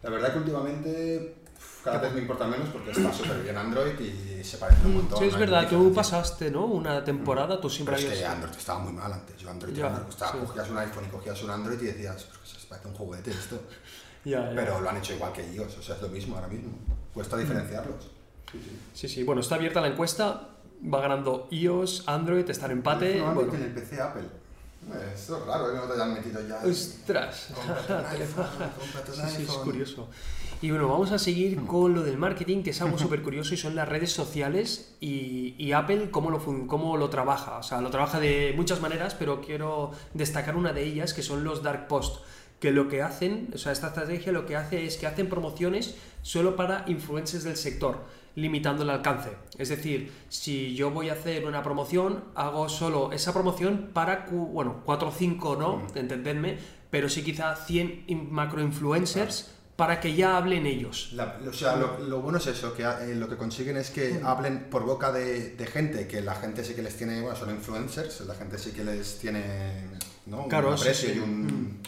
La 0.00 0.10
verdad 0.10 0.32
que 0.32 0.38
últimamente 0.38 1.34
cada 1.82 1.98
vez 1.98 2.12
me 2.12 2.20
importa 2.20 2.46
menos 2.46 2.68
porque 2.68 2.92
está 2.92 3.12
súper 3.12 3.42
bien 3.42 3.56
Android 3.56 3.98
y 3.98 4.44
se 4.44 4.58
parece 4.58 4.86
un 4.86 4.94
montón. 4.94 5.18
Sí, 5.18 5.24
es 5.24 5.32
no 5.32 5.40
verdad, 5.40 5.68
tú 5.68 5.92
pasaste, 5.92 6.52
¿no? 6.52 6.66
Una 6.66 7.02
temporada, 7.02 7.60
tú 7.60 7.68
siempre 7.68 7.96
Pero 7.96 8.12
es 8.12 8.18
que. 8.20 8.24
Android 8.24 8.54
estaba 8.56 8.78
muy 8.78 8.92
mal 8.92 9.12
antes. 9.12 9.36
Yo 9.38 9.50
Android 9.50 9.74
Ya, 9.74 9.88
una 9.88 10.04
cosa, 10.04 10.30
sí. 10.30 10.38
cogías 10.38 10.70
un 10.70 10.78
iPhone 10.78 11.04
y 11.06 11.08
cogías 11.08 11.42
un 11.42 11.50
Android 11.50 11.82
y 11.82 11.86
decías, 11.86 12.26
que 12.26 12.60
se 12.60 12.66
parece 12.68 12.86
un 12.86 12.94
juguete 12.94 13.32
esto. 13.32 13.60
Ya. 14.24 14.50
Pero 14.54 14.80
lo 14.80 14.90
han 14.90 14.96
hecho 14.98 15.14
igual 15.14 15.32
que 15.32 15.42
iOS, 15.54 15.78
o 15.78 15.82
sea, 15.82 15.96
es 15.96 16.02
lo 16.02 16.08
mismo 16.08 16.36
ahora 16.36 16.48
mismo. 16.48 16.70
Cuesta 17.14 17.36
diferenciarlos. 17.36 18.04
Sí, 18.52 18.60
sí. 18.62 18.78
Sí, 18.94 19.08
sí, 19.08 19.22
bueno, 19.22 19.40
está 19.40 19.54
abierta 19.54 19.80
la 19.80 19.88
encuesta, 19.88 20.48
va 20.92 21.00
ganando 21.00 21.48
iOS, 21.50 22.04
Android, 22.06 22.48
está 22.50 22.66
en 22.66 22.72
empate. 22.72 23.20
Android 23.22 23.46
Bueno. 23.48 23.54
en 23.54 23.62
el 23.70 23.74
PC 23.74 24.00
Apple. 24.00 24.22
Eh, 24.22 25.12
Esto 25.14 25.38
es 25.38 25.46
raro, 25.46 25.68
¿eh? 25.70 25.74
que 25.74 25.78
no 25.78 25.86
te 25.86 25.92
hayan 25.94 26.14
metido 26.14 26.40
ya. 26.48 26.56
Ostras. 26.64 27.50
IPhone, 28.18 29.30
Sí, 29.30 29.42
es 29.42 29.50
curioso. 29.50 30.08
Y 30.62 30.70
bueno, 30.70 30.88
vamos 30.88 31.10
a 31.12 31.18
seguir 31.18 31.64
con 31.64 31.94
lo 31.94 32.02
del 32.02 32.18
marketing, 32.18 32.62
que 32.62 32.70
es 32.70 32.82
algo 32.82 32.98
súper 32.98 33.22
curioso, 33.22 33.54
y 33.54 33.56
son 33.56 33.74
las 33.74 33.88
redes 33.88 34.12
sociales 34.12 34.94
y, 35.00 35.54
y 35.58 35.72
Apple 35.72 36.10
cómo 36.10 36.30
lo, 36.30 36.66
cómo 36.66 36.98
lo 36.98 37.08
trabaja. 37.08 37.58
O 37.58 37.62
sea, 37.62 37.80
lo 37.80 37.90
trabaja 37.90 38.20
de 38.20 38.52
muchas 38.56 38.80
maneras, 38.82 39.14
pero 39.18 39.40
quiero 39.40 39.92
destacar 40.12 40.56
una 40.56 40.74
de 40.74 40.84
ellas, 40.84 41.14
que 41.14 41.22
son 41.22 41.44
los 41.44 41.62
dark 41.62 41.88
posts, 41.88 42.20
que 42.60 42.70
lo 42.72 42.88
que 42.88 43.02
hacen, 43.02 43.48
o 43.54 43.58
sea, 43.58 43.72
esta 43.72 43.88
estrategia 43.88 44.32
lo 44.32 44.46
que 44.46 44.54
hace 44.56 44.84
es 44.84 44.96
que 44.98 45.06
hacen 45.06 45.28
promociones 45.28 45.94
solo 46.22 46.54
para 46.56 46.84
influencers 46.88 47.42
del 47.44 47.56
sector, 47.56 48.04
limitando 48.36 48.82
el 48.82 48.90
alcance. 48.90 49.30
Es 49.58 49.70
decir, 49.70 50.12
si 50.28 50.74
yo 50.74 50.90
voy 50.90 51.08
a 51.08 51.14
hacer 51.14 51.46
una 51.46 51.62
promoción, 51.62 52.22
hago 52.34 52.68
solo 52.68 53.12
esa 53.12 53.32
promoción 53.32 53.90
para, 53.94 54.26
bueno, 54.30 54.82
4 54.84 55.08
o 55.08 55.10
5, 55.10 55.56
¿no? 55.56 55.86
Entendedme, 55.94 56.58
pero 56.90 57.08
sí 57.08 57.22
quizá 57.22 57.56
100 57.56 58.04
in- 58.08 58.30
macro-influencers 58.32 59.52
para 59.76 59.98
que 59.98 60.14
ya 60.14 60.36
hablen 60.36 60.66
ellos. 60.66 61.12
La- 61.14 61.38
o 61.48 61.52
sea, 61.54 61.76
lo, 61.76 61.98
lo 62.00 62.20
bueno 62.20 62.36
es 62.36 62.46
eso, 62.46 62.74
que 62.74 62.82
eh, 62.82 63.14
lo 63.14 63.28
que 63.28 63.36
consiguen 63.38 63.78
es 63.78 63.88
que 63.90 64.20
hablen 64.22 64.68
por 64.68 64.84
boca 64.84 65.10
de, 65.10 65.56
de 65.56 65.66
gente, 65.66 66.06
que 66.06 66.20
la 66.20 66.34
gente 66.34 66.62
sí 66.64 66.74
que 66.74 66.82
les 66.82 66.96
tiene, 66.96 67.22
bueno, 67.22 67.34
son 67.36 67.48
influencers, 67.50 68.20
la 68.26 68.34
gente 68.34 68.58
sí 68.58 68.72
que 68.72 68.84
les 68.84 69.18
tiene, 69.18 69.86
¿no? 70.26 70.42
Un 70.44 70.48
Claro, 70.50 70.76
sí, 70.76 70.82
aprecio 70.82 71.08
sí. 71.14 71.18
Mm. 71.18 71.20
y 71.20 71.24
un... 71.24 71.78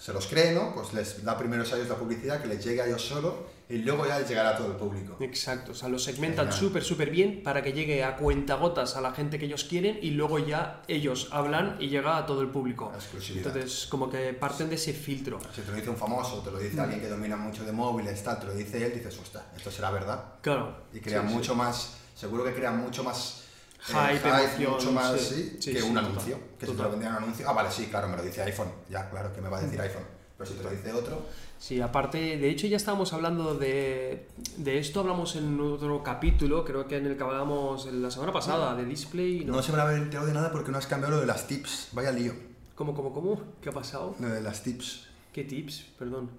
Se 0.00 0.14
los 0.14 0.26
cree, 0.26 0.52
¿no? 0.54 0.74
Pues 0.74 0.94
les 0.94 1.22
da 1.22 1.36
primero 1.36 1.62
a 1.62 1.66
ellos 1.66 1.88
la 1.88 1.96
publicidad, 1.96 2.40
que 2.40 2.48
les 2.48 2.64
llegue 2.64 2.80
a 2.80 2.86
ellos 2.86 3.02
solo, 3.06 3.46
y 3.68 3.76
luego 3.78 4.06
ya 4.06 4.18
les 4.18 4.26
llegará 4.26 4.50
a 4.50 4.56
todo 4.56 4.68
el 4.68 4.76
público. 4.78 5.18
Exacto, 5.20 5.72
o 5.72 5.74
sea, 5.74 5.90
lo 5.90 5.98
segmentan 5.98 6.50
súper, 6.52 6.82
súper 6.82 7.10
bien 7.10 7.42
para 7.42 7.62
que 7.62 7.74
llegue 7.74 8.02
a 8.02 8.16
cuentagotas 8.16 8.96
a 8.96 9.02
la 9.02 9.12
gente 9.12 9.38
que 9.38 9.44
ellos 9.44 9.64
quieren 9.64 9.98
y 10.00 10.12
luego 10.12 10.38
ya 10.38 10.80
ellos 10.88 11.28
hablan 11.32 11.76
y 11.78 11.88
llega 11.90 12.16
a 12.16 12.24
todo 12.24 12.40
el 12.40 12.48
público. 12.48 12.90
Exclusividad. 12.94 13.48
Entonces, 13.54 13.86
como 13.90 14.08
que 14.08 14.32
parten 14.32 14.70
de 14.70 14.76
ese 14.76 14.94
filtro. 14.94 15.38
Si 15.54 15.60
te 15.60 15.70
lo 15.70 15.76
dice 15.76 15.90
un 15.90 15.96
famoso, 15.98 16.38
te 16.40 16.50
lo 16.50 16.58
dice 16.58 16.76
Mm. 16.76 16.80
alguien 16.80 17.00
que 17.02 17.08
domina 17.08 17.36
mucho 17.36 17.62
de 17.64 17.72
móviles, 17.72 18.24
tal, 18.24 18.40
te 18.40 18.46
lo 18.46 18.54
dice 18.54 18.82
él, 18.84 18.94
dices, 18.94 19.18
ostras, 19.18 19.44
esto 19.54 19.70
será 19.70 19.90
verdad. 19.90 20.24
Claro. 20.40 20.76
Y 20.94 21.00
crean 21.00 21.24
Sí, 21.24 21.28
sí. 21.28 21.34
mucho 21.34 21.54
más, 21.54 21.96
seguro 22.16 22.42
que 22.42 22.54
crean 22.54 22.78
mucho 22.78 23.04
más 23.04 23.39
eh, 23.88 23.92
Hype, 24.18 24.28
emoción, 24.28 24.72
mucho 24.72 24.92
más 24.92 25.20
sí. 25.20 25.34
sí, 25.34 25.56
Sí, 25.60 25.72
que 25.72 25.80
sí, 25.80 25.88
un 25.88 25.94
total, 25.94 26.10
anuncio. 26.10 26.36
Que 26.36 26.42
si 26.42 26.58
te 26.58 26.66
total. 26.66 26.84
lo 26.84 26.90
vendían 26.90 27.12
un 27.16 27.22
anuncio, 27.24 27.48
ah, 27.48 27.52
vale, 27.52 27.70
sí, 27.70 27.86
claro, 27.86 28.08
me 28.08 28.16
lo 28.16 28.22
dice 28.22 28.42
iPhone. 28.42 28.68
Ya, 28.88 29.08
claro, 29.10 29.32
que 29.32 29.40
me 29.40 29.48
va 29.48 29.58
a 29.58 29.60
Mm. 29.62 29.64
decir 29.64 29.80
iPhone. 29.80 30.04
Pero 30.36 30.50
si 30.50 30.56
te 30.56 30.62
lo 30.62 30.70
dice 30.70 30.92
otro, 30.92 31.22
Sí, 31.58 31.78
aparte, 31.82 32.38
de 32.38 32.48
hecho 32.48 32.66
ya 32.66 32.78
estábamos 32.78 33.12
hablando 33.12 33.54
de, 33.54 34.28
de 34.56 34.78
esto, 34.78 35.00
hablamos 35.00 35.36
en 35.36 35.60
otro 35.60 36.02
capítulo, 36.02 36.64
creo 36.64 36.88
que 36.88 36.96
en 36.96 37.04
el 37.04 37.18
que 37.18 37.22
hablamos 37.22 37.84
la 37.92 38.10
semana 38.10 38.32
pasada, 38.32 38.74
de 38.74 38.86
display, 38.86 39.44
no, 39.44 39.56
¿no? 39.56 39.62
se 39.62 39.70
me 39.72 39.78
haber 39.78 39.98
enterado 39.98 40.26
de 40.26 40.32
nada 40.32 40.50
porque 40.50 40.72
no 40.72 40.78
has 40.78 40.86
cambiado 40.86 41.16
lo 41.16 41.20
de 41.20 41.26
las 41.26 41.46
tips. 41.46 41.88
Vaya 41.92 42.12
lío. 42.12 42.32
¿Cómo, 42.74 42.94
cómo, 42.94 43.12
cómo? 43.12 43.42
¿Qué 43.60 43.68
ha 43.68 43.72
pasado? 43.72 44.14
Lo 44.18 44.28
de 44.30 44.40
las 44.40 44.62
tips. 44.62 45.08
¿Qué 45.34 45.44
tips? 45.44 45.84
Perdón. 45.98 46.30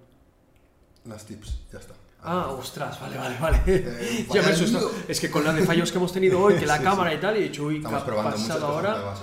Las 1.04 1.24
tips, 1.24 1.60
ya 1.72 1.78
está. 1.78 1.94
Ah, 2.24 2.48
ostras, 2.56 3.00
vale, 3.00 3.18
vale, 3.18 3.36
vale. 3.40 3.60
Eh, 3.66 4.26
ya 4.34 4.42
me 4.42 4.56
lío. 4.56 4.90
Es 5.08 5.20
que 5.20 5.30
con 5.30 5.42
la 5.44 5.52
de 5.52 5.62
fallos 5.62 5.90
que 5.90 5.98
hemos 5.98 6.12
tenido 6.12 6.40
hoy, 6.40 6.54
que 6.54 6.66
la 6.66 6.76
Sí, 6.78 6.84
cámara 6.84 7.10
sí. 7.10 7.16
y 7.16 7.20
tal, 7.20 7.36
he 7.36 7.40
dicho, 7.40 7.64
uy, 7.64 7.80
¿qué 7.80 7.86
ha 7.88 8.04
pasado 8.04 8.66
ahora? 8.66 9.14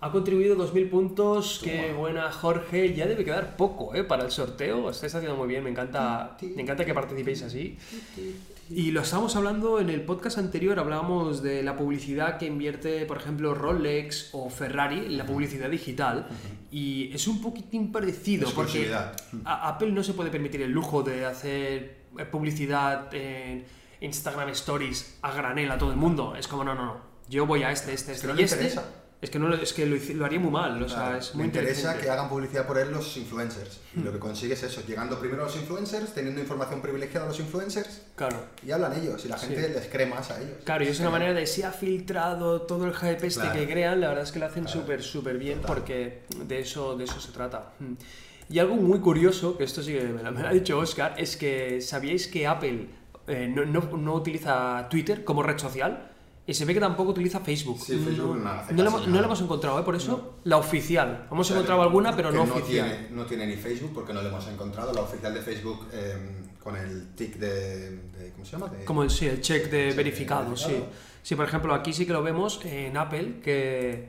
Ha 0.00 0.10
contribuido 0.10 0.56
2.000 0.56 0.90
puntos, 0.90 1.60
qué 1.62 1.92
buena 1.92 2.30
Jorge, 2.32 2.92
ya 2.92 3.06
debe 3.06 3.24
quedar 3.24 3.56
poco 3.56 3.94
¿eh? 3.94 4.02
para 4.02 4.24
el 4.24 4.32
sorteo, 4.32 4.90
estáis 4.90 5.14
haciendo 5.14 5.36
muy 5.36 5.46
bien, 5.46 5.62
me 5.62 5.70
encanta, 5.70 6.36
me 6.56 6.62
encanta 6.62 6.84
que 6.84 6.92
participéis 6.92 7.42
así. 7.42 7.78
Y 8.68 8.90
lo 8.90 9.02
estábamos 9.02 9.36
hablando 9.36 9.78
en 9.78 9.90
el 9.90 10.02
podcast 10.02 10.38
anterior, 10.38 10.80
hablábamos 10.80 11.40
de 11.40 11.62
la 11.62 11.76
publicidad 11.76 12.36
que 12.36 12.46
invierte, 12.46 13.06
por 13.06 13.18
ejemplo, 13.18 13.54
Rolex 13.54 14.30
o 14.32 14.50
Ferrari 14.50 14.98
en 15.06 15.16
la 15.18 15.24
publicidad 15.24 15.70
digital. 15.70 16.26
Y 16.72 17.12
es 17.14 17.28
un 17.28 17.40
poquitín 17.40 17.92
parecido, 17.92 18.50
porque 18.56 18.92
Apple 19.44 19.92
no 19.92 20.02
se 20.02 20.14
puede 20.14 20.30
permitir 20.30 20.62
el 20.62 20.72
lujo 20.72 21.04
de 21.04 21.26
hacer 21.26 22.01
publicidad 22.30 23.12
en 23.14 23.64
Instagram 24.00 24.48
Stories 24.50 25.18
a 25.22 25.32
granel 25.32 25.70
a 25.70 25.78
todo 25.78 25.90
el 25.90 25.96
mundo. 25.96 26.34
Es 26.36 26.48
como, 26.48 26.64
no, 26.64 26.74
no, 26.74 26.84
no. 26.86 27.00
Yo 27.28 27.46
voy 27.46 27.62
a 27.62 27.70
este, 27.70 27.92
este, 27.92 28.12
este 28.12 28.22
que 28.26 28.28
no 28.28 28.34
y 28.34 28.38
le 28.38 28.44
este. 28.44 28.56
interesa. 28.56 28.84
Es 29.22 29.30
que, 29.30 29.38
no, 29.38 29.46
lo- 29.46 29.54
es 29.54 29.72
que 29.72 29.86
lo, 29.86 29.96
lo 30.16 30.24
haría 30.26 30.40
muy 30.40 30.50
mal, 30.50 30.82
o 30.82 30.88
sea, 30.88 30.98
Claro, 30.98 31.18
es 31.18 31.30
me 31.36 31.36
muy 31.36 31.44
interesa 31.46 31.70
inteligente. 31.82 32.04
que 32.06 32.10
hagan 32.10 32.28
publicidad 32.28 32.66
por 32.66 32.76
él 32.76 32.90
los 32.90 33.16
influencers. 33.16 33.78
Y 33.96 34.00
lo 34.00 34.10
que 34.12 34.18
consigue 34.18 34.54
es 34.54 34.62
eso, 34.64 34.82
llegando 34.84 35.20
primero 35.20 35.42
a 35.42 35.46
los 35.46 35.54
influencers, 35.54 36.12
teniendo 36.12 36.40
información 36.40 36.82
privilegiada 36.82 37.26
a 37.26 37.28
los 37.28 37.38
influencers, 37.38 38.02
Claro. 38.16 38.44
y 38.66 38.72
hablan 38.72 38.98
ellos, 39.00 39.24
y 39.24 39.28
la 39.28 39.38
gente 39.38 39.68
les 39.68 39.86
cree 39.86 40.06
más 40.06 40.32
a 40.32 40.40
ellos. 40.40 40.56
Claro, 40.64 40.82
y 40.82 40.88
es 40.88 40.98
una 40.98 41.10
manera 41.10 41.34
de 41.34 41.46
si 41.46 41.62
ha 41.62 41.70
filtrado 41.70 42.62
todo 42.62 42.84
el 42.84 42.94
hype 42.94 43.24
este 43.28 43.42
Claro. 43.42 43.60
que 43.60 43.68
crean, 43.68 44.00
la 44.00 44.08
verdad 44.08 44.24
es 44.24 44.32
que 44.32 44.40
lo 44.40 44.46
hacen 44.46 44.64
Claro. 44.64 44.80
súper, 44.80 45.02
súper 45.04 45.38
bien 45.38 45.60
Total. 45.60 45.76
porque 45.76 46.22
de 46.44 46.58
eso, 46.58 46.96
de 46.96 47.04
eso 47.04 47.20
se 47.20 47.30
trata. 47.30 47.74
Mm. 47.78 47.92
Y 48.52 48.58
algo 48.58 48.76
muy 48.76 48.98
curioso, 49.00 49.56
que 49.56 49.64
esto 49.64 49.82
sí 49.82 49.92
que 49.94 50.02
me 50.04 50.22
lo, 50.22 50.30
me 50.32 50.42
lo 50.42 50.48
ha 50.48 50.52
dicho 50.52 50.78
Oscar, 50.78 51.14
es 51.16 51.36
que 51.36 51.80
¿sabíais 51.80 52.26
que 52.28 52.46
Apple 52.46 52.86
eh, 53.26 53.50
no, 53.54 53.64
no- 53.64 53.96
no 53.96 54.14
utiliza 54.14 54.86
Twitter 54.90 55.24
como 55.24 55.42
red 55.42 55.58
social? 55.58 56.10
Y 56.46 56.54
se 56.54 56.64
ve 56.64 56.74
que 56.74 56.80
tampoco 56.80 57.12
utiliza 57.12 57.38
Facebook. 57.40 57.78
Sí, 57.80 57.96
Facebook 58.04 58.36
no, 58.36 58.48
hace 58.50 58.74
no, 58.74 58.82
la, 58.84 58.90
no 58.90 58.98
nada. 59.06 59.20
la 59.20 59.26
hemos 59.26 59.40
encontrado, 59.40 59.78
¿eh? 59.80 59.84
por 59.84 59.94
eso 59.94 60.38
la 60.44 60.56
oficial. 60.58 61.28
Hemos 61.30 61.46
O 61.46 61.48
sea, 61.48 61.56
encontrado 61.56 61.82
alguna, 61.82 62.14
pero 62.16 62.30
no, 62.32 62.42
oficial. 62.42 62.88
Tiene, 62.90 63.08
no 63.12 63.24
tiene 63.26 63.46
ni 63.46 63.54
Facebook 63.56 63.92
porque 63.94 64.12
no 64.12 64.20
lo 64.22 64.28
hemos 64.28 64.46
encontrado. 64.48 64.92
La 64.92 65.02
oficial 65.02 65.32
de 65.32 65.40
Facebook 65.40 65.86
eh, 65.92 66.16
con 66.62 66.76
el 66.76 67.14
tick 67.14 67.36
de, 67.36 67.90
de- 67.90 68.32
¿Cómo 68.32 68.44
se 68.44 68.52
llama? 68.52 68.68
De- 68.68 68.84
Como 68.84 69.04
el, 69.04 69.10
sí, 69.10 69.26
el 69.26 69.40
check 69.40 69.70
de 69.70 69.84
de 69.86 69.92
verificado, 69.94 70.54
sí. 70.56 70.74
Sí, 71.22 71.36
por 71.36 71.46
ejemplo, 71.46 71.72
aquí 71.74 71.92
sí 71.92 72.04
que 72.06 72.12
lo 72.12 72.22
vemos 72.24 72.60
en 72.64 72.96
Apple, 72.96 73.36
que, 73.42 74.08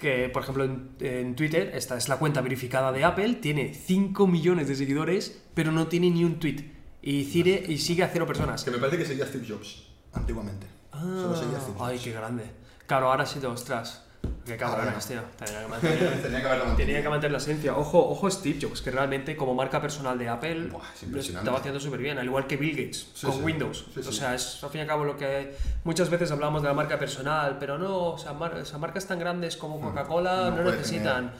que 0.00 0.28
por 0.28 0.42
ejemplo, 0.42 0.64
en, 0.64 0.90
en 1.00 1.34
Twitter, 1.36 1.72
esta 1.74 1.96
es 1.96 2.08
la 2.08 2.16
cuenta 2.18 2.40
verificada 2.40 2.92
de 2.92 3.04
Apple, 3.04 3.34
tiene 3.34 3.74
5 3.74 4.26
millones 4.26 4.68
de 4.68 4.76
seguidores, 4.76 5.40
pero 5.54 5.72
no 5.72 5.86
tiene 5.88 6.10
ni 6.10 6.24
un 6.24 6.38
tweet. 6.38 6.70
Y, 7.02 7.24
sigue- 7.24 7.64
y 7.68 7.78
sigue 7.78 8.02
a 8.02 8.08
cero 8.08 8.26
personas. 8.26 8.64
Que 8.64 8.70
me 8.70 8.78
parece 8.78 8.96
que 8.98 9.04
seguía 9.04 9.26
Steve 9.26 9.44
Jobs, 9.48 9.84
antiguamente. 10.12 10.66
Solo 10.92 11.36
seguía 11.36 11.60
Steve 11.60 11.76
Ah, 11.80 11.86
ay, 11.88 11.96
Jobs. 11.96 12.04
qué 12.04 12.12
grande. 12.12 12.44
Claro, 12.86 13.10
ahora 13.10 13.26
sí 13.26 13.38
te 13.40 13.46
ostras. 13.46 14.03
Qué 14.44 14.56
cabrones, 14.56 15.06
tío. 15.06 15.20
Tenía 15.38 15.62
que 15.62 15.68
mantener, 15.70 16.22
Tenía 16.22 16.40
que 16.40 16.46
haberlo 16.46 16.64
mantenido. 16.66 16.86
tenía 16.86 17.02
que 17.02 17.08
mantener 17.08 17.32
la 17.32 17.38
esencia. 17.38 17.76
Ojo, 17.76 18.08
ojo 18.10 18.30
Steve 18.30 18.58
Jobs, 18.60 18.82
que 18.82 18.90
realmente 18.90 19.36
como 19.36 19.54
marca 19.54 19.80
personal 19.80 20.18
de 20.18 20.28
Apple 20.28 20.66
Buah, 20.68 20.82
es 20.94 21.02
lo 21.02 21.08
impresionante. 21.08 21.44
estaba 21.46 21.58
haciendo 21.58 21.80
súper 21.80 22.00
bien, 22.00 22.18
al 22.18 22.26
igual 22.26 22.46
que 22.46 22.56
Bill 22.56 22.76
Gates 22.76 23.08
Sí, 23.14 23.26
con 23.26 23.36
sí. 23.36 23.42
Windows. 23.42 23.86
Sí, 23.94 24.02
sí. 24.02 24.08
O 24.08 24.12
sea, 24.12 24.34
es 24.34 24.62
al 24.62 24.70
fin 24.70 24.78
y 24.80 24.82
al 24.82 24.88
cabo 24.88 25.04
lo 25.04 25.16
que 25.16 25.54
muchas 25.84 26.10
veces 26.10 26.30
hablamos 26.30 26.62
de 26.62 26.68
la 26.68 26.74
marca 26.74 26.98
personal, 26.98 27.56
pero 27.58 27.78
no, 27.78 28.10
o 28.12 28.18
sea, 28.18 28.32
mar- 28.32 28.54
o 28.54 28.64
sea, 28.64 28.78
marcas 28.78 29.06
tan 29.06 29.18
grandes 29.18 29.56
como 29.56 29.80
Coca-Cola 29.80 30.50
no 30.50 30.56
no, 30.56 30.62
puede 30.64 30.76
necesitan. 30.78 31.32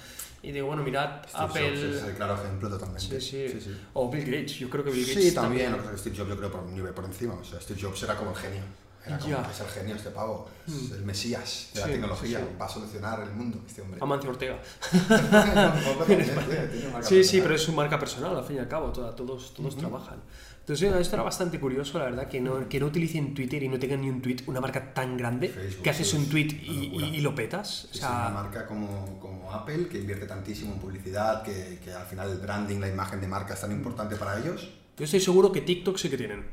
Y 0.43 0.53
digo, 0.53 0.67
bueno, 0.67 0.83
mirad, 0.83 1.23
Steve 1.27 1.43
Apple. 1.45 1.71
Jobs 1.71 1.97
es 1.97 2.03
el 2.05 2.15
claro 2.17 2.35
ejemplo 2.35 2.69
totalmente. 2.69 3.19
Sí, 3.21 3.49
sí. 3.49 3.77
O 3.95 4.11
Bill 4.11 4.25
Gates, 4.27 4.53
yo 4.59 4.69
creo 4.69 4.85
que 4.85 4.91
Bill 4.91 5.07
Gates 5.07 5.25
Sí, 5.25 5.35
también. 5.35 5.71
Lo 5.73 5.79
que 5.79 5.83
pasa 5.85 5.95
es 5.97 6.03
que 6.03 6.11
Steve 6.11 6.17
Jobs 6.19 6.29
yo 6.29 6.37
creo 6.37 6.53
por 6.53 6.61
un 6.65 6.75
nivel 6.75 6.93
por 6.93 7.05
encima. 7.07 7.33
O 7.33 7.45
sea, 7.45 7.59
Steve 7.63 7.81
Jobs 7.81 8.03
era 8.03 8.15
como 8.15 8.33
el 8.33 8.37
genio. 8.37 8.61
Era 9.07 9.19
como. 9.19 9.37
Hmm. 9.39 9.51
es 9.51 9.61
el 9.61 9.67
genio 9.67 9.97
este 9.97 10.11
pavo. 10.11 10.49
Es 10.67 10.91
el 10.93 11.05
mesías 11.05 11.71
de 11.75 11.81
la 11.81 11.87
Sí, 11.87 11.93
tecnología. 11.93 12.39
sí. 12.39 12.45
Va 12.61 12.67
a 12.67 12.69
solucionar 12.69 13.21
el 13.21 13.31
mundo 13.33 13.63
este 13.67 13.83
hombre. 13.83 13.99
Amancio 14.03 14.31
Ortega. 14.31 14.59
Sí, 17.03 17.25
sí, 17.25 17.41
pero 17.41 17.55
es 17.55 17.63
su 17.63 17.73
marca 17.73 17.99
personal, 17.99 18.37
al 18.37 18.45
fin 18.45 18.57
y 18.57 18.59
al 18.61 18.69
cabo, 18.69 18.91
toda- 18.93 19.15
todos, 19.15 19.55
todos 19.55 19.77
trabajan. 19.77 20.21
Entonces, 20.61 20.95
esto 20.99 21.17
era 21.17 21.23
bastante 21.23 21.61
curioso, 21.61 21.99
la 21.99 22.07
verdad, 22.07 22.27
que 22.27 22.41
no, 22.41 22.67
que 22.71 22.81
no 22.81 22.87
utilicen 22.87 23.35
Twitter 23.35 23.63
y 23.63 23.69
no 23.69 23.79
tengan 23.79 24.01
ni 24.01 24.09
un 24.09 24.23
tweet, 24.23 24.39
una 24.47 24.63
marca 24.63 24.95
tan 24.95 25.19
grande, 25.19 25.51
Facebook, 25.51 25.83
que 25.83 25.91
haces 25.91 26.15
un 26.15 26.27
tweet 26.31 26.47
y, 26.63 26.91
y- 26.95 27.17
y 27.17 27.21
lo 27.21 27.35
petas. 27.35 27.85
O 27.85 27.89
Es 27.93 27.99
una 28.01 28.09
sea, 28.09 28.29
marca 28.31 28.67
como, 28.67 29.21
como 29.21 29.53
Apple, 29.53 29.89
que 29.89 29.99
invierte 29.99 30.25
tantísimo 30.27 30.73
en 30.73 30.79
publicidad, 30.81 31.43
que, 31.43 31.81
que 31.85 31.93
al 31.93 32.07
final 32.07 32.31
el 32.31 32.39
branding, 32.39 32.79
la 32.81 32.89
imagen 32.89 33.21
de 33.21 33.29
marca 33.29 33.53
es 33.53 33.61
tan 33.61 33.73
importante 33.73 34.17
para 34.17 34.39
ellos. 34.39 34.71
yo 34.97 35.05
estoy 35.05 35.21
seguro 35.21 35.53
que 35.53 35.61
TikTok 35.61 35.99
sí 35.99 36.09
que 36.09 36.17
tienen. 36.17 36.47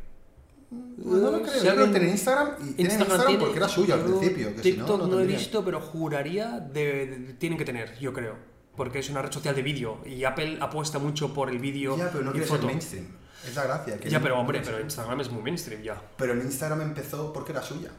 Pues 0.71 1.21
no 1.21 1.31
lo 1.31 1.41
creo, 1.41 1.53
Si 1.59 1.65
yo 1.65 1.73
creo 1.73 1.85
que 1.85 1.91
tienen 1.91 2.09
Instagram 2.11 2.49
y 2.61 2.73
tienen 2.73 2.99
Instagram 3.01 3.27
tiene- 3.27 3.43
porque 3.43 3.57
era 3.57 3.67
suyo 3.67 3.93
al 3.93 4.01
principio. 4.01 4.55
Que 4.55 4.63
si 4.63 4.71
no, 4.71 4.85
TikTok 4.85 4.99
no, 5.01 5.07
no, 5.07 5.19
he 5.19 5.25
visto, 5.25 5.65
pero 5.65 5.81
juraría 5.81 6.59
de, 6.59 7.05
de- 7.07 7.33
tienen 7.33 7.57
que 7.57 7.65
tener, 7.65 7.97
yo 7.99 8.13
creo. 8.13 8.35
Porque 8.77 8.99
es 8.99 9.09
una 9.09 9.21
red 9.21 9.31
social 9.31 9.53
de 9.53 9.63
vídeo 9.63 9.99
y 10.05 10.23
Apple 10.23 10.57
apuesta 10.61 10.97
mucho 10.97 11.33
por 11.33 11.49
el 11.49 11.59
vídeo 11.59 11.97
Ya, 11.97 12.09
pero 12.09 12.23
no 12.23 12.29
y 12.29 12.33
quiere 12.33 12.47
ser 12.47 12.55
foto. 12.57 12.67
mainstream. 12.67 13.05
Es 13.45 13.55
la 13.55 13.63
gracia. 13.63 13.97
que 13.99 14.09
Ya, 14.09 14.21
pero 14.21 14.39
hombre, 14.39 14.61
pero 14.63 14.79
Instagram 14.79 15.19
es 15.19 15.29
muy 15.29 15.41
mainstream 15.41 15.81
ya. 15.81 16.01
Pero 16.17 16.33
en 16.33 16.41
Instagram 16.41 16.81
empezó 16.81 17.33
porque 17.33 17.51
era 17.51 17.61
suya. 17.61 17.89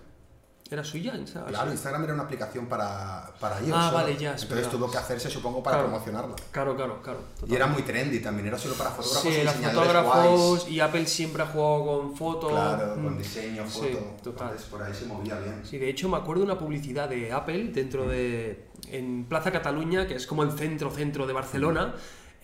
¿Era 0.72 0.82
suya? 0.84 1.14
Instagram? 1.14 1.50
Claro, 1.50 1.70
Instagram 1.70 2.04
era 2.04 2.14
una 2.14 2.22
aplicación 2.22 2.66
para, 2.66 3.30
para 3.38 3.60
iOS. 3.60 3.72
Ah, 3.74 3.86
solo. 3.90 3.94
vale, 4.02 4.16
ya, 4.16 4.34
es 4.34 4.42
Entonces 4.42 4.48
verdad. 4.66 4.70
tuvo 4.70 4.90
que 4.90 4.98
hacerse, 4.98 5.28
supongo, 5.30 5.62
para 5.62 5.76
Claro. 5.76 5.88
promocionarla. 5.90 6.36
Claro, 6.50 6.76
claro, 6.76 7.02
claro. 7.02 7.18
Y 7.46 7.54
era 7.54 7.66
muy 7.66 7.82
trendy 7.82 8.20
también, 8.20 8.46
era 8.48 8.58
solo 8.58 8.74
para 8.74 8.90
fotógrafos 8.90 9.22
Sí, 9.22 9.40
y 9.42 9.64
fotógrafos 9.64 10.58
guays. 10.60 10.68
y 10.68 10.80
Apple 10.80 11.06
siempre 11.06 11.42
ha 11.42 11.46
jugado 11.46 11.84
con 11.86 12.16
foto. 12.16 12.48
Claro, 12.48 12.96
Mm. 12.96 13.04
con 13.04 13.18
diseño, 13.18 13.64
Sí, 13.68 13.80
foto. 13.80 13.98
total. 14.22 14.46
Entonces 14.48 14.68
por 14.70 14.82
ahí 14.82 14.94
se 14.94 15.06
movía 15.06 15.38
bien. 15.38 15.60
Sí, 15.64 15.78
de 15.78 15.90
hecho 15.90 16.08
me 16.08 16.16
acuerdo 16.16 16.40
de 16.44 16.50
una 16.52 16.58
publicidad 16.58 17.08
de 17.08 17.32
Apple 17.32 17.64
dentro 17.72 18.08
de... 18.08 18.68
en 18.88 19.24
Plaza 19.28 19.50
Cataluña, 19.52 20.06
que 20.06 20.14
es 20.16 20.26
como 20.26 20.42
el 20.42 20.52
centro-centro 20.52 21.26
de 21.26 21.32
Barcelona. 21.32 21.94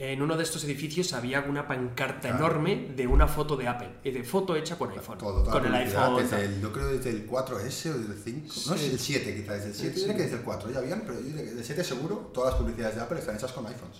En 0.01 0.23
uno 0.23 0.37
de 0.37 0.45
estos 0.45 0.63
edificios 0.63 1.13
había 1.13 1.41
una 1.41 1.67
pancarta 1.67 2.29
Claro. 2.29 2.37
enorme 2.37 2.93
de 2.95 3.07
una 3.09 3.27
foto 3.27 3.57
de 3.57 3.67
Apple, 3.67 3.89
y 4.05 4.13
de 4.13 4.23
foto 4.23 4.55
hecha 4.55 4.79
con 4.79 4.93
iPhone. 4.93 5.19
Todo, 5.19 5.45
con 5.45 5.67
el 5.67 5.75
iPhone. 5.75 6.17
desde 6.23 6.45
el, 6.45 6.61
yo 6.61 6.73
creo 6.73 6.87
desde 6.87 7.11
el 7.11 7.27
4S 7.27 7.91
o 7.91 7.99
desde 7.99 8.13
el 8.15 8.19
5, 8.23 8.47
no 8.47 8.77
Sí. 8.79 8.87
es 8.87 8.93
el 8.93 8.99
7 9.01 9.35
quizás, 9.35 9.55
desde 9.57 9.69
el 9.71 9.75
7, 9.75 9.95
Sí. 9.95 10.01
yo 10.01 10.07
diría 10.07 10.17
que 10.17 10.23
desde 10.23 10.37
el 10.37 10.43
4 10.45 10.71
ya 10.71 10.79
habían, 10.79 11.01
pero 11.01 11.15
yo 11.15 11.21
diría 11.23 11.41
que 11.41 11.47
desde 11.47 11.59
el 11.61 11.65
7 11.67 11.83
seguro 11.85 12.31
todas 12.33 12.53
las 12.53 12.61
publicidades 12.61 12.95
de 12.95 13.03
Apple 13.03 13.19
están 13.19 13.35
hechas 13.37 13.51
con 13.53 13.67
iPhones. 13.67 13.99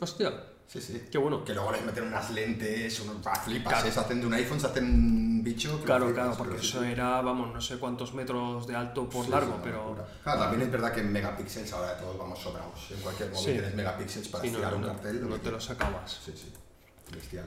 Hostia, 0.00 0.32
Sí, 0.66 0.80
sí. 0.80 1.04
qué 1.10 1.18
bueno. 1.18 1.44
Que 1.44 1.54
luego 1.54 1.70
les 1.72 1.84
meten 1.84 2.04
unas 2.04 2.30
lentes, 2.30 2.98
unos 3.00 3.24
ah, 3.26 3.34
flipas, 3.36 3.72
Claro. 3.74 3.92
se 3.92 4.00
hacen 4.00 4.20
de 4.20 4.26
un 4.26 4.34
iPhone, 4.34 4.58
se 4.58 4.66
hacen 4.66 4.84
un 4.84 5.44
bicho. 5.44 5.78
que 5.78 5.84
Claro, 5.84 6.06
flipas, 6.06 6.24
claro, 6.24 6.38
porque 6.38 6.56
eso 6.56 6.82
sí. 6.82 6.88
era, 6.90 7.20
vamos, 7.20 7.52
no 7.54 7.60
sé 7.60 7.78
cuántos 7.78 8.12
metros 8.14 8.66
de 8.66 8.74
alto 8.74 9.08
por 9.08 9.24
Sí, 9.26 9.30
largo, 9.30 9.60
pero... 9.62 9.84
locura. 9.90 10.06
Claro, 10.24 10.40
también 10.40 10.62
es 10.62 10.72
verdad 10.72 10.92
que 10.92 11.00
en 11.00 11.12
megapíxeles 11.12 11.72
ahora 11.72 11.96
todos 11.98 12.18
vamos 12.18 12.38
sobrados. 12.40 12.90
En 12.90 13.00
cualquier 13.00 13.30
móvil 13.30 13.44
tienes 13.44 13.74
megapíxeles 13.74 14.28
para 14.28 14.44
no, 14.50 14.70
no, 14.70 14.76
un 14.78 14.82
cartel. 14.84 15.28
no 15.28 15.36
te 15.36 15.50
lo 15.50 15.60
sacabas. 15.60 16.20
Sí, 16.24 16.32
sí. 16.34 16.52
Bestial. 17.12 17.44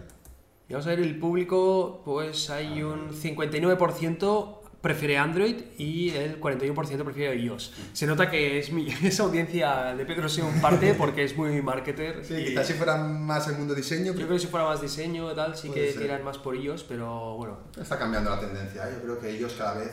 Y 0.69 0.73
vamos 0.73 0.85
a 0.87 0.89
ver 0.91 0.99
el 0.99 1.17
público, 1.19 2.01
pues 2.05 2.49
hay 2.49 2.83
un 2.83 3.09
59% 3.11 4.59
prefiere 4.87 5.17
Android 5.17 5.55
y 5.77 6.11
el 6.11 6.39
41% 6.39 7.03
prefiere 7.03 7.35
iOS. 7.35 7.73
Se 7.91 8.07
nota 8.07 8.29
que 8.29 8.57
es 8.57 8.71
mi, 8.71 8.87
esa 9.03 9.23
audiencia 9.23 9.93
de 9.95 10.05
Pedro 10.05 10.27
un 10.45 10.61
parte 10.61 10.93
porque 10.93 11.25
es 11.25 11.35
muy 11.35 11.61
marketer. 11.61 12.23
Sí, 12.23 12.45
quizás 12.45 12.67
si 12.67 12.73
fuera 12.73 12.95
más 12.95 13.49
el 13.49 13.57
mundo 13.57 13.75
diseño, 13.75 14.13
Yo 14.13 14.13
creo 14.13 14.29
que 14.29 14.39
si 14.39 14.47
fuera 14.47 14.65
más 14.65 14.79
diseño 14.79 15.29
y 15.29 15.35
tal, 15.35 15.57
sí 15.57 15.69
que 15.69 15.91
ser. 15.91 16.01
tiran 16.01 16.23
más 16.23 16.37
por 16.37 16.55
iOS, 16.55 16.85
pero 16.85 17.35
bueno. 17.35 17.57
está 17.77 17.99
cambiando 17.99 18.29
la 18.29 18.39
tendencia. 18.39 18.87
¿eh? 18.87 18.93
Yo 18.95 19.01
creo 19.03 19.19
que 19.19 19.29
ellos 19.29 19.53
cada 19.57 19.73
vez 19.73 19.91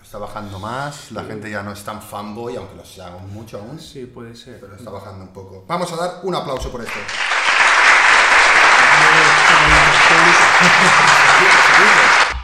está 0.00 0.18
bajando 0.18 0.60
más. 0.60 1.10
La 1.10 1.24
gente 1.24 1.50
ya 1.50 1.64
no 1.64 1.72
es 1.72 1.82
tan 1.82 2.00
fanboy, 2.00 2.54
aunque 2.54 2.76
lo 2.76 2.84
sea 2.84 3.10
mucho 3.10 3.58
aún. 3.58 3.80
Sí, 3.80 4.06
puede 4.06 4.36
ser. 4.36 4.60
Pero 4.60 4.76
está 4.76 4.90
bajando 4.90 5.24
un 5.24 5.32
poco. 5.32 5.64
Vamos 5.66 5.92
a 5.92 5.96
dar 5.96 6.20
un 6.22 6.36
aplauso 6.36 6.70
por 6.70 6.82
esto. 6.82 7.00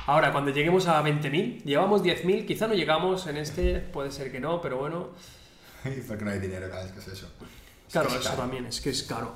Ahora, 0.09 0.33
cuando 0.33 0.51
lleguemos 0.51 0.87
a 0.87 1.05
20.000, 1.05 1.65
llevamos 1.65 2.03
10.000, 2.03 2.47
quizá 2.47 2.67
no 2.67 2.73
llegamos 2.73 3.27
en 3.27 3.37
este, 3.37 3.79
puede 3.81 4.11
ser 4.11 4.33
que 4.33 4.41
no, 4.41 4.59
pero 4.63 4.79
bueno. 4.79 5.09
Porque 6.09 6.25
no 6.25 6.31
hay 6.31 6.39
dinero 6.39 6.67
cada 6.71 6.85
vez 6.85 6.93
que 6.93 7.01
es 7.01 7.09
eso. 7.09 7.27
Es 7.87 7.93
Claro, 7.93 8.09
eso 8.09 8.23
caro. 8.23 8.37
también, 8.37 8.65
es 8.65 8.81
que 8.81 8.89
es 8.89 9.03
caro. 9.03 9.35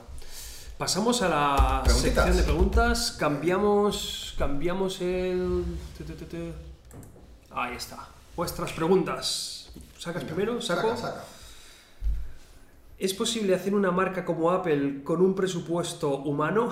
Pasamos 0.78 1.20
a 1.20 1.28
la 1.28 1.82
sección 1.92 2.34
de 2.38 2.42
preguntas, 2.42 3.14
cambiamos, 3.18 4.34
cambiamos 4.38 5.02
el... 5.02 5.62
Ahí 7.50 7.76
está. 7.76 8.08
Vuestras 8.34 8.72
preguntas. 8.72 9.72
¿Sacas 9.98 10.24
primero? 10.24 10.58
¿Saco? 10.62 10.96
Saca, 10.96 10.96
saca. 10.96 11.24
¿Es 12.98 13.12
posible 13.12 13.54
hacer 13.54 13.74
una 13.74 13.90
marca 13.90 14.24
como 14.24 14.50
Apple 14.50 15.02
con 15.04 15.20
un 15.20 15.34
presupuesto 15.34 16.16
humano? 16.16 16.70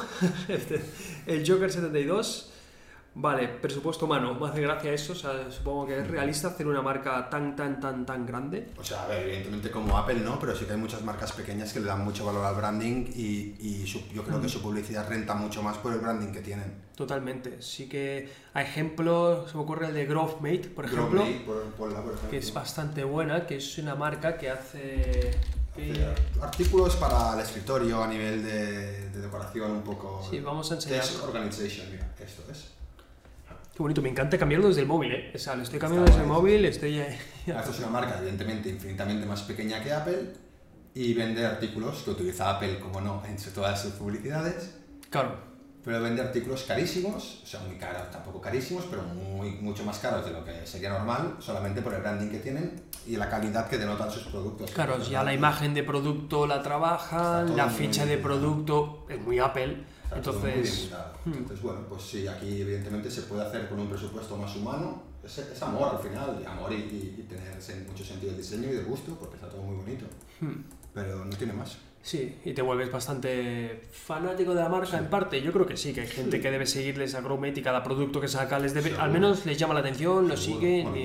el 1.26 1.46
Joker 1.46 1.70
72. 1.70 2.50
Vale, 3.12 3.48
presupuesto 3.48 4.04
humano, 4.06 4.34
me 4.34 4.46
hace 4.48 4.60
gracia 4.60 4.92
eso, 4.92 5.14
o 5.14 5.16
sea, 5.16 5.50
supongo 5.50 5.84
que 5.88 5.98
es 5.98 6.06
realista 6.06 6.46
hacer 6.48 6.68
una 6.68 6.80
marca 6.80 7.28
tan, 7.28 7.56
tan, 7.56 7.80
tan, 7.80 8.06
tan 8.06 8.24
grande. 8.24 8.68
O 8.78 8.84
sea, 8.84 9.02
a 9.02 9.08
ver, 9.08 9.24
evidentemente 9.26 9.68
como 9.72 9.98
Apple 9.98 10.20
no, 10.20 10.38
pero 10.38 10.54
sí 10.54 10.64
que 10.64 10.72
hay 10.74 10.78
muchas 10.78 11.02
marcas 11.02 11.32
pequeñas 11.32 11.72
que 11.72 11.80
le 11.80 11.86
dan 11.86 12.04
mucho 12.04 12.24
valor 12.24 12.44
al 12.44 12.54
branding 12.54 13.06
y, 13.14 13.56
y 13.58 13.84
su- 13.86 14.06
yo 14.14 14.22
creo 14.22 14.40
que 14.40 14.48
su 14.48 14.62
publicidad 14.62 15.08
renta 15.08 15.34
mucho 15.34 15.60
más 15.60 15.76
por 15.78 15.92
el 15.92 15.98
branding 15.98 16.32
que 16.32 16.40
tienen. 16.40 16.72
Totalmente. 16.94 17.60
Sí 17.62 17.88
que 17.88 18.30
a 18.54 18.62
ejemplo, 18.62 19.44
se 19.48 19.56
me 19.56 19.62
ocurre 19.64 19.88
el 19.88 19.94
de 19.94 20.06
GrowthMate, 20.06 20.68
por 20.68 20.84
ejemplo, 20.84 21.08
Gromley, 21.22 21.40
por, 21.40 21.64
por 21.72 21.90
ejemplo. 21.90 22.30
que 22.30 22.38
es 22.38 22.54
bastante 22.54 23.02
buena, 23.02 23.44
que 23.44 23.56
es 23.56 23.76
una 23.78 23.96
marca 23.96 24.38
que 24.38 24.50
hace... 24.50 25.32
Artículos 26.40 26.94
para 26.96 27.34
el 27.34 27.40
escritorio 27.40 28.02
a 28.02 28.06
nivel 28.06 28.42
de, 28.44 29.08
de 29.10 29.20
decoración 29.20 29.70
un 29.72 29.82
poco... 29.82 30.24
Sí, 30.30 30.38
vamos 30.40 30.70
a 30.70 30.74
enseñarlo. 30.74 31.10
Desk 31.10 31.24
Organization, 31.24 31.86
mira, 31.90 32.14
esto 32.18 32.42
es. 32.50 32.66
Qué 33.80 33.82
bonito, 33.82 34.02
me 34.02 34.10
encanta 34.10 34.36
cambiarlo 34.36 34.68
desde 34.68 34.82
el 34.82 34.86
móvil, 34.86 35.10
¿eh? 35.10 35.32
O 35.34 35.38
sea, 35.38 35.56
lo 35.56 35.62
estoy 35.62 35.78
cambiando 35.78 36.04
Está 36.04 36.18
desde 36.18 36.30
el 36.30 36.36
móvil, 36.36 36.66
estoy. 36.66 37.00
Ah, 37.00 37.60
Esto 37.60 37.70
es 37.70 37.78
una 37.78 37.88
marca 37.88 38.18
evidentemente 38.18 38.68
infinitamente 38.68 39.24
más 39.24 39.40
pequeña 39.40 39.82
que 39.82 39.90
Apple 39.90 40.34
y 40.92 41.14
vende 41.14 41.46
artículos 41.46 42.02
que 42.02 42.10
utiliza 42.10 42.50
Apple, 42.50 42.78
como 42.78 43.00
no, 43.00 43.22
en 43.24 43.36
todas 43.54 43.80
sus 43.80 43.92
publicidades, 43.92 44.76
Claro, 45.08 45.34
pero 45.82 46.02
vende 46.02 46.20
artículos 46.20 46.64
carísimos, 46.64 47.40
o 47.42 47.46
sea, 47.46 47.60
muy 47.60 47.76
caros, 47.76 48.10
tampoco 48.10 48.38
carísimos, 48.38 48.84
pero 48.90 49.02
muy, 49.02 49.52
mucho 49.52 49.82
más 49.82 49.98
caros 49.98 50.26
de 50.26 50.32
lo 50.32 50.44
que 50.44 50.66
sería 50.66 50.90
normal, 50.90 51.36
solamente 51.38 51.80
por 51.80 51.94
el 51.94 52.02
branding 52.02 52.28
que 52.28 52.40
tienen 52.40 52.82
y 53.06 53.16
la 53.16 53.30
calidad 53.30 53.66
que 53.66 53.78
denotan 53.78 54.10
sus 54.10 54.24
productos. 54.24 54.72
claro, 54.72 55.02
ya 55.02 55.24
la 55.24 55.32
imagen 55.32 55.72
de 55.72 55.84
producto 55.84 56.46
la 56.46 56.60
trabajan, 56.62 57.56
la 57.56 57.70
ficha 57.70 58.04
de 58.04 58.18
producto 58.18 59.06
es 59.08 59.18
muy 59.18 59.38
Apple, 59.38 59.86
Está 60.18 60.20
todo 60.22 60.40
muy 60.40 60.50
bien 60.50 60.58
entonces... 60.58 60.90
hmm. 61.24 61.32
Entonces, 61.32 61.62
bueno, 61.62 61.80
pues 61.88 62.02
sí, 62.02 62.26
aquí 62.26 62.60
evidentemente 62.60 63.10
se 63.10 63.22
puede 63.22 63.42
hacer 63.46 63.68
con 63.68 63.80
un 63.80 63.88
presupuesto 63.88 64.36
más 64.36 64.54
humano. 64.56 65.02
Es, 65.24 65.38
es 65.38 65.62
amor 65.62 65.96
al 65.96 66.02
final, 66.02 66.38
y 66.42 66.46
amor 66.46 66.72
y, 66.72 66.76
y- 66.76 67.14
y 67.18 67.22
tener 67.22 67.54
mucho 67.88 68.04
sentido 68.04 68.32
del 68.32 68.40
diseño 68.40 68.68
y 68.70 68.72
de 68.76 68.82
gusto, 68.82 69.14
porque 69.18 69.36
está 69.36 69.48
todo 69.48 69.62
muy 69.62 69.76
bonito. 69.76 70.06
hmm. 70.40 70.54
Pero 70.94 71.24
no 71.24 71.36
tiene 71.36 71.52
más. 71.52 71.76
Sí, 72.02 72.34
y 72.46 72.54
te 72.54 72.62
vuelves 72.62 72.90
bastante 72.90 73.82
fanático 73.92 74.54
de 74.54 74.62
la 74.62 74.70
marca 74.70 74.96
en 74.96 75.08
parte. 75.10 75.42
Yo 75.42 75.52
creo 75.52 75.66
que 75.66 75.76
sí, 75.76 75.92
que 75.92 76.00
hay 76.00 76.06
gente 76.06 76.40
que 76.40 76.50
debe 76.50 76.64
seguirles 76.66 77.14
a 77.14 77.20
Growmate 77.20 77.60
y 77.60 77.62
cada 77.62 77.82
producto 77.84 78.22
que 78.22 78.26
saca 78.26 78.58
les 78.58 78.72
debe, 78.72 78.86
Seguro. 78.88 79.04
al 79.04 79.10
menos 79.12 79.44
les 79.44 79.58
llama 79.58 79.74
la 79.74 79.80
atención, 79.80 80.26
lo 80.26 80.34
siguen 80.34 80.90
Bueno, 80.90 80.96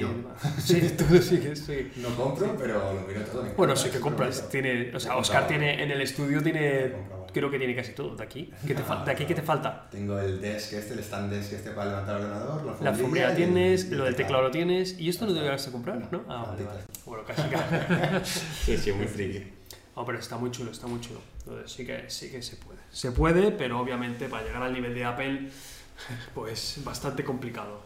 y. 0.58 0.62
Sí, 0.62 0.82
tú 0.98 1.04
lo 1.14 1.22
sigues, 1.22 1.60
sí. 1.60 1.92
No 1.98 2.16
compro, 2.16 2.56
pero 2.58 2.94
lo 2.94 3.02
miro 3.06 3.22
todo. 3.26 3.44
Bueno, 3.58 3.76
sí 3.76 3.90
que 3.90 4.00
compras. 4.00 4.48
Tiene, 4.48 4.96
o 4.96 5.00
sea, 5.02 5.18
Oscar 5.18 5.46
tiene 5.50 5.84
en 5.84 5.92
el 5.92 6.02
estudio 6.02 6.42
tiene. 6.42 6.94
Creo 7.40 7.52
que 7.52 7.58
tiene 7.58 7.76
casi 7.76 7.92
todo 7.94 8.16
de 8.16 8.24
aquí. 8.24 8.50
¿Qué 8.66 8.74
te 8.74 8.84
fal- 8.84 9.04
de 9.04 9.12
aquí 9.12 9.26
qué 9.26 9.36
te 9.36 9.42
falta? 9.42 9.88
Tengo 9.92 10.18
el 10.20 10.40
desk 10.42 10.74
este, 10.74 10.94
el 10.94 11.00
stand 11.00 11.32
desk 11.32 11.54
este 11.54 11.72
para 11.72 11.90
levantar 11.92 12.18
el 12.18 12.24
ordenador, 12.26 12.64
la 12.66 12.72
La 12.82 12.90
alfombrilla 12.90 12.90
alfombra 12.90 13.22
y 13.22 13.32
el- 13.32 13.36
tienes, 13.36 13.90
lo 13.92 13.98
el 13.98 14.04
del 14.06 14.16
teclado 14.16 14.44
lo 14.44 14.52
tienes 14.52 15.00
y 15.00 15.10
esto 15.10 15.26
no 15.26 15.34
te 15.34 15.40
llegaste 15.42 15.70
a 15.70 15.72
comprar, 15.74 16.08
¿no? 16.12 16.24
Ah, 16.30 16.46
vale, 16.50 16.64
vale. 16.64 16.80
Bueno, 17.06 17.24
casi 17.26 17.42
casi. 17.50 18.24
Sí, 18.66 18.78
sí, 18.78 18.92
muy 18.94 19.08
friki. 19.08 19.44
No, 19.96 20.06
pero 20.06 20.20
está 20.20 20.38
muy 20.38 20.52
chulo, 20.52 20.72
está 20.72 20.88
muy 20.88 21.00
chulo. 21.02 21.20
Entonces 21.40 21.72
sí 21.72 21.86
que, 21.86 22.10
sí 22.10 22.30
que 22.32 22.42
se 22.42 22.56
puede. 22.58 22.80
Se 22.92 23.12
puede, 23.12 23.52
pero 23.52 23.80
obviamente 23.80 24.28
para 24.28 24.44
llegar 24.46 24.64
al 24.64 24.74
nivel 24.74 24.94
de 24.94 25.06
Apple, 25.06 25.50
pues 26.34 26.80
bastante 26.84 27.24
complicado. 27.24 27.82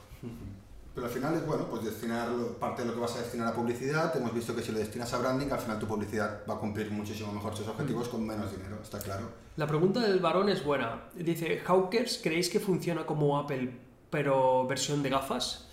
Pero 0.99 1.07
al 1.07 1.13
final 1.13 1.33
es 1.35 1.45
bueno, 1.45 1.65
pues 1.69 1.85
destinar 1.85 2.27
parte 2.59 2.81
de 2.81 2.89
lo 2.89 2.93
que 2.93 2.99
vas 2.99 3.15
a 3.15 3.19
destinar 3.19 3.47
a 3.47 3.53
publicidad. 3.53 4.13
Hemos 4.17 4.33
visto 4.33 4.53
que 4.53 4.61
si 4.61 4.73
lo 4.73 4.79
destinas 4.79 5.13
a 5.13 5.17
branding, 5.17 5.49
al 5.49 5.59
final 5.59 5.79
tu 5.79 5.87
publicidad 5.87 6.41
va 6.47 6.55
a 6.55 6.57
cumplir 6.57 6.91
muchísimo 6.91 7.31
mejor 7.31 7.55
sus 7.55 7.69
objetivos 7.69 8.09
con 8.09 8.27
menos 8.27 8.51
dinero, 8.51 8.77
está 8.83 8.99
claro. 8.99 9.29
La 9.55 9.65
pregunta 9.65 10.01
del 10.01 10.19
varón 10.19 10.49
es 10.49 10.61
buena. 10.61 11.03
Dice, 11.15 11.61
Hawkers, 11.65 12.19
¿creéis 12.21 12.49
que 12.49 12.59
funciona 12.59 13.05
como 13.05 13.37
Apple, 13.39 13.71
pero 14.09 14.67
versión 14.67 15.01
de 15.01 15.09
gafas? 15.09 15.69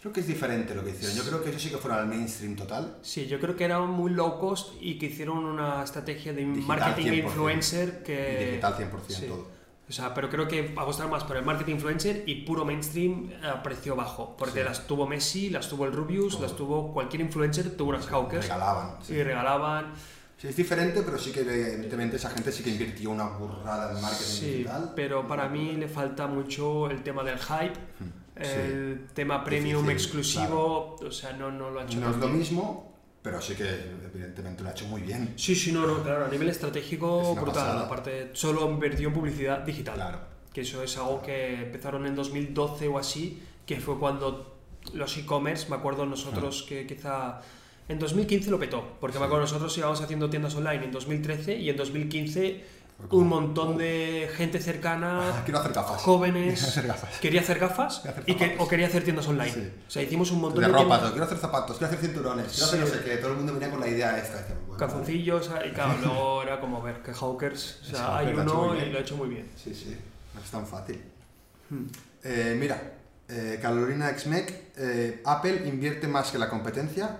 Creo 0.00 0.14
que 0.14 0.20
es 0.20 0.26
diferente 0.26 0.74
lo 0.74 0.82
que 0.82 0.92
hicieron. 0.92 1.14
Yo 1.14 1.24
creo 1.24 1.44
que 1.44 1.50
eso 1.50 1.58
sí 1.58 1.68
que 1.68 1.76
fuera 1.76 1.98
al 1.98 2.06
mainstream 2.06 2.56
total. 2.56 2.96
Sí, 3.02 3.26
yo 3.26 3.38
creo 3.38 3.54
que 3.54 3.64
era 3.64 3.80
muy 3.80 4.12
low 4.12 4.38
cost 4.38 4.72
y 4.80 4.98
que 4.98 5.06
hicieron 5.06 5.44
una 5.44 5.84
estrategia 5.84 6.32
de 6.32 6.42
Digital 6.42 6.78
marketing 6.78 7.06
100%. 7.06 7.24
influencer 7.24 8.02
que... 8.02 8.40
Y 8.40 8.44
digital 8.46 8.76
100% 8.78 8.88
sí. 9.08 9.26
todo. 9.26 9.59
O 9.90 9.92
sea, 9.92 10.14
pero 10.14 10.30
creo 10.30 10.46
que 10.46 10.72
apostar 10.78 11.08
más 11.10 11.24
por 11.24 11.36
el 11.36 11.44
marketing 11.44 11.74
influencer 11.74 12.22
y 12.24 12.36
puro 12.46 12.64
mainstream 12.64 13.32
a 13.42 13.60
precio 13.62 13.96
bajo. 13.96 14.36
Porque 14.38 14.60
Sí. 14.60 14.64
las 14.64 14.86
tuvo 14.86 15.04
Messi, 15.06 15.50
las 15.50 15.68
tuvo 15.68 15.84
el 15.84 15.92
Rubius, 15.92 16.38
las 16.40 16.54
tuvo 16.54 16.92
cualquier 16.94 17.22
influencer, 17.22 17.76
tuvo 17.76 17.90
unas 17.90 18.06
Hawkers. 18.06 18.44
Regalaban. 18.44 18.94
sí. 19.02 19.20
Regalaban. 19.22 19.92
Sí, 20.38 20.46
es 20.48 20.56
diferente, 20.56 21.02
pero 21.02 21.18
sí 21.18 21.32
que 21.32 21.40
evidentemente 21.40 22.16
esa 22.16 22.30
gente 22.30 22.50
sí 22.50 22.62
que 22.62 22.70
invirtió 22.70 23.10
una 23.10 23.24
burrada 23.28 23.92
en 23.94 24.00
marketing 24.00 24.24
Sí, 24.24 24.50
digital. 24.52 24.92
pero 24.96 25.26
para 25.28 25.48
mí 25.50 25.72
le 25.72 25.86
falta 25.88 26.26
mucho 26.28 26.88
el 26.88 27.02
tema 27.02 27.22
del 27.24 27.38
hype, 27.38 27.74
Hmm. 27.98 28.42
el 28.42 29.06
tema 29.12 29.44
premium 29.44 29.86
Difícil, 29.86 29.90
exclusivo, 30.20 30.96
o 31.04 31.10
sea, 31.10 31.32
no, 31.34 31.50
no 31.50 31.68
lo 31.68 31.80
ha 31.80 31.82
hecho 31.84 32.00
No 32.00 32.10
es 32.10 32.16
lo 32.16 32.28
mismo, 32.28 32.89
pero 33.22 33.40
sí 33.40 33.54
que 33.54 33.68
evidentemente 34.12 34.62
lo 34.62 34.70
ha 34.70 34.72
hecho 34.72 34.86
muy 34.86 35.02
bien. 35.02 35.34
Sí, 35.36 35.54
sí, 35.54 35.72
no, 35.72 35.86
no, 35.86 36.02
claro, 36.02 36.24
a 36.24 36.28
nivel 36.28 36.48
Es 36.48 36.56
estratégico 36.56 37.32
una 37.32 37.40
brutal. 37.40 37.78
Aparte, 37.78 38.30
solo 38.32 38.70
invirtió 38.70 39.08
en 39.08 39.14
publicidad 39.14 39.60
digital. 39.60 39.94
Claro. 39.94 40.18
Que 40.52 40.62
eso 40.62 40.82
es 40.82 40.96
algo 40.96 41.22
que 41.22 41.62
empezaron 41.62 42.06
en 42.06 42.14
2012 42.14 42.88
o 42.88 42.98
así, 42.98 43.42
que 43.66 43.78
fue 43.78 43.98
cuando 43.98 44.56
los 44.94 45.16
e-commerce, 45.18 45.68
me 45.68 45.76
acuerdo 45.76 46.06
nosotros 46.06 46.64
que 46.68 46.86
quizá 46.86 47.40
en 47.88 47.98
2015 47.98 48.50
lo 48.50 48.58
petó, 48.58 48.96
porque 49.00 49.18
me 49.18 49.26
acuerdo 49.26 49.42
nosotros 49.42 49.76
íbamos 49.76 50.00
haciendo 50.00 50.30
tiendas 50.30 50.54
online 50.54 50.84
en 50.84 50.92
2013 50.92 51.56
y 51.58 51.70
en 51.70 51.76
2015 51.76 52.40
Fue 52.54 52.60
como, 52.60 52.79
un 53.10 53.28
montón 53.28 53.76
de 53.78 54.30
gente 54.36 54.60
cercana, 54.60 55.20
Ah, 55.22 55.42
quiero 55.44 55.60
hacer 55.60 55.72
gafas. 55.72 56.00
jóvenes, 56.02 56.54
Quiero 56.54 56.68
hacer 56.68 56.86
gafas. 56.86 57.18
quería 57.18 57.40
hacer 57.40 57.58
gafas 57.58 57.98
hacer 58.06 58.22
y 58.26 58.34
que, 58.34 58.44
zapatos. 58.46 58.66
o 58.66 58.68
quería 58.68 58.86
hacer 58.86 59.02
tiendas 59.04 59.26
online. 59.28 59.52
Sí. 59.52 59.72
O 59.86 59.90
sea, 59.90 60.02
hicimos 60.02 60.30
un 60.30 60.40
montón 60.40 60.60
De 60.62 60.66
de, 60.68 60.72
ropa, 60.72 60.96
tiendas- 60.98 61.10
quiero 61.10 61.24
hacer 61.24 61.38
zapatos, 61.38 61.78
quiero 61.78 61.92
hacer 61.92 62.06
cinturones, 62.06 62.46
quiero 62.52 62.66
hacer 62.66 62.78
Sí. 62.80 62.84
no 62.86 62.98
sé 62.98 63.04
qué. 63.04 63.16
Todo 63.16 63.30
el 63.32 63.36
mundo 63.38 63.52
venía 63.54 63.70
con 63.70 63.80
la 63.80 63.88
idea 63.88 64.18
esta. 64.18 64.38
Decía, 64.38 64.56
bueno, 64.66 64.76
calzoncillos 64.76 65.50
y 65.66 65.70
claro, 65.70 65.94
luego 66.04 66.42
era 66.42 66.60
como 66.60 66.82
ver 66.82 67.02
que 67.02 67.12
Hawkers, 67.12 67.80
o 67.82 67.84
sea, 67.86 68.18
hay 68.18 68.26
Hawker 68.26 68.34
lo 68.36 68.40
ha 68.40 68.44
hecho 68.44 68.58
uno 68.60 68.68
muy 68.68 68.76
y 68.76 68.80
bien. 68.80 68.92
lo 68.92 68.98
ha 68.98 69.02
hecho 69.02 69.16
muy 69.16 69.28
bien. 69.28 69.50
Sí, 69.56 69.74
sí, 69.74 69.96
no 70.34 70.40
es 70.40 70.50
tan 70.50 70.66
fácil. 70.66 71.02
Hmm. 71.70 71.86
Eh, 72.22 72.56
mira, 72.58 72.80
eh, 73.28 73.58
Carolina 73.62 74.08
Xmec, 74.16 74.72
eh, 74.76 75.22
Apple 75.24 75.62
invierte 75.66 76.06
más 76.08 76.30
que 76.30 76.38
la 76.38 76.48
competencia. 76.48 77.16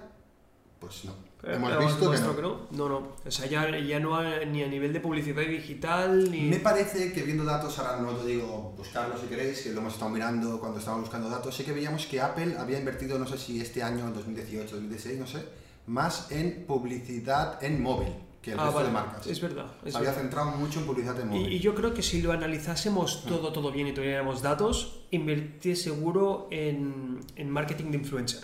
Pues 0.78 1.04
no. 1.04 1.14
Hemos 1.42 1.70
Pero 1.70 1.80
visto 1.86 2.10
que 2.10 2.18
no. 2.18 2.36
que 2.36 2.42
no. 2.42 2.60
No, 2.72 2.88
no. 2.88 3.08
O 3.26 3.30
sea, 3.30 3.46
ya, 3.46 3.78
ya 3.78 3.98
no 3.98 4.16
a- 4.16 4.44
ni 4.44 4.62
a 4.62 4.68
nivel 4.68 4.92
de 4.92 5.00
publicidad 5.00 5.42
digital, 5.42 6.30
ni... 6.30 6.42
Me 6.42 6.56
parece 6.58 7.12
que 7.12 7.22
viendo 7.22 7.44
datos, 7.44 7.78
ahora 7.78 7.98
no 8.00 8.12
te 8.12 8.26
digo 8.26 8.74
buscarlo 8.76 9.16
si 9.18 9.26
queréis, 9.26 9.60
que 9.62 9.72
lo 9.72 9.80
hemos 9.80 9.94
estado 9.94 10.10
mirando 10.10 10.60
cuando 10.60 10.78
estábamos 10.78 11.04
buscando 11.08 11.30
datos, 11.30 11.54
sí 11.56 11.64
que 11.64 11.72
veíamos 11.72 12.04
que 12.06 12.20
Apple 12.20 12.56
había 12.58 12.78
invertido, 12.78 13.18
no 13.18 13.26
sé 13.26 13.38
si 13.38 13.60
este 13.60 13.82
año, 13.82 14.06
en 14.06 14.14
2018, 14.14 14.70
2016, 14.76 15.18
no 15.18 15.26
sé, 15.26 15.44
más 15.86 16.30
en 16.30 16.64
publicidad 16.66 17.62
en 17.64 17.82
móvil 17.82 18.12
que 18.42 18.52
el 18.52 18.58
Ah, 18.58 18.64
resto 18.64 18.76
vale. 18.76 18.88
de 18.88 18.92
marcas. 18.94 19.26
Es 19.26 19.40
verdad. 19.40 19.66
es 19.84 19.94
había 19.94 20.10
verdad. 20.10 20.22
centrado 20.22 20.50
mucho 20.52 20.80
en 20.80 20.86
publicidad 20.86 21.18
en 21.20 21.26
Y, 21.32 21.38
móvil. 21.38 21.52
y 21.52 21.58
yo 21.60 21.74
creo 21.74 21.92
que 21.94 22.02
si 22.02 22.22
lo 22.22 22.32
analizásemos 22.32 23.24
todo, 23.24 23.52
todo 23.52 23.70
bien 23.70 23.86
y 23.88 23.92
tuviéramos 23.92 24.40
datos, 24.42 25.00
invertir 25.10 25.76
seguro 25.76 26.48
en, 26.50 27.20
en 27.36 27.50
marketing 27.50 27.90
de 27.92 27.98
influencer. 27.98 28.40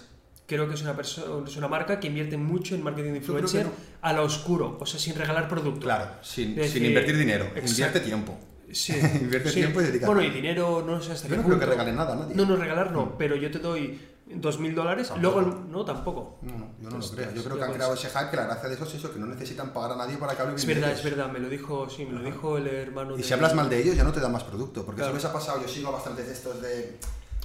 Creo 0.46 0.68
que 0.68 0.74
es 0.74 0.82
una, 0.82 0.96
perso- 0.96 1.44
es 1.46 1.56
una 1.56 1.66
marca 1.68 1.98
que 1.98 2.06
invierte 2.06 2.36
mucho 2.36 2.74
en 2.76 2.82
marketing 2.84 3.10
de 3.12 3.16
influencer 3.18 3.66
no. 3.66 3.72
a 4.00 4.12
lo 4.12 4.22
oscuro, 4.24 4.76
o 4.80 4.86
sea, 4.86 5.00
sin 5.00 5.14
regalar 5.16 5.48
producto. 5.48 5.80
Claro, 5.80 6.08
sin, 6.22 6.50
invertir 6.50 7.16
dinero, 7.18 7.46
exacto. 7.46 7.70
invierte 7.70 8.00
tiempo. 8.00 8.38
Sí, 8.72 8.92
Invierte 9.20 9.48
sí. 9.50 9.56
tiempo 9.56 9.80
y 9.80 9.84
dedica- 9.84 10.06
Bueno, 10.06 10.22
y 10.22 10.30
dinero, 10.30 10.84
no 10.86 11.00
sé 11.00 11.12
hasta 11.12 11.28
Yo 11.28 11.34
qué 11.34 11.36
no 11.42 11.46
creo 11.46 11.58
que 11.58 11.66
punto. 11.66 11.78
regale 11.78 11.92
nada 11.96 12.12
a 12.12 12.16
nadie. 12.16 12.34
No, 12.34 12.44
no, 12.46 12.56
regalar 12.56 12.92
no, 12.92 13.06
Mm. 13.06 13.12
pero 13.18 13.34
yo 13.36 13.50
te 13.50 13.58
doy 13.58 14.00
dos 14.26 14.58
mil 14.58 14.74
dólares, 14.74 15.12
luego 15.20 15.40
no, 15.42 15.84
tampoco. 15.84 16.38
No, 16.42 16.52
no, 16.52 16.70
yo 16.80 16.90
no 16.90 16.98
lo 16.98 17.08
creo. 17.10 17.32
Yo 17.34 17.42
creo 17.44 17.56
que 17.56 17.62
han 17.62 17.68
puedes- 17.70 17.74
creado 17.76 17.94
ese 17.94 18.08
hype 18.08 18.30
que 18.30 18.36
la 18.36 18.44
gracia 18.44 18.68
de 18.68 18.74
eso 18.74 18.84
es 18.84 18.94
eso, 18.94 19.12
que 19.12 19.18
no 19.20 19.26
necesitan 19.26 19.72
pagar 19.72 19.92
a 19.92 19.96
nadie 19.96 20.16
para 20.16 20.34
que 20.34 20.42
hable 20.42 20.54
bien 20.54 20.60
Es 20.60 20.66
de 20.66 20.74
verdad, 20.74 20.92
es 20.92 21.02
verdad, 21.04 21.30
me 21.32 21.38
lo 21.40 21.48
dijo, 21.48 21.88
sí, 21.88 22.04
me 22.06 22.12
lo 22.12 22.22
dijo 22.24 22.56
el 22.58 22.66
hermano 22.68 23.14
Y 23.14 23.18
de... 23.18 23.22
si 23.24 23.32
hablas 23.34 23.54
mal 23.54 23.68
de 23.68 23.80
ellos 23.82 23.96
ya 23.96 24.02
no 24.04 24.12
te 24.12 24.20
dan 24.20 24.32
más 24.32 24.44
producto, 24.44 24.84
porque 24.84 25.00
Claro. 25.00 25.16
eso 25.16 25.24
les 25.26 25.30
ha 25.30 25.32
pasado, 25.32 25.60
yo 25.62 25.68
sigo 25.68 25.90
bastantes 25.92 26.26
de 26.26 26.32
estos 26.32 26.60
de... 26.62 26.98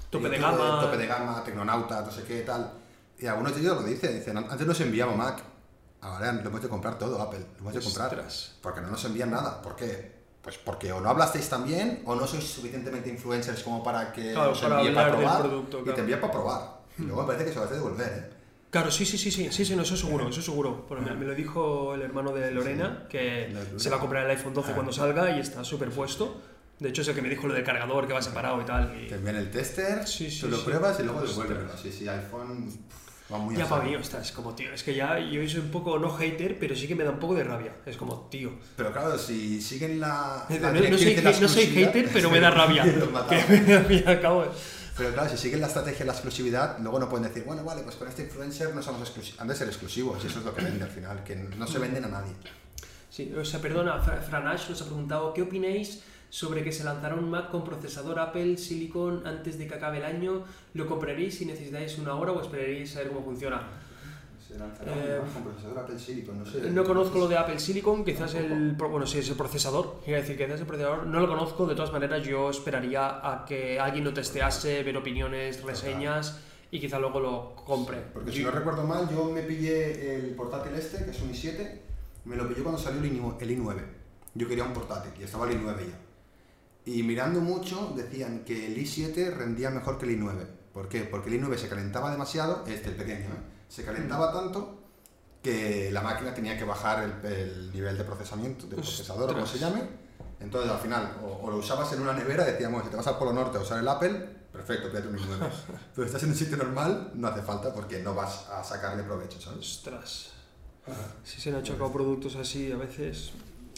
Tope 0.10 0.28
de 0.28 0.38
YouTube, 0.40 0.58
gama. 0.58 0.82
Tope 0.82 0.98
de 0.98 1.08
gama, 1.08 1.44
Tecnonauta, 1.44 2.02
no 2.02 2.12
sé 2.12 2.24
qué, 2.24 2.42
tal. 2.42 2.70
Y 3.22 3.28
algunos 3.28 3.54
de 3.56 3.62
ellos 3.62 3.76
lo 3.82 3.84
dicen, 3.84 4.18
dicen, 4.18 4.36
antes 4.38 4.66
nos 4.66 4.80
enviamos 4.82 5.16
Mac, 5.16 5.44
ahora 6.02 6.32
lo 6.34 6.42
hemos 6.50 6.62
de 6.62 6.68
comprar 6.68 6.98
todo, 6.98 7.22
Apple, 7.22 7.40
lo 7.40 7.60
hemos 7.60 7.74
de 7.76 7.82
comprar. 7.82 8.08
Ostras. 8.08 8.56
Porque 8.62 8.82
no 8.82 8.88
nos 8.90 9.06
envían 9.06 9.30
nada, 9.30 9.62
¿por 9.62 9.76
qué? 9.76 10.20
Pues 10.42 10.58
porque 10.58 10.92
o 10.92 11.00
no 11.00 11.10
hablasteis 11.10 11.48
tan 11.48 11.64
bien 11.66 12.02
o 12.06 12.16
no 12.16 12.26
sois 12.26 12.44
suficientemente 12.44 13.10
influencers 13.10 13.62
como 13.62 13.84
para 13.84 14.12
que 14.12 14.34
Claro, 14.34 14.54
para 14.60 14.80
envíe 14.82 14.96
para 14.96 15.12
probar 15.16 15.40
producto, 15.42 15.82
y 15.86 15.94
te 15.94 16.02
envía 16.02 16.20
para 16.20 16.34
probar. 16.34 16.82
Y 16.98 17.04
luego 17.04 17.22
me 17.22 17.28
parece 17.28 17.46
que 17.46 17.52
se 17.52 17.60
lo 17.60 17.66
hace 17.66 17.76
devolver, 17.76 18.08
¿eh? 18.12 18.42
Claro, 18.72 18.90
sí, 18.90 19.06
sí, 19.06 19.18
sí, 19.20 19.30
sí, 19.30 19.52
sí, 19.52 19.66
sí, 19.66 19.76
no, 19.76 19.84
eso 19.84 19.96
seguro, 19.96 20.30
eso 20.30 20.42
seguro. 20.42 20.86
Porque 20.88 21.04
me, 21.06 21.14
me 21.16 21.26
lo 21.26 21.36
dijo 21.36 21.94
el 21.94 22.02
hermano 22.02 22.32
de 22.32 22.50
Lorena, 22.52 23.06
que 23.10 23.54
se 23.78 23.90
va 23.92 23.98
a 23.98 24.00
comprar 24.00 24.24
el 24.26 24.32
iPhone 24.32 24.54
12 24.56 24.72
Ah. 24.72 24.74
cuando 24.76 24.92
salga 24.94 25.30
y 25.38 25.40
está 25.42 25.64
superpuesto. 25.64 26.42
De 26.80 26.90
hecho, 26.90 27.04
es 27.04 27.08
el 27.10 27.14
que 27.16 27.22
me 27.22 27.30
dijo 27.30 27.48
lo 27.48 27.54
del 27.54 27.64
cargador, 27.66 28.08
que 28.08 28.14
va 28.14 28.22
separado 28.24 28.60
y 28.62 28.66
tal. 28.66 28.98
y- 29.00 29.08
Te 29.10 29.16
envían 29.16 29.36
el 29.36 29.52
tester, 29.52 30.08
Sí, 30.08 30.32
sí, 30.32 30.40
tú 30.42 30.48
lo 30.48 30.58
sí. 30.58 30.64
pruebas 30.66 31.00
y 31.00 31.04
luego 31.04 31.22
devuélvelo. 31.22 31.78
Sí, 31.78 31.92
sí, 31.92 32.08
iPhone 32.08 32.74
va 33.32 33.38
muy 33.38 33.56
Ya 33.56 33.68
para 33.68 33.84
mí, 33.84 33.96
ostras, 33.96 34.32
como 34.32 34.54
tío, 34.56 34.74
es 34.74 34.84
que 34.84 34.94
ya 34.94 35.18
yo 35.20 35.48
soy 35.48 35.60
un 35.62 35.72
poco 35.72 35.98
no 36.00 36.12
hater, 36.12 36.58
pero 36.60 36.76
sí 36.76 36.88
que 36.88 36.96
me 36.96 37.04
da 37.04 37.12
un 37.12 37.20
poco 37.20 37.36
de 37.36 37.44
rabia. 37.44 37.74
Es 37.86 37.98
como, 37.98 38.28
tío. 38.30 38.52
Pero 38.76 38.92
claro, 38.92 39.18
si 39.18 39.62
siguen 39.62 40.00
la. 40.00 40.46
No, 40.50 40.60
la 40.60 40.72
no 40.72 40.98
soy, 40.98 41.16
la 41.16 41.32
no 41.40 41.48
soy 41.48 41.66
hater, 41.68 42.10
pero 42.12 42.30
me 42.32 42.40
da 42.40 42.50
rabia. 42.52 42.84
Que 43.30 44.04
me, 44.04 44.12
acabo 44.12 44.46
Pero 44.98 45.14
claro, 45.14 45.30
si 45.30 45.38
siguen 45.38 45.62
la 45.62 45.68
estrategia 45.68 46.00
de 46.00 46.06
la 46.06 46.12
exclusividad, 46.14 46.78
luego 46.80 47.00
no 47.00 47.08
pueden 47.10 47.28
decir, 47.28 47.44
bueno, 47.46 47.64
vale, 47.64 47.82
pues 47.84 47.96
con 47.96 48.08
este 48.08 48.24
influencer 48.24 48.76
no 48.76 48.82
somos 48.82 49.02
exclusivos. 49.02 49.40
Han 49.40 49.48
de 49.48 49.56
ser 49.56 49.68
exclusivos 49.68 50.24
y 50.24 50.28
eso 50.28 50.40
es 50.40 50.46
lo 50.46 50.54
que 50.54 50.64
vende 50.64 50.84
al 50.84 50.92
final, 50.92 51.24
que 51.24 51.36
no 51.36 51.66
se 51.68 51.80
venden 51.80 52.06
a 52.06 52.10
nadie. 52.10 52.34
Sí, 53.10 53.34
o 53.38 53.44
sea, 53.44 53.60
perdona, 53.60 54.00
Fra- 54.00 54.22
Franash 54.22 54.70
nos 54.70 54.82
ha 54.82 54.86
preguntado, 54.86 55.34
¿qué 55.34 55.42
opináis 55.42 56.02
sobre 56.32 56.64
que 56.64 56.72
se 56.72 56.86
lanzará 56.86 57.14
un 57.16 57.30
Mac 57.30 57.52
con 57.52 57.64
procesador 57.66 58.18
Apple 58.18 58.58
Silicon 58.58 59.28
antes 59.28 59.60
de 59.60 59.68
que 59.68 59.76
acabe 59.76 59.98
el 59.98 60.06
año? 60.06 60.46
¿Lo 60.74 60.88
compraréis 60.88 61.38
si 61.38 61.46
necesitáis 61.46 61.98
una 61.98 62.16
hora 62.16 62.32
o 62.32 62.42
esperaréis 62.42 62.96
a 62.96 63.00
ver 63.00 63.10
cómo 63.10 63.22
funciona? 63.24 63.62
Se 64.48 64.58
lanzará 64.58 64.94
Eh, 64.96 65.20
un 65.20 65.30
con 65.34 65.44
procesador 65.44 65.80
Apple 65.80 66.00
Silicon, 66.00 66.40
no 66.40 66.46
sé. 66.46 66.72
No 66.72 66.86
conozco 66.86 67.20
lo 67.20 67.28
de 67.28 67.38
Apple 67.38 67.60
Silicon, 67.60 68.06
quizás 68.06 68.34
el, 68.36 68.72
bueno, 68.74 69.06
sí, 69.06 69.18
es 69.20 69.30
el 69.30 69.36
procesador, 69.36 70.00
quiero 70.06 70.22
decir, 70.22 70.38
quizás 70.38 70.62
el 70.62 70.66
procesador, 70.66 71.06
no 71.06 71.20
lo 71.20 71.28
conozco, 71.28 71.68
de 71.68 71.76
todas 71.76 71.92
maneras 71.92 72.24
yo 72.24 72.50
esperaría 72.50 73.20
a 73.30 73.44
que 73.46 73.78
alguien 73.80 74.06
lo 74.06 74.14
testease, 74.14 74.84
ver 74.84 74.96
opiniones, 74.96 75.62
reseñas 75.64 76.40
y 76.72 76.80
quizá 76.80 76.98
luego 76.98 77.20
lo 77.20 77.56
compre. 77.58 77.98
Porque 78.14 78.32
si 78.32 78.42
no 78.42 78.52
recuerdo 78.52 78.84
mal, 78.84 79.10
yo 79.10 79.26
me 79.26 79.42
pillé 79.42 80.16
el 80.16 80.34
portátil 80.36 80.74
este, 80.76 81.04
que 81.04 81.12
es 81.12 81.22
un 81.22 81.30
i7, 81.34 81.80
me 82.24 82.38
lo 82.38 82.48
pillé 82.48 82.62
cuando 82.64 82.80
salió 82.80 83.02
el 83.02 83.12
i9. 83.20 83.36
el 83.42 83.58
i9. 83.60 83.82
Yo 84.34 84.48
quería 84.48 84.64
un 84.64 84.72
portátil 84.72 85.12
y 85.20 85.24
estaba 85.24 85.50
el 85.52 85.58
i9 85.62 85.78
ya. 85.80 86.00
Y 86.86 87.04
mirando 87.04 87.42
mucho 87.42 87.94
decían 87.96 88.44
que 88.44 88.68
el 88.68 88.78
i7 88.78 89.34
rendía 89.34 89.70
mejor 89.70 89.98
que 89.98 90.06
el 90.06 90.20
i9. 90.20 90.46
¿Por 90.74 90.90
qué? 90.90 91.02
Porque 91.02 91.30
el 91.30 91.42
i9 91.42 91.58
se 91.58 91.70
calentaba 91.70 92.12
demasiado, 92.12 92.64
este 92.66 92.90
el 92.90 92.96
pequeño, 92.96 93.26
¿eh? 93.26 93.42
se 93.68 93.84
calentaba 93.84 94.32
tanto 94.32 94.80
que 95.44 95.90
la 95.92 96.02
máquina 96.02 96.34
tenía 96.34 96.58
que 96.58 96.64
bajar 96.64 97.04
el, 97.04 97.32
el 97.32 97.72
nivel 97.72 97.98
de 97.98 98.04
procesamiento, 98.04 98.68
de 98.68 98.76
procesador 98.76 99.30
o 99.30 99.34
como 99.34 99.46
se 99.46 99.60
llame. 99.60 99.82
Entonces 100.40 100.72
al 100.72 100.80
final, 100.80 101.18
o, 101.24 101.46
o 101.46 101.52
lo 101.52 101.58
usabas 101.58 101.92
en 101.94 102.02
una 102.02 102.14
nevera, 102.14 102.46
decíamos, 102.46 102.84
si 102.84 102.90
te 102.90 102.96
vas 102.96 103.08
al 103.08 103.18
Polo 103.18 103.34
Norte 103.34 103.58
a 103.58 103.62
usar 103.62 103.80
el 103.80 103.88
Apple, 103.88 104.12
perfecto, 104.52 104.90
pídate 104.90 105.08
un 105.08 105.18
i9. 105.18 105.50
Pero 105.96 106.06
estás 106.06 106.24
en 106.24 106.30
un 106.30 106.36
sitio 106.36 106.58
normal, 106.58 107.12
no 107.16 107.28
hace 107.28 107.42
falta 107.42 107.74
porque 107.74 108.02
no 108.02 108.16
vas 108.16 108.50
a 108.50 108.64
sacarle 108.64 109.04
provecho, 109.04 109.40
¿sabes? 109.40 109.60
Ostras, 109.60 110.32
si 111.24 111.40
se 111.40 111.50
han 111.50 111.58
achacado 111.58 111.92
productos 111.92 112.36
así 112.36 112.72
a 112.72 112.78
veces. 112.78 113.32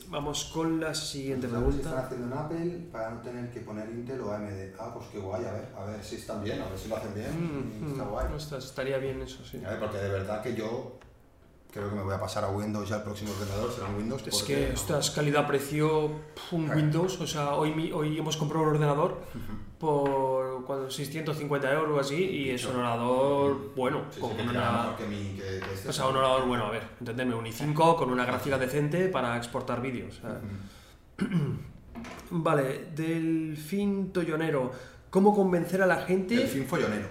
Vamos 0.10 0.46
con 0.54 0.80
la 0.80 0.94
siguiente 0.94 1.48
Están 1.48 1.64
pregunta. 1.64 2.00
haciendo 2.06 2.28
en 2.28 2.34
Apple 2.34 2.88
para 2.92 3.10
no 3.12 3.22
tener 3.22 3.50
que 3.52 3.62
poner 3.62 3.90
Intel 3.90 4.22
o 4.22 4.32
AMD. 4.32 4.76
Ah, 4.80 4.92
pues 4.94 5.08
qué 5.12 5.20
guay, 5.20 5.44
a 5.46 5.52
ver, 5.52 5.68
a 5.76 5.86
ver 5.86 6.04
si 6.04 6.18
están 6.18 6.44
bien, 6.44 6.62
a 6.62 6.66
ver 6.70 6.78
si 6.78 6.88
lo 6.88 6.98
hacen 6.98 7.14
bien. 7.16 7.32
Mm, 7.32 7.92
Está 7.94 8.04
mm, 8.04 8.10
guay. 8.10 8.28
ostras, 8.36 8.66
estaría 8.66 8.98
bien 9.00 9.22
eso, 9.22 9.44
sí. 9.44 9.62
A 9.66 9.72
ver, 9.72 9.80
porque 9.80 9.98
de 9.98 10.10
verdad 10.10 10.42
que 10.44 10.54
yo 10.56 11.00
creo 11.74 11.90
que 11.90 11.96
me 11.96 12.04
voy 12.04 12.14
a 12.14 12.20
pasar 12.20 12.44
a 12.44 12.50
Windows 12.50 12.88
ya 12.88 12.98
el 12.98 13.02
próximo 13.04 13.32
ordenador, 13.32 13.72
será 13.74 13.88
un 13.88 13.96
Windows. 13.96 14.22
Es 14.28 14.30
porque- 14.40 14.68
que, 14.68 14.74
ostras, 14.74 15.10
calidad-precio, 15.12 16.12
un. 16.52 16.70
Windows, 16.70 17.20
o 17.20 17.26
sea, 17.28 17.56
hoy, 17.56 17.92
hoy 17.92 18.18
hemos 18.18 18.38
comprado 18.38 18.64
un 18.66 18.70
ordenador 18.76 19.22
por 19.80 20.64
cuando, 20.66 20.90
650 20.90 21.74
euros 21.74 21.98
o 21.98 22.00
así 22.00 22.16
y 22.24 22.50
es 22.52 22.64
un 22.66 22.72
ordenador 22.76 23.74
bueno, 23.76 24.04
Sí, 24.12 24.20
con 24.22 24.38
que 24.38 24.44
una... 24.44 24.96
mi- 25.10 25.36
que- 25.36 25.58
este. 25.74 25.90
O 25.90 25.94
sea, 25.94 26.08
un 26.08 26.16
ordenador 26.16 26.48
bueno, 26.48 26.66
a 26.68 26.72
ver, 26.72 26.84
entendedme, 27.00 27.36
un 27.36 27.46
i5 27.46 27.96
con 27.98 28.10
una 28.12 28.24
gráfica 28.26 28.58
decente 28.58 29.08
para 29.10 29.36
exportar 29.36 29.82
vídeos. 29.82 30.20
o 30.20 30.22
sea. 30.22 30.40
Vale, 32.32 32.88
Delfín 32.96 34.12
Tollonero. 34.12 34.72
¿Cómo 35.10 35.36
convencer 35.36 35.82
a 35.82 35.86
la 35.86 35.98
gente... 35.98 36.42
El 36.42 36.48
fin 36.48 36.66
follonero. 36.66 37.08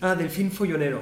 Ah, 0.00 0.14
Delfín 0.14 0.50
Follonero. 0.50 1.00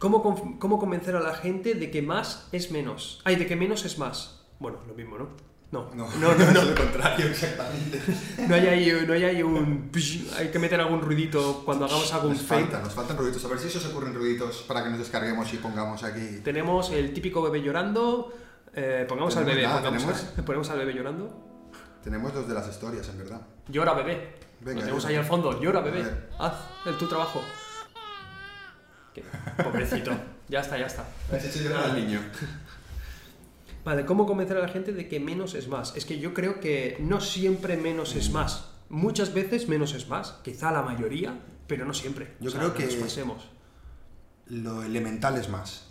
¿Cómo, 0.00 0.58
¿Cómo 0.58 0.78
convencer 0.80 1.14
a 1.14 1.20
la 1.20 1.34
gente 1.34 1.74
de 1.74 1.90
que 1.90 2.02
más 2.02 2.48
es 2.52 2.70
menos? 2.72 3.20
Ay, 3.24 3.36
de 3.36 3.46
que 3.46 3.54
menos 3.54 3.84
es 3.84 3.98
más. 3.98 4.40
Bueno, 4.58 4.78
lo 4.88 4.94
mismo, 4.94 5.16
¿no? 5.18 5.28
No, 5.72 5.88
No, 5.94 6.08
no, 6.18 6.34
no. 6.34 6.34
no. 6.52 6.60
es 6.62 6.66
lo 6.68 6.74
contrario, 6.74 7.26
exactamente. 7.26 8.00
No 8.48 8.54
hay 8.56 8.66
ahí, 8.66 9.04
no 9.06 9.12
hay 9.12 9.24
ahí 9.24 9.42
un... 9.42 9.90
Hay 10.36 10.48
que 10.50 10.58
meter 10.58 10.80
algún 10.80 11.00
ruidito 11.00 11.62
cuando 11.64 11.84
hagamos 11.84 12.12
algún 12.12 12.32
Nos 12.32 12.40
fake. 12.42 12.62
faltan, 12.62 12.82
nos 12.82 12.92
faltan 12.94 13.16
ruiditos. 13.18 13.44
A 13.44 13.48
ver 13.48 13.58
si 13.60 13.68
se 13.70 13.78
os 13.78 13.86
ocurren 13.86 14.12
ruiditos 14.14 14.64
para 14.66 14.82
que 14.82 14.90
nos 14.90 14.98
descarguemos 14.98 15.52
y 15.52 15.58
pongamos 15.58 16.02
aquí. 16.02 16.40
Tenemos 16.42 16.90
el 16.90 17.12
típico 17.12 17.40
bebé 17.42 17.62
llorando. 17.62 18.32
eh, 18.74 19.04
pongamos 19.08 19.36
al 19.36 19.44
bebé. 19.44 19.62
Nada, 19.62 19.82
Pongamos, 19.82 20.02
tenemos- 20.02 20.24
ponemos 20.46 20.70
al 20.70 20.78
bebé 20.78 20.94
llorando. 20.94 21.68
Tenemos 22.02 22.32
dos 22.34 22.48
de 22.48 22.54
las 22.54 22.66
historias, 22.68 23.06
en 23.10 23.18
verdad. 23.18 23.42
Llora 23.68 23.92
bebé. 23.92 24.38
Venga, 24.60 24.76
Lo 24.76 24.80
tenemos 24.80 25.04
ahí 25.04 25.16
al 25.16 25.24
fondo. 25.26 25.60
Llora 25.60 25.80
bebé. 25.80 26.02
Haz 26.38 26.54
el 26.86 26.96
tu 26.96 27.06
trabajo. 27.06 27.42
Qué 29.14 29.24
pobrecito. 29.62 30.12
ya 30.48 30.60
está, 30.60 30.78
ya 30.78 30.86
está. 30.86 31.04
Has 31.32 31.44
hecho 31.44 31.60
llorar 31.60 31.90
al 31.90 31.96
niño. 31.96 32.20
Vale, 33.84 34.04
¿cómo 34.04 34.26
convencer 34.26 34.56
a 34.58 34.60
la 34.60 34.68
gente 34.68 34.92
de 34.92 35.08
que 35.08 35.20
menos 35.20 35.54
es 35.54 35.66
más? 35.68 35.96
Es 35.96 36.04
que 36.04 36.18
yo 36.18 36.34
creo 36.34 36.60
que 36.60 36.96
no 37.00 37.20
siempre 37.20 37.76
menos 37.76 38.14
es 38.14 38.30
más. 38.30 38.66
Muchas 38.90 39.32
veces 39.32 39.68
menos 39.68 39.94
es 39.94 40.08
más. 40.08 40.32
Quizá 40.44 40.70
la 40.70 40.82
mayoría, 40.82 41.38
pero 41.66 41.84
no 41.86 41.94
siempre. 41.94 42.34
Yo 42.40 42.48
O 42.48 42.50
sea, 42.50 42.60
creo 42.60 42.72
no 42.72 42.76
que- 42.76 42.84
nos 42.86 42.94
pasemos. 42.96 43.48
Lo 44.46 44.82
elemental 44.82 45.36
es 45.38 45.48
más. 45.48 45.86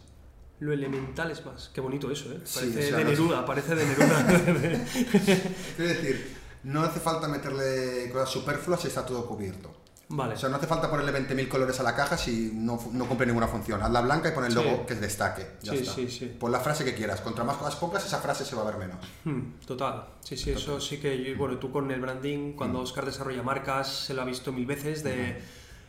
Lo 0.60 0.72
elemental 0.74 1.32
es 1.32 1.44
más. 1.46 1.72
Qué 1.74 1.82
bonito 1.82 2.12
eso, 2.12 2.32
¿eh? 2.34 2.42
Sí, 2.44 2.60
Parece 2.60 2.80
o 2.80 2.88
sea, 2.90 2.98
de 2.98 3.04
no- 3.06 3.10
Neruda, 3.10 3.46
parece 3.46 3.74
de 3.76 3.86
Neruda. 3.86 4.26
Quiero 5.78 5.90
decir, 5.94 6.38
no 6.64 6.84
hace 6.84 7.00
falta 7.00 7.28
meterle 7.28 8.10
cosas 8.12 8.30
superfluas 8.30 8.82
si 8.82 8.88
está 8.90 9.06
todo 9.06 9.26
cubierto. 9.26 9.74
Vale. 10.10 10.34
O 10.34 10.38
sea, 10.38 10.50
no 10.50 10.58
hace 10.58 10.68
falta 10.68 10.90
ponerle 10.90 11.12
20.000 11.14 11.48
colores 11.48 11.80
a 11.80 11.84
la 11.84 11.96
caja 11.96 12.18
si 12.18 12.52
no, 12.54 12.80
no 12.92 13.06
cumple 13.06 13.26
ninguna 13.28 13.48
función. 13.48 13.82
Hazla 13.82 14.02
blanca 14.02 14.30
y 14.30 14.32
pon 14.34 14.44
el 14.46 14.52
Sí. 14.52 14.56
logo 14.56 14.86
que 14.86 14.96
destaque. 14.96 15.48
Ya 15.64 15.72
Sí, 15.74 15.78
está. 15.80 15.94
sí, 15.94 16.10
sí. 16.10 16.26
Pon 16.40 16.52
la 16.52 16.60
frase 16.60 16.84
que 16.86 16.94
quieras. 16.94 17.22
Contra 17.22 17.44
más 17.44 17.58
cosas 17.58 17.76
pocas, 17.78 18.06
esa 18.06 18.20
frase 18.20 18.44
se 18.46 18.56
va 18.56 18.64
a 18.64 18.66
ver 18.66 18.78
menos. 18.78 18.98
Hmm, 19.24 19.54
Total, 19.66 20.06
sí, 20.22 20.36
sí, 20.38 20.52
eso 20.52 20.80
sí 20.80 20.98
que, 21.00 21.24
yo- 21.24 21.38
bueno, 21.38 21.58
tú 21.58 21.72
con 21.72 21.90
el 21.92 22.02
branding, 22.02 22.54
cuando 22.54 22.80
Oscar 22.82 23.06
desarrolla 23.06 23.44
marcas, 23.44 23.88
se 23.88 24.14
lo 24.14 24.22
ha 24.22 24.26
visto 24.26 24.52
mil 24.52 24.66
veces 24.66 25.04
de, 25.04 25.42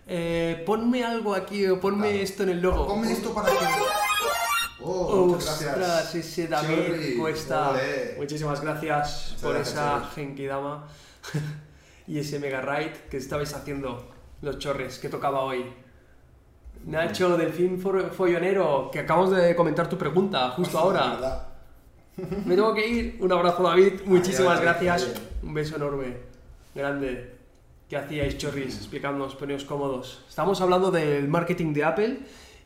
eh, 0.07 0.63
ponme 0.67 1.05
algo 1.05 1.35
aquí 1.35 1.67
o 1.67 1.81
ponme 1.81 2.09
Claro. 2.11 2.23
esto 2.25 2.43
en 2.45 2.49
el 2.51 2.61
logo. 2.61 2.87
Ponme 2.89 3.13
esto 3.13 3.33
para 3.35 3.51
que... 3.51 3.57
Oh, 4.83 5.27
muchas 5.27 5.49
Ostras, 5.61 5.77
gracias. 5.77 6.15
ese 6.15 6.49
David 6.49 6.77
Chorri, 6.87 7.17
Cuesta. 7.19 7.71
ole. 7.71 8.15
Muchísimas 8.17 8.61
gracias 8.63 9.25
Muchas 9.29 9.43
por 9.43 9.55
gracias, 9.55 9.75
esa. 9.75 10.11
Genkidama 10.15 10.87
y 12.11 12.19
ese 12.19 12.39
Mega 12.41 12.61
Ride 12.61 12.93
que 13.11 13.17
estabais 13.19 13.55
haciendo 13.55 14.11
los 14.43 14.59
chorres 14.59 14.99
que 14.99 15.09
tocaba 15.09 15.43
hoy. 15.43 15.65
Nacho, 16.87 17.37
Delfín 17.37 17.79
for- 17.81 18.11
Follonero, 18.11 18.91
que 18.93 19.01
acabamos 19.01 19.31
de 19.37 19.55
comentar 19.55 19.89
tu 19.89 19.97
pregunta 19.99 20.51
justo 20.51 20.77
De 20.77 20.83
ahora. 20.83 21.47
Me 22.47 22.55
tengo 22.55 22.75
que 22.75 22.87
ir. 22.89 23.17
Un 23.21 23.33
abrazo, 23.33 23.63
David. 23.63 24.01
Muchísimas 24.07 24.59
Adiós, 24.59 24.63
gracias. 24.63 25.03
Adiós. 25.05 25.23
Un 25.43 25.55
beso 25.55 25.77
enorme. 25.77 26.17
Grande. 26.75 27.35
¿Qué 27.89 27.97
hacíais, 27.97 28.39
chorris? 28.39 28.77
Explicadnos, 28.77 29.35
poneos 29.37 29.65
cómodos. 29.65 30.25
Estamos 30.29 30.61
hablando 30.61 30.91
del 30.91 31.29
marketing 31.29 31.73
de 31.73 31.85
Apple. 31.85 32.19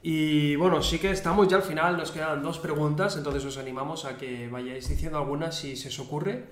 Y 0.03 0.55
bueno, 0.57 0.83
sí 0.83 0.99
que 0.99 1.11
estamos 1.11 1.49
ya 1.49 1.57
al 1.57 1.63
final, 1.63 1.97
nos 1.97 2.11
quedan 2.13 2.43
dos 2.43 2.59
preguntas, 2.59 3.17
entonces 3.17 3.43
os 3.47 3.57
animamos 3.57 4.05
a 4.05 4.19
que 4.19 4.49
vayáis 4.49 4.87
diciendo 4.89 5.17
algunas 5.19 5.55
si 5.57 5.77
se 5.77 5.89
os 5.89 5.99
ocurre. 5.99 6.45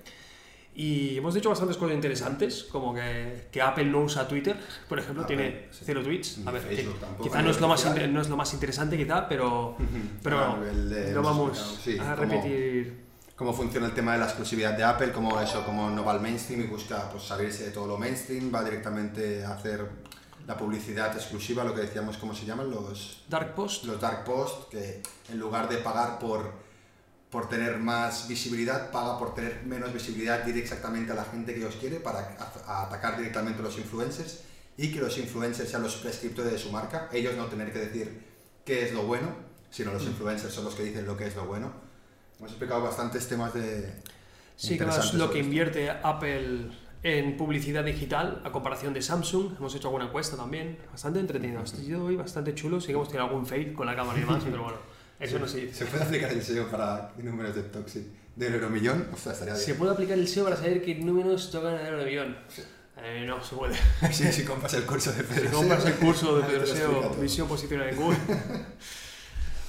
Y 0.75 1.17
hemos 1.17 1.35
dicho 1.35 1.49
bastantes 1.49 1.77
cosas 1.77 1.93
interesantes, 1.93 2.63
como 2.63 2.95
que, 2.95 3.47
que 3.51 3.61
Apple 3.61 3.85
no 3.85 3.99
usa 4.01 4.27
Twitter, 4.27 4.57
por 4.89 4.97
ejemplo, 4.97 5.23
Apple, 5.23 5.35
tiene 5.35 5.67
sí. 5.71 5.83
cero 5.85 6.01
tweets. 6.03 6.39
A 6.47 6.51
ver, 6.51 6.67
que 6.67 6.89
quizá 7.21 7.41
no 7.43 7.51
es, 7.51 7.61
lo 7.61 7.67
más 7.67 7.85
no 8.09 8.21
es 8.21 8.29
lo 8.29 8.37
más 8.37 8.53
interesante, 8.55 8.97
quizá, 8.97 9.27
pero, 9.27 9.77
pero 10.23 10.57
hemos 10.65 11.23
vamos 11.23 11.79
sí, 11.83 11.97
a 11.99 12.15
como- 12.15 12.31
repetir. 12.33 13.03
cómo 13.35 13.53
funciona 13.53 13.85
el 13.85 13.93
tema 13.93 14.13
de 14.13 14.19
la 14.19 14.25
exclusividad 14.25 14.75
de 14.75 14.83
Apple, 14.83 15.11
cómo 15.11 15.39
eso, 15.39 15.63
cómo 15.63 15.91
no 15.91 16.03
va 16.03 16.13
al 16.13 16.21
mainstream 16.21 16.61
y 16.61 16.67
busca 16.67 17.07
pues, 17.11 17.23
salirse 17.23 17.65
de 17.65 17.71
todo 17.71 17.85
lo 17.85 17.97
mainstream, 17.99 18.51
va 18.53 18.63
directamente 18.63 19.43
a 19.45 19.53
hacer 19.53 19.87
la 20.47 20.57
publicidad 20.57 21.13
exclusiva, 21.15 21.63
lo 21.63 21.73
que 21.75 21.81
decíamos, 21.81 22.17
¿cómo 22.17 22.33
se 22.33 22.45
llaman? 22.45 22.69
Los, 22.71 23.23
Dark 23.29 23.53
Post. 23.53 23.85
los 23.85 24.01
dark 24.01 24.23
post, 24.25 24.69
que 24.69 25.01
en 25.29 25.39
lugar 25.39 25.69
de 25.69 25.77
pagar 25.77 26.19
por, 26.19 26.51
por 27.33 27.49
tener 27.49 27.79
más 27.79 28.27
visibilidad, 28.27 28.91
paga 28.91 29.17
por 29.17 29.33
tener 29.33 29.63
menos 29.65 29.91
visibilidad, 29.91 30.45
ir 30.45 30.55
exactamente 30.55 31.11
a 31.13 31.15
la 31.15 31.25
gente 31.25 31.51
que 31.51 31.61
ellos 31.61 31.75
quiere 31.79 31.99
para 31.99 32.37
atacar 32.67 33.17
directamente 33.17 33.59
a 33.59 33.63
los 33.63 33.75
influencers 33.79 34.43
y 34.77 34.91
que 34.91 34.99
los 34.99 35.17
influencers 35.17 35.67
sean 35.67 35.81
los 35.81 35.95
prescriptores 35.95 36.51
de 36.51 36.59
su 36.59 36.71
marca, 36.71 37.09
ellos 37.11 37.35
no 37.35 37.45
tener 37.47 37.73
que 37.73 37.79
decir 37.79 38.21
qué 38.63 38.85
es 38.85 38.93
lo 38.93 39.03
bueno, 39.07 39.29
sino 39.71 39.89
Mm. 39.89 39.93
los 39.95 40.03
influencers 40.03 40.53
son 40.53 40.65
los 40.65 40.75
que 40.75 40.83
dicen 40.83 41.07
lo 41.07 41.17
que 41.17 41.25
es 41.25 41.35
lo 41.35 41.45
bueno. 41.45 41.73
Hemos 42.37 42.51
explicado 42.51 42.83
bastantes 42.83 43.27
temas 43.27 43.51
de... 43.55 43.91
Sí, 44.55 44.67
que 44.67 44.73
interesantes 44.75 45.15
lo 45.15 45.31
que 45.31 45.39
esto. 45.39 45.47
invierte 45.47 45.89
Apple 45.89 46.69
en 47.01 47.35
publicidad 47.35 47.83
digital 47.83 48.43
a 48.45 48.51
comparación 48.51 48.93
de 48.93 49.01
Samsung. 49.01 49.57
Hemos 49.57 49.73
hecho 49.73 49.87
alguna 49.87 50.05
encuesta 50.05 50.37
también, 50.37 50.77
bastante 50.91 51.19
entretenida. 51.19 51.61
Ha 51.61 51.65
sido 51.65 52.05
hoy 52.05 52.15
bastante 52.15 52.53
chulo. 52.53 52.79
Sí 52.79 52.87
que 52.87 52.93
hemos 52.93 53.07
tenido 53.07 53.25
algún 53.25 53.47
fail 53.47 53.73
con 53.73 53.87
la 53.87 53.95
cámara 53.95 54.19
y 54.19 54.21
demás, 54.21 54.43
pero 54.45 54.63
bueno, 54.65 54.77
eso 55.19 55.39
no 55.39 55.47
se 55.47 55.57
dice. 55.61 55.73
¿Se 55.73 55.85
puede 55.85 56.03
aplicar 56.03 56.31
el 56.31 56.43
SEO 56.43 56.69
para 56.69 57.13
números 57.17 57.55
de 57.55 57.63
Toxic 57.63 58.03
del 58.35 58.53
euromillón? 58.55 59.07
O 59.13 59.17
sea, 59.17 59.33
estaría 59.33 59.55
¿Se 59.55 59.67
bien. 59.67 59.77
puede 59.77 59.91
aplicar 59.93 60.17
el 60.17 60.27
SEO 60.27 60.43
para 60.45 60.55
saber 60.57 60.81
qué 60.83 60.95
números 60.95 61.49
tocan 61.51 61.75
el 61.75 61.99
avión? 61.99 62.37
Eh, 62.97 63.25
no, 63.27 63.43
se 63.43 63.55
puede. 63.55 63.75
Sí, 64.11 64.31
si 64.31 64.43
compras 64.43 64.73
el 64.75 64.83
curso 64.85 65.11
de 65.11 65.23
Pedro 65.23 65.49
Si 65.49 65.55
compras 65.55 65.85
el 65.85 65.93
curso 65.95 66.37
de 66.37 66.43
Pedro 66.47 66.65
SEO, 66.65 67.09
visión 67.21 67.47
posicional 67.47 67.89
en 67.89 67.95
Google. 67.95 68.17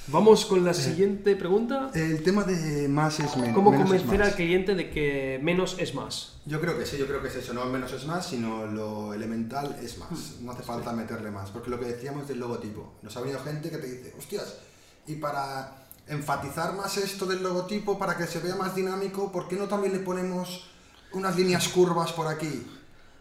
Vamos 0.07 0.45
con 0.45 0.63
la 0.63 0.71
siguiente 0.75 1.35
pregunta. 1.35 1.89
El 1.95 2.21
tema 2.21 2.43
de 2.43 2.87
más 2.87 3.19
es 3.19 3.35
men- 3.37 3.53
¿Cómo 3.53 3.71
menos 3.71 3.87
convencer 3.89 4.21
al 4.21 4.35
cliente 4.35 4.75
de 4.75 4.91
que 4.91 5.39
menos 5.41 5.77
es 5.79 5.95
más? 5.95 6.33
Yo 6.45 6.61
creo 6.61 6.77
que 6.77 6.85
sí, 6.85 6.97
yo 6.99 7.07
creo 7.07 7.23
que 7.23 7.29
es 7.29 7.35
eso, 7.37 7.55
no 7.55 7.65
menos 7.65 7.91
es 7.91 8.05
más, 8.05 8.27
sino 8.29 8.67
lo 8.67 9.15
elemental 9.15 9.75
es 9.81 9.97
más. 9.97 10.35
No 10.41 10.51
hace 10.51 10.61
falta 10.61 10.93
meterle 10.93 11.31
más, 11.31 11.49
porque 11.49 11.71
lo 11.71 11.79
que 11.79 11.87
decíamos 11.87 12.27
del 12.27 12.39
logotipo, 12.39 12.93
nos 13.01 13.17
ha 13.17 13.21
venido 13.21 13.39
gente 13.39 13.71
que 13.71 13.77
te 13.79 13.87
dice, 13.87 14.13
hostias, 14.15 14.59
y 15.07 15.15
para 15.15 15.75
enfatizar 16.07 16.73
más 16.73 16.97
esto 16.97 17.25
del 17.25 17.41
logotipo, 17.43 17.97
para 17.97 18.15
que 18.17 18.27
se 18.27 18.39
vea 18.39 18.55
más 18.55 18.75
dinámico, 18.75 19.31
¿por 19.31 19.47
qué 19.47 19.55
no 19.55 19.67
también 19.67 19.93
le 19.93 19.99
ponemos 19.99 20.67
unas 21.13 21.35
líneas 21.35 21.67
curvas 21.69 22.11
por 22.11 22.27
aquí? 22.27 22.65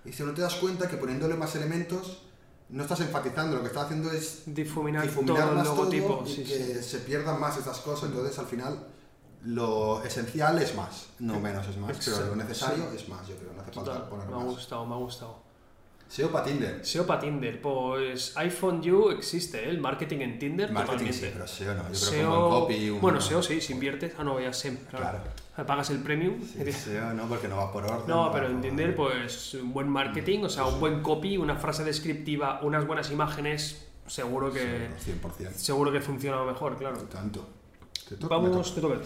Y 0.05 0.13
si 0.13 0.23
no 0.23 0.35
te 0.35 0.43
das 0.43 0.55
cuenta 0.57 0.89
que 0.89 0.97
poniéndole 0.97 1.35
más 1.35 1.55
elementos, 1.57 2.23
no 2.69 2.83
estás 2.83 3.01
enfatizando, 3.01 3.57
lo 3.57 3.63
que 3.63 3.69
estás 3.69 3.85
haciendo 3.85 4.11
es 4.11 4.43
Difuminar, 4.47 5.03
difuminar 5.03 5.37
todo 5.43 5.51
el 5.51 5.57
más 5.57 5.67
logotipo. 5.67 6.09
todo 6.19 6.27
y 6.27 6.35
sí, 6.35 6.45
que 6.45 6.75
sí. 6.83 6.83
se 6.83 6.99
pierdan 6.99 7.41
más 7.41 7.57
estas 7.57 7.79
cosas. 7.79 8.11
Entonces, 8.11 8.39
al 8.39 8.47
final, 8.47 8.87
lo 9.45 10.03
esencial 10.03 10.59
es 10.61 10.75
más, 10.75 11.07
no 11.19 11.39
menos 11.41 11.67
es 11.69 11.77
más. 11.77 11.97
Pero 11.99 12.17
Exacto, 12.17 12.27
lo 12.27 12.37
necesario 12.37 12.85
es 12.93 13.09
más, 13.09 13.27
yo 13.27 13.37
creo. 13.37 13.53
No 13.53 13.63
hace 13.63 13.73
falta 13.73 14.09
poner 14.09 14.27
me 14.27 14.35
ha 14.35 14.37
más. 14.39 14.47
gustado, 14.47 14.87
me 14.87 14.95
ha 14.95 14.99
gustado. 14.99 15.43
SEO 16.15 16.31
para 16.31 16.45
Tinder. 16.45 16.87
SEO 16.87 17.07
para 17.07 17.21
Tinder, 17.21 17.61
pues 17.61 18.37
iPhone 18.37 18.81
You 18.81 19.11
existe, 19.11 19.65
¿eh? 19.65 19.69
el 19.71 19.81
marketing 19.81 20.19
en 20.21 20.39
Tinder 20.39 20.71
Marketing 20.71 21.09
totalmente. 21.11 21.27
sí, 21.27 21.31
pero 21.33 21.47
SEO 21.49 21.75
no. 21.75 21.93
Yo 21.93 22.09
creo 22.09 22.11
que 22.13 22.25
un 22.25 22.31
buen 22.31 22.51
copy, 22.51 22.91
un 22.91 23.01
bueno, 23.01 23.21
SEO 23.21 23.43
sí, 23.43 23.61
si 23.61 23.73
inviertes, 23.73 24.13
ah 24.17 24.23
no, 24.23 24.39
ya 24.41 24.53
SEM, 24.53 24.77
claro. 24.89 25.19
Claro. 25.55 25.67
Pagas 25.67 25.91
el 25.91 25.99
premium. 25.99 26.37
Sí, 26.41 26.71
SEO 26.73 27.15
no, 27.15 27.27
porque 27.27 27.49
no 27.49 27.57
va 27.57 27.73
por 27.73 27.85
orden. 27.85 28.07
No, 28.07 28.31
pero 28.33 28.47
en 28.47 28.61
Tinder, 28.61 28.95
pues 28.95 29.55
un 29.55 29.73
buen 29.73 29.89
marketing, 29.89 30.45
o 30.45 30.49
sea, 30.49 30.67
un 30.67 30.79
buen 30.79 31.03
copy, 31.03 31.37
una 31.37 31.57
frase 31.57 31.83
descriptiva, 31.83 32.61
unas 32.63 32.87
buenas 32.87 33.11
imágenes, 33.11 33.85
seguro 34.07 34.53
que 34.53 34.91
Sí, 34.99 35.13
100%. 35.21 35.51
seguro 35.55 35.91
que 35.91 36.01
funciona 36.01 36.41
mejor, 36.45 36.79
claro. 36.79 36.97
Tanto. 37.11 37.49
Te 38.09 38.15
toca, 38.17 38.39
me 38.39 38.51
Vamos, 38.51 38.73
te 38.73 38.81
toca. 38.81 39.01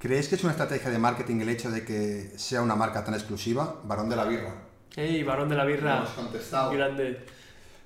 ¿Crees 0.00 0.28
que 0.28 0.34
es 0.34 0.42
una 0.42 0.50
estrategia 0.52 0.90
de 0.90 0.98
marketing 0.98 1.36
el 1.40 1.48
hecho 1.50 1.70
de 1.70 1.84
que 1.84 2.32
sea 2.36 2.62
una 2.62 2.74
marca 2.74 3.04
tan 3.04 3.14
exclusiva? 3.14 3.76
Varón 3.84 4.08
de 4.08 4.16
la 4.16 4.24
birra. 4.24 4.54
Ey, 4.96 5.22
varón 5.24 5.48
de 5.48 5.56
la 5.56 5.64
birra, 5.64 5.98
Hemos 5.98 6.10
contestado. 6.10 6.70
grande. 6.72 7.24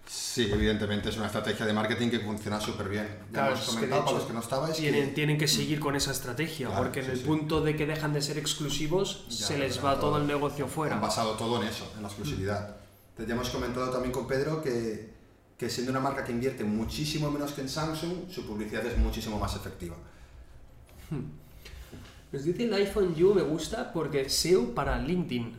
Sí, 0.07 0.49
evidentemente 0.51 1.11
es 1.11 1.17
una 1.19 1.27
estrategia 1.27 1.67
de 1.67 1.73
marketing 1.75 2.09
que 2.09 2.21
funciona 2.21 2.59
súper 2.61 2.89
bien. 2.89 3.07
Ya 3.07 3.33
Claro, 3.33 3.55
hemos 3.55 3.67
comentado, 3.67 4.05
para 4.07 4.17
los 4.19 4.27
que 4.27 4.33
no 4.33 4.41
estabais, 4.41 4.77
que- 4.77 4.83
Tienen, 4.83 5.15
tienen 5.15 5.37
que 5.39 5.49
seguir 5.49 5.81
con 5.81 5.97
esa 5.97 6.13
estrategia, 6.13 6.67
Claro, 6.69 6.83
porque 6.85 7.01
en 7.01 7.11
el 7.11 7.19
sí. 7.19 7.25
punto 7.25 7.61
de 7.61 7.77
que 7.77 7.87
dejan 7.87 8.13
de 8.15 8.23
ser 8.23 8.39
exclusivos, 8.39 9.27
Ya, 9.29 9.47
se 9.49 9.59
les 9.59 9.79
va 9.85 9.95
todo. 9.99 10.11
todo 10.13 10.19
el 10.23 10.27
negocio 10.27 10.67
fuera. 10.67 10.95
Han 10.95 11.01
basado 11.03 11.33
todo 11.35 11.61
en 11.63 11.69
eso, 11.69 11.91
en 11.97 12.03
la 12.03 12.09
exclusividad. 12.09 12.77
Entonces, 13.11 13.27
ya 13.29 13.35
hemos 13.35 13.51
comentado 13.51 13.91
también 13.91 14.13
con 14.13 14.27
Pedro 14.27 14.63
que, 14.63 15.11
que 15.59 15.69
siendo 15.69 15.91
una 15.93 16.01
marca 16.01 16.25
que 16.25 16.33
invierte 16.33 16.65
muchísimo 16.65 17.31
menos 17.31 17.53
que 17.53 17.61
en 17.63 17.69
Samsung, 17.69 18.31
su 18.31 18.47
publicidad 18.47 18.87
es 18.87 18.97
muchísimo 18.97 19.39
más 19.39 19.57
efectiva. 19.57 19.97
Nos 22.33 22.45
dice 22.45 22.65
el 22.65 22.75
iPhone 22.75 23.15
You 23.15 23.35
me 23.35 23.43
gusta 23.43 23.93
porque 23.93 24.29
SEO 24.31 24.75
para 24.75 24.99
LinkedIn. 24.99 25.55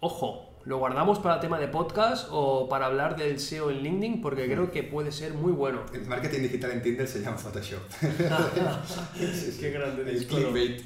Ojo, 0.00 0.45
¿lo 0.66 0.78
guardamos 0.78 1.20
para 1.20 1.38
tema 1.38 1.58
de 1.60 1.68
podcast 1.68 2.26
o 2.30 2.68
para 2.68 2.86
hablar 2.86 3.16
del 3.16 3.38
SEO 3.38 3.70
en 3.70 3.82
LinkedIn? 3.82 4.20
Porque 4.20 4.46
creo 4.46 4.70
que 4.72 4.82
puede 4.82 5.12
ser 5.12 5.32
muy 5.32 5.52
bueno. 5.52 5.86
El 5.94 6.06
marketing 6.06 6.40
digital 6.42 6.72
en 6.72 6.82
Tinder 6.82 7.06
se 7.06 7.22
llama 7.22 7.38
Photoshop. 7.38 7.80
Qué 9.60 9.70
grande 9.70 10.04
disco. 10.04 10.34
clickbait. 10.34 10.82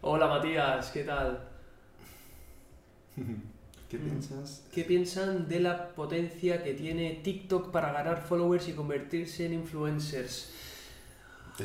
Hola 0.00 0.26
Matías, 0.26 0.90
¿qué 0.90 1.04
tal? 1.04 1.40
¿Qué 3.88 3.96
piensas? 3.96 4.64
¿Qué 4.74 4.84
piensan 4.84 5.48
de 5.48 5.60
la 5.60 5.88
potencia 5.90 6.62
que 6.62 6.74
tiene 6.74 7.20
TikTok 7.22 7.70
para 7.70 7.92
ganar 7.92 8.22
followers 8.22 8.68
y 8.68 8.72
convertirse 8.72 9.46
en 9.46 9.54
influencers? 9.54 10.52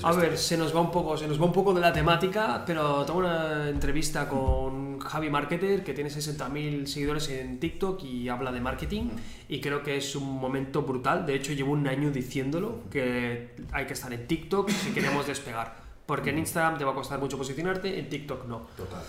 A 0.02 0.12
ver, 0.14 0.38
se 0.38 0.58
nos 0.58 0.76
va 0.76 0.82
un 0.82 0.92
poco, 0.92 1.16
se 1.18 1.28
nos 1.28 1.40
va 1.40 1.46
un 1.46 1.54
poco 1.54 1.74
de 1.74 1.82
la 1.82 1.94
temática, 1.94 2.64
pero 2.66 3.06
tengo 3.06 3.20
una 3.20 3.70
entrevista 3.70 4.28
con 4.28 5.00
Javi 5.00 5.30
Marketer 5.30 5.84
que 5.84 5.94
tiene 5.94 6.10
60.000 6.10 6.86
seguidores 6.88 7.30
en 7.30 7.60
TikTok 7.60 8.04
y 8.04 8.28
habla 8.30 8.52
de 8.52 8.60
marketing 8.62 9.10
y 9.50 9.60
creo 9.62 9.84
que 9.84 9.98
es 9.98 10.16
un 10.16 10.24
momento 10.40 10.82
brutal. 10.82 11.26
De 11.26 11.36
hecho, 11.36 11.54
llevo 11.54 11.74
un 11.74 11.88
año 11.88 12.10
diciéndolo 12.12 12.80
que 12.90 13.52
hay 13.72 13.86
que 13.86 13.94
estar 13.94 14.12
en 14.14 14.26
TikTok 14.28 14.70
si 14.70 14.92
queremos 14.92 15.28
despegar, 15.28 15.76
porque 16.06 16.32
en 16.32 16.40
Instagram 16.40 16.78
te 16.80 16.86
va 16.86 16.92
a 16.92 16.96
costar 16.96 17.20
mucho 17.20 17.38
posicionarte, 17.38 18.00
en 18.00 18.10
TikTok 18.10 18.46
no. 18.48 18.68
Total. 18.76 19.04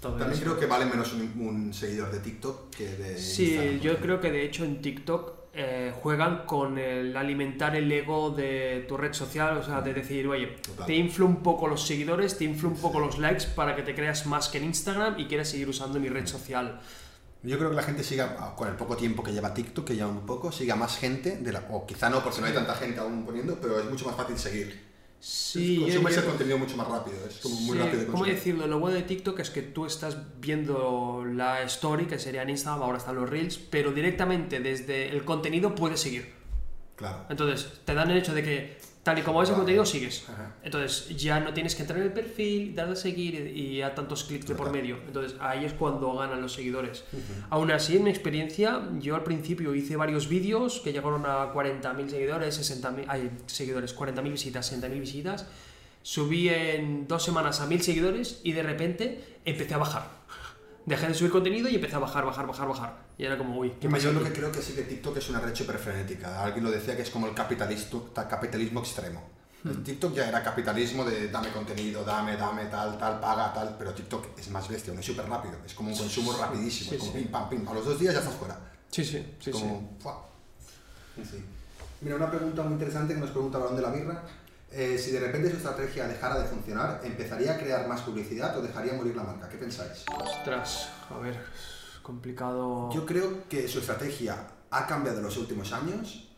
También 0.00 0.40
creo 0.40 0.58
que 0.58 0.64
vale 0.64 0.86
menos 0.86 1.12
un, 1.12 1.20
un 1.46 1.74
seguidor 1.74 2.10
de 2.10 2.20
TikTok 2.20 2.70
que 2.74 2.86
de 2.88 3.18
Sí, 3.18 3.50
Instagram. 3.52 3.80
yo 3.80 3.96
creo 3.98 4.20
que 4.20 4.30
de 4.32 4.44
hecho 4.46 4.64
en 4.64 4.80
TikTok 4.80 5.39
eh, 5.52 5.92
juegan 6.00 6.44
con 6.46 6.78
el 6.78 7.16
alimentar 7.16 7.74
el 7.74 7.90
ego 7.90 8.30
de 8.30 8.84
tu 8.88 8.96
red 8.96 9.12
social, 9.12 9.56
o 9.56 9.62
sea, 9.62 9.80
de 9.80 9.94
decir, 9.94 10.28
oye, 10.28 10.46
Total. 10.62 10.86
te 10.86 10.94
inflo 10.94 11.26
un 11.26 11.42
poco 11.42 11.66
los 11.66 11.84
seguidores, 11.84 12.38
te 12.38 12.44
inflo 12.44 12.68
un 12.68 12.76
poco 12.76 13.00
los 13.00 13.18
likes 13.18 13.46
para 13.56 13.74
que 13.74 13.82
te 13.82 13.94
creas 13.94 14.26
más 14.26 14.48
que 14.48 14.58
en 14.58 14.64
Instagram 14.64 15.18
y 15.18 15.26
quieras 15.26 15.48
seguir 15.48 15.68
usando 15.68 15.98
mi 15.98 16.08
red 16.08 16.26
social. 16.26 16.80
Yo 17.42 17.56
creo 17.56 17.70
que 17.70 17.76
la 17.76 17.82
gente 17.82 18.04
siga, 18.04 18.36
ah, 18.38 18.54
con 18.54 18.68
el 18.68 18.74
poco 18.74 18.96
tiempo 18.96 19.22
que 19.22 19.32
lleva 19.32 19.54
TikTok, 19.54 19.86
que 19.86 19.96
lleva 19.96 20.08
un 20.08 20.26
poco, 20.26 20.52
siga 20.52 20.76
más 20.76 20.98
gente, 20.98 21.38
de 21.38 21.52
la, 21.52 21.64
o 21.70 21.86
quizá 21.86 22.10
no, 22.10 22.22
porque 22.22 22.40
no 22.40 22.46
hay 22.46 22.52
tanta 22.52 22.74
gente 22.74 23.00
aún 23.00 23.24
poniendo, 23.24 23.58
pero 23.60 23.80
es 23.80 23.86
mucho 23.86 24.06
más 24.06 24.14
fácil 24.14 24.38
seguir. 24.38 24.89
Sí, 25.20 25.80
Consumes 25.82 26.16
el 26.16 26.24
contenido 26.24 26.56
mucho 26.56 26.76
más 26.78 26.88
rápido, 26.88 27.16
es 27.28 27.36
como 27.40 27.54
muy 27.56 27.76
sí, 27.76 27.82
rápido 27.82 28.00
de 28.00 28.06
¿Cómo 28.06 28.24
decirlo? 28.24 28.66
Lo 28.66 28.78
bueno 28.78 28.96
de 28.96 29.02
TikTok 29.02 29.38
es 29.40 29.50
que 29.50 29.60
tú 29.60 29.84
estás 29.84 30.16
viendo 30.40 31.26
la 31.26 31.62
story, 31.64 32.06
que 32.06 32.18
sería 32.18 32.42
en 32.42 32.48
Instagram, 32.48 32.82
ahora 32.82 32.96
están 32.96 33.16
los 33.16 33.28
reels, 33.28 33.58
pero 33.58 33.92
directamente 33.92 34.60
desde 34.60 35.10
el 35.10 35.26
contenido 35.26 35.74
puedes 35.74 36.00
seguir. 36.00 36.32
Claro. 36.96 37.26
Entonces, 37.28 37.70
te 37.84 37.94
dan 37.94 38.10
el 38.10 38.16
hecho 38.16 38.32
de 38.32 38.42
que 38.42 38.78
tal 39.02 39.18
y 39.18 39.22
como 39.22 39.42
es 39.42 39.48
el 39.48 39.56
contenido, 39.56 39.86
sigues. 39.86 40.24
Ajá. 40.28 40.54
Entonces, 40.62 41.16
ya 41.16 41.40
no 41.40 41.54
tienes 41.54 41.74
que 41.74 41.82
entrar 41.82 41.98
en 41.98 42.06
el 42.06 42.12
perfil, 42.12 42.74
darle 42.74 42.92
a 42.92 42.96
seguir 42.96 43.34
y 43.56 43.80
a 43.82 43.94
tantos 43.94 44.24
clics 44.24 44.46
de 44.46 44.54
por 44.54 44.70
medio. 44.70 44.98
Entonces, 45.06 45.38
ahí 45.40 45.64
es 45.64 45.72
cuando 45.72 46.14
ganan 46.14 46.42
los 46.42 46.52
seguidores. 46.52 47.04
Aún 47.48 47.70
así, 47.70 47.96
en 47.96 48.04
mi 48.04 48.10
experiencia, 48.10 48.82
yo 48.98 49.14
al 49.14 49.22
principio 49.22 49.74
hice 49.74 49.96
varios 49.96 50.28
vídeos 50.28 50.80
que 50.80 50.92
llegaron 50.92 51.24
a 51.26 51.52
40.000 51.52 52.08
seguidores, 52.08 52.82
60.000, 52.82 53.04
ay, 53.08 53.30
seguidores, 53.46 53.96
40.000 53.96 54.30
visitas, 54.30 54.72
60.000 54.72 55.00
visitas. 55.00 55.46
Subí 56.02 56.48
en 56.48 57.06
dos 57.08 57.22
semanas 57.22 57.60
a 57.60 57.68
1.000 57.68 57.80
seguidores 57.80 58.40
y 58.44 58.52
de 58.52 58.62
repente 58.62 59.24
empecé 59.44 59.74
a 59.74 59.78
bajar. 59.78 60.08
Dejé 60.86 61.08
de 61.08 61.14
subir 61.14 61.30
contenido 61.30 61.68
y 61.68 61.74
empecé 61.74 61.96
a 61.96 61.98
bajar, 62.00 62.24
bajar, 62.24 62.46
bajar, 62.46 62.68
bajar. 62.68 63.09
Y 63.20 63.26
era 63.26 63.36
como, 63.36 63.58
uy, 63.58 63.72
¿qué 63.78 63.86
pasa 63.86 64.04
yo 64.04 64.12
lo 64.12 64.24
que 64.24 64.32
creo 64.32 64.50
que 64.50 64.62
sí 64.62 64.72
que 64.72 64.80
TikTok 64.84 65.18
es 65.18 65.28
una 65.28 65.40
red 65.40 65.54
súper 65.54 65.76
frenética. 65.76 66.42
Alguien 66.42 66.64
lo 66.64 66.70
decía 66.70 66.96
que 66.96 67.02
es 67.02 67.10
como 67.10 67.26
el 67.26 67.34
capitalismo, 67.34 68.00
ta- 68.14 68.26
capitalismo 68.26 68.80
extremo. 68.80 69.22
Hmm. 69.62 69.68
El 69.68 69.82
TikTok 69.84 70.14
ya 70.14 70.26
era 70.26 70.42
capitalismo 70.42 71.04
de 71.04 71.28
dame 71.28 71.50
contenido, 71.50 72.02
dame, 72.02 72.38
dame, 72.38 72.64
tal, 72.70 72.96
tal, 72.96 73.20
paga, 73.20 73.52
tal, 73.52 73.76
pero 73.78 73.92
TikTok 73.92 74.38
es 74.38 74.48
más 74.48 74.66
bestia, 74.70 74.94
no 74.94 75.00
es 75.00 75.04
súper 75.04 75.28
rápido, 75.28 75.58
es 75.66 75.74
como 75.74 75.90
un 75.90 75.98
consumo 75.98 76.32
rapidísimo, 76.32 76.88
sí, 76.88 76.96
es 76.96 77.00
como 77.02 77.12
sí. 77.12 77.18
pim, 77.18 77.28
pam, 77.30 77.48
pim, 77.50 77.68
a 77.68 77.74
los 77.74 77.84
dos 77.84 78.00
días 78.00 78.14
ya 78.14 78.20
estás 78.20 78.36
fuera. 78.36 78.58
Sí, 78.90 79.04
sí, 79.04 79.34
sí, 79.38 79.50
como, 79.50 79.98
¡fua! 80.00 80.26
Sí. 81.16 81.44
Mira, 82.00 82.16
una 82.16 82.30
pregunta 82.30 82.62
muy 82.62 82.72
interesante 82.72 83.12
que 83.12 83.20
nos 83.20 83.32
pregunta 83.32 83.58
Balón 83.58 83.76
de 83.76 83.82
la 83.82 83.90
Birra. 83.90 84.22
Eh, 84.72 84.96
si 84.98 85.10
de 85.10 85.20
repente 85.20 85.50
su 85.50 85.58
estrategia 85.58 86.08
dejara 86.08 86.38
de 86.38 86.46
funcionar, 86.48 87.02
¿empezaría 87.04 87.52
a 87.52 87.58
crear 87.58 87.86
más 87.86 88.00
publicidad 88.00 88.56
o 88.56 88.62
dejaría 88.62 88.94
morir 88.94 89.14
la 89.14 89.24
marca? 89.24 89.46
¿Qué 89.46 89.58
pensáis? 89.58 90.04
Ostras, 90.18 90.88
a 91.10 91.18
ver, 91.18 91.36
complicado. 92.10 92.90
Yo 92.92 93.06
creo 93.06 93.48
que 93.48 93.68
su 93.68 93.78
estrategia 93.78 94.48
ha 94.70 94.86
cambiado 94.86 95.18
en 95.18 95.24
los 95.24 95.36
últimos 95.36 95.72
años 95.72 96.28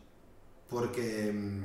porque 0.69 1.31
mm, 1.33 1.63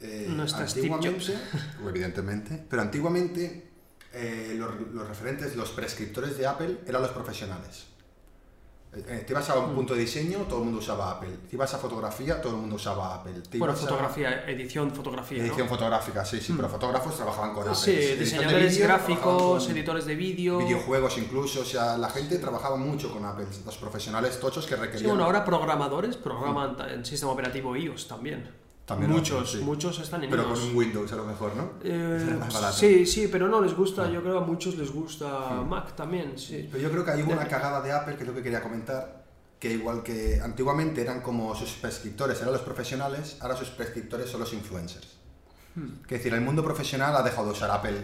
eh, 0.00 0.26
No 0.28 0.44
antiguamente, 0.44 1.34
evidentemente, 1.88 2.62
pero 2.68 2.82
antiguamente 2.82 3.70
eh, 4.12 4.54
los, 4.56 4.80
los 4.92 5.08
referentes, 5.08 5.56
los 5.56 5.70
prescriptores 5.70 6.36
de 6.36 6.46
Apple 6.46 6.80
eran 6.86 7.00
los 7.00 7.10
profesionales. 7.12 7.86
Eh, 9.06 9.24
te 9.26 9.32
ibas 9.32 9.48
a 9.50 9.56
Mm. 9.56 9.68
un 9.70 9.74
punto 9.74 9.94
de 9.94 10.00
diseño, 10.00 10.38
todo 10.48 10.58
el 10.58 10.64
mundo 10.64 10.78
usaba 10.80 11.12
Apple. 11.12 11.30
Te 11.48 11.56
ibas 11.56 11.72
a 11.74 11.78
fotografía, 11.78 12.40
todo 12.40 12.54
el 12.54 12.60
mundo 12.60 12.76
usaba 12.76 13.14
Apple. 13.16 13.34
Te 13.50 13.58
Bueno, 13.58 13.74
a- 13.74 13.76
fotografía, 13.76 14.44
edición, 14.48 14.90
fotografía. 14.90 15.38
¿no? 15.38 15.44
Edición 15.44 15.68
fotográfica, 15.68 16.24
sí, 16.24 16.40
sí, 16.40 16.52
pero 16.56 16.68
fotógrafos 16.68 17.14
trabajaban 17.16 17.52
con 17.54 17.62
Apple. 17.68 17.74
Sí, 17.74 18.14
diseñadores 18.18 18.78
gráficos, 18.78 19.64
con 19.66 19.72
editores 19.76 20.06
de 20.06 20.14
vídeo. 20.14 20.58
Videojuegos 20.58 21.18
incluso, 21.18 21.60
o 21.60 21.64
sea, 21.64 21.96
la 21.98 22.10
gente 22.10 22.38
trabajaba 22.38 22.76
mucho 22.76 23.12
con 23.12 23.24
Apple, 23.24 23.46
los 23.64 23.76
profesionales 23.78 24.38
tochos 24.40 24.66
que 24.66 24.74
Sí, 24.74 24.80
requerían... 24.80 25.10
bueno, 25.10 25.24
ahora 25.24 25.44
programadores 25.44 26.16
programan 26.16 26.76
en 26.90 27.04
sistema 27.04 27.32
operativo 27.32 27.76
iOS 27.76 28.08
también. 28.08 28.48
También 28.88 29.10
muchos, 29.12 29.42
hacen, 29.46 29.60
sí. 29.60 29.64
muchos 29.66 29.98
están 30.00 30.24
en 30.24 30.30
Pero 30.30 30.44
iOS. 30.44 30.58
con 30.60 30.68
un 30.70 30.76
Windows 30.76 31.12
a 31.12 31.16
lo 31.16 31.24
mejor, 31.26 31.54
¿no? 31.54 31.72
Eh, 31.84 32.40
sí, 32.72 33.04
sí, 33.04 33.28
pero 33.30 33.46
no 33.46 33.60
les 33.60 33.74
gusta, 33.74 34.04
Ah. 34.06 34.10
yo 34.10 34.22
creo 34.22 34.38
a 34.38 34.40
muchos 34.40 34.76
les 34.78 34.90
gusta 34.90 35.62
Mac 35.62 35.94
también, 35.94 36.38
sí. 36.38 36.66
Pero 36.72 36.82
yo 36.84 36.90
creo 36.90 37.04
que 37.04 37.10
hay 37.10 37.20
una 37.22 37.46
cagada 37.46 37.82
de 37.82 37.92
Apple, 37.92 38.16
que 38.16 38.22
es 38.22 38.28
lo 38.28 38.34
que 38.34 38.42
quería 38.42 38.62
comentar, 38.62 39.26
que 39.60 39.70
igual 39.72 40.02
que 40.02 40.40
antiguamente 40.42 41.02
eran 41.02 41.20
como 41.20 41.54
sus 41.54 41.72
prescriptores, 41.72 42.40
eran 42.40 42.52
los 42.52 42.62
profesionales, 42.62 43.36
ahora 43.40 43.56
sus 43.56 43.68
prescriptores 43.68 44.30
son 44.30 44.40
los 44.40 44.54
influencers. 44.54 45.18
Hmm. 45.74 45.92
Es 46.04 46.08
decir, 46.08 46.32
el 46.32 46.40
mundo 46.40 46.64
profesional 46.64 47.14
ha 47.14 47.22
dejado 47.22 47.48
de 47.48 47.52
usar 47.52 47.70
Apple, 47.70 47.98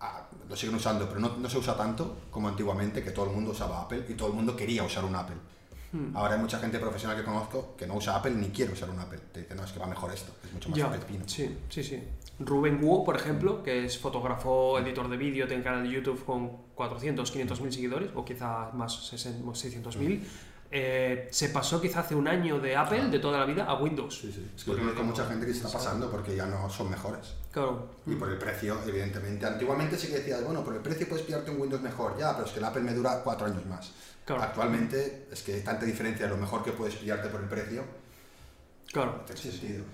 ah, 0.00 0.28
lo 0.48 0.54
siguen 0.54 0.76
usando, 0.76 1.08
pero 1.08 1.18
no, 1.18 1.36
no 1.36 1.50
se 1.50 1.58
usa 1.58 1.76
tanto 1.76 2.18
como 2.30 2.46
antiguamente, 2.46 3.02
que 3.02 3.10
todo 3.10 3.26
el 3.26 3.32
mundo 3.32 3.50
usaba 3.50 3.80
Apple 3.82 4.04
y 4.08 4.14
todo 4.14 4.28
el 4.28 4.34
mundo 4.34 4.54
quería 4.54 4.84
usar 4.84 5.04
un 5.04 5.16
Apple. 5.16 5.36
Hmm. 5.92 6.16
Ahora 6.16 6.34
hay 6.34 6.40
mucha 6.40 6.58
gente 6.58 6.78
profesional 6.78 7.16
que 7.16 7.24
conozco 7.24 7.74
que 7.76 7.86
no 7.86 7.94
usa 7.94 8.16
Apple 8.16 8.32
ni 8.32 8.48
quiere 8.48 8.72
usar 8.72 8.90
un 8.90 8.98
Apple. 8.98 9.18
Te 9.32 9.40
dice, 9.40 9.54
no, 9.54 9.64
es 9.64 9.72
que 9.72 9.78
va 9.78 9.86
mejor 9.86 10.12
esto, 10.12 10.32
es 10.44 10.52
mucho 10.52 10.68
más 10.68 10.78
Ya, 10.78 10.90
pepino. 10.90 11.24
sí, 11.26 11.56
sí, 11.68 11.82
sí. 11.82 12.02
Rubén 12.38 12.80
Guo, 12.80 13.04
por 13.04 13.16
ejemplo, 13.16 13.62
que 13.62 13.84
es 13.86 13.98
fotógrafo, 13.98 14.78
editor 14.78 15.08
de 15.08 15.16
vídeo, 15.16 15.46
tiene 15.46 15.62
un 15.62 15.64
canal 15.64 15.82
de 15.84 15.90
YouTube 15.90 16.22
con 16.24 16.50
400, 16.74 17.30
500 17.30 17.60
mil 17.62 17.72
seguidores, 17.72 18.10
o 18.14 18.24
quizá 18.24 18.70
más 18.72 19.06
600 19.06 19.96
mil, 19.96 20.26
eh, 20.70 21.28
se 21.30 21.48
pasó 21.50 21.80
quizá 21.80 22.00
hace 22.00 22.14
un 22.14 22.26
año 22.28 22.58
de 22.58 22.76
Apple, 22.76 23.08
de 23.08 23.18
toda 23.20 23.38
la 23.38 23.46
vida, 23.46 23.64
a 23.64 23.74
Windows. 23.80 24.18
Sí, 24.20 24.32
sí. 24.32 24.50
Es 24.54 24.64
que 24.64 24.72
conozco 24.72 25.02
mucha 25.04 25.24
gente 25.26 25.46
que 25.46 25.52
se 25.52 25.58
está 25.64 25.72
pasando 25.78 26.10
porque 26.10 26.34
ya 26.36 26.46
no 26.46 26.68
son 26.68 26.90
mejores. 26.90 27.34
Claro. 27.52 27.88
Y 28.04 28.14
por 28.16 28.28
el 28.28 28.36
precio, 28.36 28.76
evidentemente. 28.86 29.46
Antiguamente 29.46 29.96
sí 29.96 30.08
que 30.08 30.16
decías, 30.18 30.44
bueno, 30.44 30.62
por 30.64 30.74
el 30.74 30.80
precio 30.82 31.08
puedes 31.08 31.24
pillarte 31.24 31.50
un 31.52 31.60
Windows 31.60 31.82
mejor, 31.82 32.18
ya, 32.18 32.34
pero 32.34 32.46
es 32.46 32.52
que 32.52 32.58
el 32.58 32.64
Apple 32.64 32.82
me 32.82 32.92
dura 32.92 33.22
cuatro 33.22 33.46
años 33.46 33.64
más. 33.66 33.92
Claro. 34.26 34.42
Actualmente 34.42 35.28
es 35.32 35.42
que 35.42 35.54
hay 35.54 35.60
tanta 35.62 35.86
diferencia 35.86 36.26
lo 36.26 36.36
mejor 36.36 36.62
que 36.64 36.72
puedes 36.72 36.96
pillarte 36.96 37.28
por 37.28 37.40
el 37.40 37.48
precio, 37.48 37.84
Claro. 38.92 39.18
no 39.18 39.24
tiene 39.24 39.40
sentido. 39.40 39.84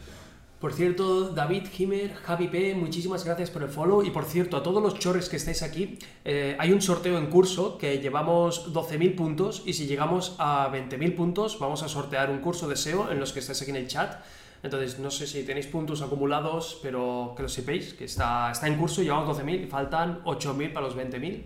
Por 0.59 0.73
cierto, 0.73 1.31
David 1.31 1.65
Himmer, 1.77 2.15
Javi 2.15 2.47
P, 2.47 2.75
muchísimas 2.77 3.25
gracias 3.25 3.51
por 3.51 3.63
el 3.65 3.69
follow. 3.69 4.05
Y 4.05 4.11
por 4.11 4.25
cierto, 4.25 4.57
a 4.57 4.63
todos 4.63 4.81
los 4.81 4.97
chorres 4.99 5.29
que 5.29 5.37
estáis 5.37 5.61
aquí, 5.63 5.99
eh, 6.25 6.57
hay 6.59 6.71
un 6.73 6.81
sorteo 6.81 7.19
en 7.19 7.27
curso 7.27 7.77
que 7.77 7.99
llevamos 7.99 8.73
12.000 8.73 9.17
puntos 9.17 9.65
y 9.67 9.73
si 9.73 9.87
llegamos 9.87 10.37
a 10.39 10.71
20.000 10.73 11.17
puntos 11.17 11.59
vamos 11.59 11.83
a 11.83 11.89
sortear 11.89 12.31
un 12.31 12.39
curso 12.39 12.69
de 12.69 12.77
SEO 12.77 13.11
en 13.11 13.19
los 13.19 13.33
que 13.33 13.41
estáis 13.41 13.61
aquí 13.61 13.71
en 13.73 13.77
el 13.77 13.89
chat. 13.89 14.23
Entonces, 14.63 15.01
no 15.01 15.11
sé 15.11 15.27
si 15.27 15.43
tenéis 15.43 15.67
puntos 15.67 16.01
acumulados, 16.01 16.79
pero 16.81 17.35
que 17.37 17.43
lo 17.43 17.49
sepáis, 17.49 17.95
que 17.95 18.05
está, 18.05 18.53
está 18.53 18.69
en 18.69 18.77
curso, 18.79 19.03
llevamos 19.03 19.37
12.000 19.37 19.65
y 19.65 19.67
faltan 19.67 20.23
8.000 20.25 20.73
para 20.73 20.87
los 20.87 20.97
20.000. 20.97 21.43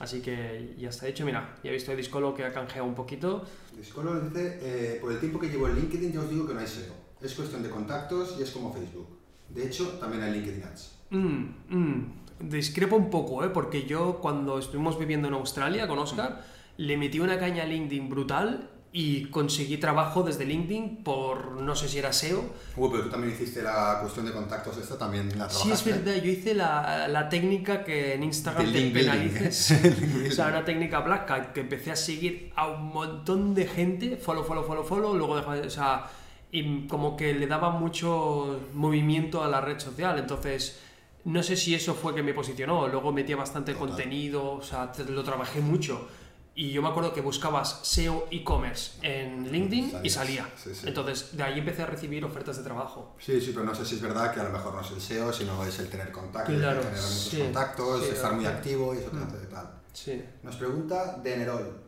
Así 0.00 0.22
que 0.22 0.74
ya 0.78 0.88
está 0.88 1.06
hecho. 1.06 1.26
Mira, 1.26 1.56
ya 1.62 1.70
he 1.70 1.74
visto 1.74 1.92
el 1.92 1.98
Discolo 1.98 2.34
que 2.34 2.42
ha 2.42 2.52
canjeado 2.52 2.88
un 2.88 2.94
poquito. 2.94 3.44
Discolo 3.76 4.18
dice, 4.18 4.58
eh, 4.62 4.98
por 4.98 5.12
el 5.12 5.20
tiempo 5.20 5.38
que 5.38 5.48
llevo 5.48 5.68
en 5.68 5.76
LinkedIn 5.76 6.10
ya 6.10 6.20
os 6.20 6.30
digo 6.30 6.46
que 6.46 6.54
no 6.54 6.60
hay 6.60 6.66
SEO. 6.66 6.94
Es 7.20 7.34
cuestión 7.34 7.62
de 7.62 7.68
contactos 7.68 8.36
y 8.38 8.42
es 8.42 8.50
como 8.50 8.72
Facebook. 8.72 9.06
De 9.50 9.66
hecho, 9.66 9.98
también 10.00 10.22
hay 10.22 10.32
LinkedIn 10.32 10.64
Ads. 10.64 10.92
Mm, 11.10 11.44
mm, 11.68 12.12
discrepo 12.48 12.96
un 12.96 13.10
poco, 13.10 13.44
¿eh? 13.44 13.50
porque 13.50 13.84
yo 13.84 14.20
cuando 14.22 14.58
estuvimos 14.58 14.98
viviendo 14.98 15.28
en 15.28 15.34
Australia 15.34 15.86
con 15.86 15.98
Oscar, 15.98 16.44
le 16.78 16.96
metí 16.96 17.20
una 17.20 17.38
caña 17.38 17.64
a 17.64 17.66
LinkedIn 17.66 18.08
brutal 18.08 18.70
y 18.92 19.26
conseguí 19.26 19.76
trabajo 19.76 20.24
desde 20.24 20.44
LinkedIn 20.44 21.04
por 21.04 21.52
no 21.60 21.76
sé 21.76 21.88
si 21.88 21.98
era 21.98 22.12
SEO. 22.12 22.44
Uy, 22.76 22.88
pero 22.90 23.04
tú 23.04 23.10
también 23.10 23.32
hiciste 23.32 23.62
la 23.62 23.98
cuestión 24.00 24.26
de 24.26 24.32
contactos, 24.32 24.78
esta 24.78 24.98
también 24.98 25.28
la 25.38 25.46
trabajaste. 25.46 25.64
Sí, 25.64 25.70
es 25.70 25.84
verdad, 25.84 26.20
yo 26.20 26.30
hice 26.30 26.54
la, 26.54 27.06
la 27.06 27.28
técnica 27.28 27.84
que 27.84 28.14
en 28.14 28.24
Instagram 28.24 28.64
te 28.66 28.72
building. 28.72 28.92
penalices. 28.92 29.74
o 30.28 30.32
sea, 30.32 30.48
una 30.48 30.64
técnica 30.64 31.00
black 31.00 31.30
hat 31.30 31.52
que 31.52 31.60
empecé 31.60 31.92
a 31.92 31.96
seguir 31.96 32.52
a 32.56 32.66
un 32.66 32.88
montón 32.88 33.54
de 33.54 33.66
gente, 33.66 34.16
follow, 34.16 34.42
follow, 34.42 34.64
follow, 34.64 34.84
follow, 34.84 35.14
luego 35.14 35.36
dejaba, 35.36 35.58
o 35.58 35.70
sea, 35.70 36.10
y 36.50 36.88
como 36.88 37.16
que 37.16 37.32
le 37.32 37.46
daba 37.46 37.70
mucho 37.70 38.58
movimiento 38.74 39.44
a 39.44 39.48
la 39.48 39.60
red 39.60 39.78
social, 39.78 40.18
entonces 40.18 40.80
no 41.24 41.44
sé 41.44 41.54
si 41.54 41.76
eso 41.76 41.94
fue 41.94 42.12
que 42.12 42.24
me 42.24 42.34
posicionó, 42.34 42.88
luego 42.88 43.12
metía 43.12 43.36
bastante 43.36 43.72
Total. 43.72 43.88
contenido, 43.88 44.54
o 44.54 44.62
sea, 44.62 44.90
lo 45.08 45.22
trabajé 45.22 45.60
mucho. 45.60 46.08
Y 46.54 46.72
yo 46.72 46.82
me 46.82 46.88
acuerdo 46.88 47.14
que 47.14 47.20
buscabas 47.20 47.80
SEO 47.84 48.26
e-commerce 48.30 48.92
en 49.02 49.50
LinkedIn 49.50 50.00
y 50.02 50.10
salía. 50.10 50.48
sí, 50.56 50.74
sí. 50.74 50.88
Entonces, 50.88 51.36
de 51.36 51.42
ahí 51.42 51.58
empecé 51.58 51.82
a 51.82 51.86
recibir 51.86 52.24
ofertas 52.24 52.56
de 52.58 52.64
trabajo. 52.64 53.14
Sí, 53.18 53.40
sí, 53.40 53.52
pero 53.54 53.64
no 53.64 53.74
sé 53.74 53.84
si 53.84 53.94
es 53.94 54.02
verdad 54.02 54.34
que 54.34 54.40
a 54.40 54.44
lo 54.44 54.50
mejor 54.50 54.74
no 54.74 54.80
es 54.80 54.90
el 54.90 55.00
SEO, 55.00 55.32
sino 55.32 55.64
es 55.64 55.78
el 55.78 55.88
tener 55.88 56.10
contactos, 56.10 56.54
Claro, 56.56 56.80
tener 56.80 56.96
muchos 56.96 57.28
sí, 57.30 57.38
contactos, 57.38 58.02
estar 58.04 58.32
muy 58.34 58.46
activo 58.46 58.94
y 58.94 58.98
eso 58.98 59.10
te 59.10 59.18
hace 59.18 59.46
tal. 59.46 59.70
Sí. 59.92 60.24
Nos 60.42 60.56
pregunta 60.56 61.18
Denerol. 61.22 61.80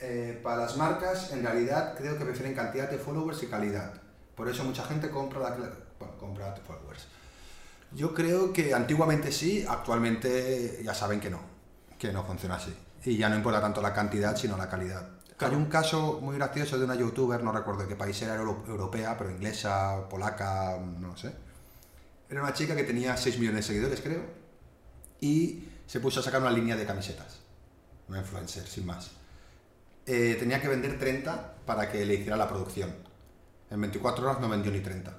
Eh, 0.00 0.38
para 0.42 0.58
las 0.62 0.76
marcas, 0.76 1.32
en 1.32 1.42
realidad 1.42 1.94
creo 1.96 2.16
que 2.18 2.24
prefieren 2.24 2.54
cantidad 2.54 2.90
de 2.90 2.98
followers 2.98 3.42
y 3.42 3.46
calidad. 3.46 3.94
Por 4.34 4.48
eso 4.48 4.64
mucha 4.64 4.84
gente 4.84 5.10
compra 5.10 5.40
la 5.40 5.50
bueno, 5.98 6.16
compra 6.18 6.54
followers. 6.66 7.06
Yo 7.92 8.12
creo 8.12 8.52
que 8.52 8.74
antiguamente 8.74 9.30
sí, 9.30 9.64
actualmente 9.68 10.80
ya 10.84 10.94
saben 10.94 11.20
que 11.20 11.30
no, 11.30 11.40
que 11.98 12.12
no 12.12 12.24
funciona 12.24 12.56
así. 12.56 12.74
Y 13.04 13.16
ya 13.16 13.28
no 13.28 13.36
importa 13.36 13.60
tanto 13.60 13.80
la 13.82 13.92
cantidad, 13.92 14.36
sino 14.36 14.56
la 14.56 14.68
calidad. 14.68 15.08
Claro. 15.36 15.54
Hay 15.56 15.62
un 15.62 15.68
caso 15.68 16.20
muy 16.22 16.36
gracioso 16.36 16.78
de 16.78 16.84
una 16.84 16.94
youtuber, 16.94 17.42
no 17.42 17.52
recuerdo 17.52 17.82
de 17.82 17.88
qué 17.88 17.96
país 17.96 18.20
era, 18.22 18.36
euro- 18.36 18.64
europea, 18.66 19.16
pero 19.18 19.30
inglesa, 19.30 20.08
polaca, 20.08 20.78
no 20.78 21.08
lo 21.08 21.16
sé. 21.16 21.32
Era 22.30 22.42
una 22.42 22.52
chica 22.54 22.74
que 22.74 22.84
tenía 22.84 23.16
6 23.16 23.38
millones 23.38 23.66
de 23.66 23.72
seguidores, 23.74 24.00
creo, 24.00 24.22
y 25.20 25.68
se 25.86 26.00
puso 26.00 26.20
a 26.20 26.22
sacar 26.22 26.40
una 26.40 26.50
línea 26.50 26.76
de 26.76 26.86
camisetas. 26.86 27.40
Una 28.08 28.18
influencer, 28.20 28.66
sin 28.66 28.86
más. 28.86 29.10
Eh, 30.06 30.36
tenía 30.38 30.60
que 30.60 30.68
vender 30.68 30.98
30 30.98 31.56
para 31.66 31.90
que 31.90 32.04
le 32.04 32.14
hiciera 32.14 32.36
la 32.36 32.48
producción. 32.48 32.94
En 33.70 33.80
24 33.80 34.24
horas 34.28 34.40
no 34.40 34.48
vendió 34.48 34.70
ni 34.70 34.80
30. 34.80 35.18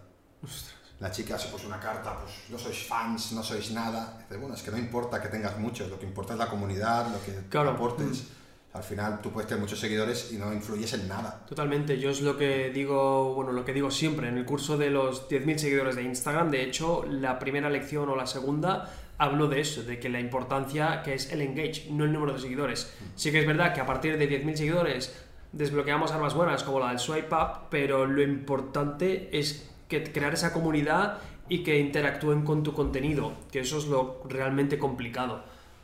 La 0.99 1.11
chica 1.11 1.37
se 1.37 1.49
puso 1.49 1.67
una 1.67 1.79
carta, 1.79 2.17
pues 2.17 2.33
no 2.49 2.57
sois 2.57 2.83
fans, 2.87 3.33
no 3.33 3.43
sois 3.43 3.71
nada. 3.71 4.17
Dice, 4.19 4.37
bueno, 4.39 4.55
es 4.55 4.61
que 4.63 4.71
no 4.71 4.77
importa 4.77 5.21
que 5.21 5.27
tengas 5.27 5.57
muchos, 5.59 5.89
lo 5.89 5.99
que 5.99 6.05
importa 6.05 6.33
es 6.33 6.39
la 6.39 6.47
comunidad, 6.47 7.07
lo 7.11 7.21
que 7.23 7.47
Claro. 7.49 7.71
aportes. 7.71 8.27
Al 8.73 8.83
final 8.83 9.21
tú 9.21 9.31
puedes 9.31 9.47
tener 9.47 9.61
muchos 9.61 9.79
seguidores 9.79 10.31
y 10.33 10.37
no 10.37 10.51
influyes 10.53 10.93
en 10.93 11.07
nada. 11.07 11.45
Totalmente, 11.47 11.97
yo 11.97 12.09
es 12.09 12.21
lo 12.21 12.37
que 12.37 12.71
digo, 12.71 13.33
bueno, 13.33 13.53
lo 13.53 13.63
que 13.63 13.71
digo 13.71 13.89
siempre 13.89 14.27
en 14.27 14.37
el 14.37 14.45
curso 14.45 14.77
de 14.77 14.89
los 14.89 15.29
10.000 15.29 15.57
seguidores 15.57 15.95
de 15.95 16.03
Instagram, 16.03 16.51
de 16.51 16.63
hecho, 16.63 17.05
la 17.09 17.39
primera 17.39 17.69
lección 17.69 18.09
o 18.09 18.15
la 18.17 18.27
segunda 18.27 18.91
hablo 19.17 19.47
de 19.47 19.61
eso, 19.61 19.83
de 19.83 19.97
que 19.97 20.09
la 20.09 20.19
importancia 20.19 21.01
que 21.03 21.13
es 21.13 21.31
el 21.31 21.41
engage, 21.41 21.87
no 21.91 22.03
el 22.03 22.11
número 22.11 22.33
de 22.33 22.39
seguidores. 22.39 22.91
Sí 23.15 23.31
que 23.31 23.39
es 23.39 23.47
verdad 23.47 23.73
que 23.73 23.79
a 23.79 23.85
partir 23.85 24.17
de 24.17 24.29
10.000 24.29 24.55
seguidores 24.57 25.13
desbloqueamos 25.53 26.11
armas 26.11 26.33
buenas 26.33 26.63
como 26.63 26.81
la 26.81 26.89
del 26.89 26.99
swipe 26.99 27.33
up, 27.33 27.69
pero 27.69 28.05
lo 28.05 28.21
importante 28.21 29.29
es 29.37 29.69
que 29.87 30.03
crear 30.11 30.33
esa 30.33 30.51
comunidad 30.53 31.19
y 31.49 31.63
que 31.63 31.79
interactúen 31.79 32.43
con 32.43 32.63
tu 32.63 32.73
contenido, 32.73 33.33
que 33.51 33.59
eso 33.59 33.77
es 33.77 33.85
lo 33.87 34.21
realmente 34.27 34.79
complicado. 34.79 35.43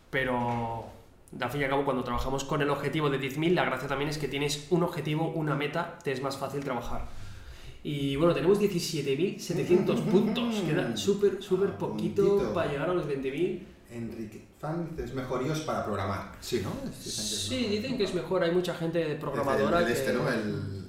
Pero 0.09 0.85
al 1.39 1.49
fin 1.49 1.61
y 1.61 1.63
al 1.63 1.69
cabo, 1.69 1.85
cuando 1.85 2.03
trabajamos 2.03 2.43
con 2.43 2.61
el 2.61 2.69
objetivo 2.69 3.09
de 3.09 3.19
10.000, 3.19 3.53
la 3.53 3.65
gracia 3.65 3.87
también 3.87 4.09
es 4.09 4.17
que 4.17 4.27
tienes 4.27 4.67
un 4.71 4.83
objetivo, 4.83 5.29
una 5.29 5.55
meta, 5.55 5.99
te 6.03 6.11
es 6.11 6.21
más 6.21 6.37
fácil 6.37 6.61
trabajar. 6.63 7.07
Y 7.83 8.15
bueno, 8.15 8.33
tenemos 8.33 8.59
17.700 8.59 9.95
puntos, 10.11 10.55
queda 10.61 10.95
súper, 10.97 11.41
súper 11.41 11.71
poquito 11.77 12.23
puntito. 12.23 12.53
para 12.53 12.71
llegar 12.71 12.89
a 12.89 12.93
los 12.93 13.07
20.000. 13.07 13.59
Enrique 13.91 14.41
Fan 14.59 14.89
es 14.97 15.13
mejor 15.13 15.45
iOS 15.45 15.61
para 15.61 15.83
programar. 15.83 16.31
Sí, 16.39 16.61
¿no? 16.63 16.71
Que 16.83 16.91
Sí, 16.95 17.65
dicen 17.67 17.97
que 17.97 18.03
es 18.05 18.13
mejor, 18.13 18.43
hay 18.43 18.51
mucha 18.51 18.73
gente 18.75 19.15
programadora 19.15 19.79
el, 19.79 19.87
el 19.87 19.93
que... 19.93 19.99
este, 19.99 20.13
¿no? 20.13 20.29
El- 20.29 20.39
el- 20.39 20.80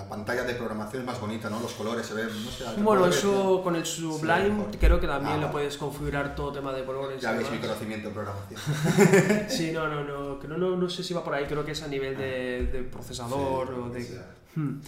la 0.00 0.08
pantalla 0.08 0.44
de 0.44 0.54
programación 0.54 1.02
es 1.02 1.06
más 1.06 1.20
bonita, 1.20 1.50
¿no? 1.50 1.60
Los 1.60 1.72
colores 1.74 2.06
se 2.06 2.14
ven, 2.14 2.28
no 2.44 2.50
sé. 2.50 2.64
Bueno, 2.80 3.06
eso 3.06 3.60
con 3.62 3.76
el 3.76 3.84
Sublime 3.84 4.64
creo 4.80 4.98
que 4.98 5.06
también 5.06 5.34
Ah, 5.34 5.42
lo 5.42 5.52
puedes 5.52 5.76
configurar 5.76 6.34
todo 6.34 6.52
tema 6.52 6.72
de 6.72 6.84
colores. 6.84 7.20
Ya 7.20 7.32
veis 7.32 7.50
mi 7.50 7.58
conocimiento 7.58 8.08
en 8.08 8.14
programación. 8.14 8.60
Sí, 9.48 9.72
no, 9.72 9.88
no, 9.88 10.02
no, 10.04 10.38
no, 10.42 10.56
no, 10.56 10.76
no 10.76 10.88
sé 10.88 11.02
si 11.04 11.12
va 11.12 11.22
por 11.22 11.34
ahí, 11.34 11.44
creo 11.44 11.64
que 11.64 11.72
es 11.72 11.82
a 11.82 11.88
nivel 11.88 12.16
de, 12.16 12.66
de 12.72 12.82
procesador 12.84 13.68
Sí, 13.68 13.74
o 13.74 13.88
de... 13.90 14.22
Hmm. 14.54 14.80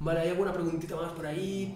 Vale, 0.00 0.20
¿hay 0.20 0.28
alguna 0.30 0.52
preguntita 0.52 0.94
más 0.96 1.12
por 1.12 1.24
ahí? 1.26 1.74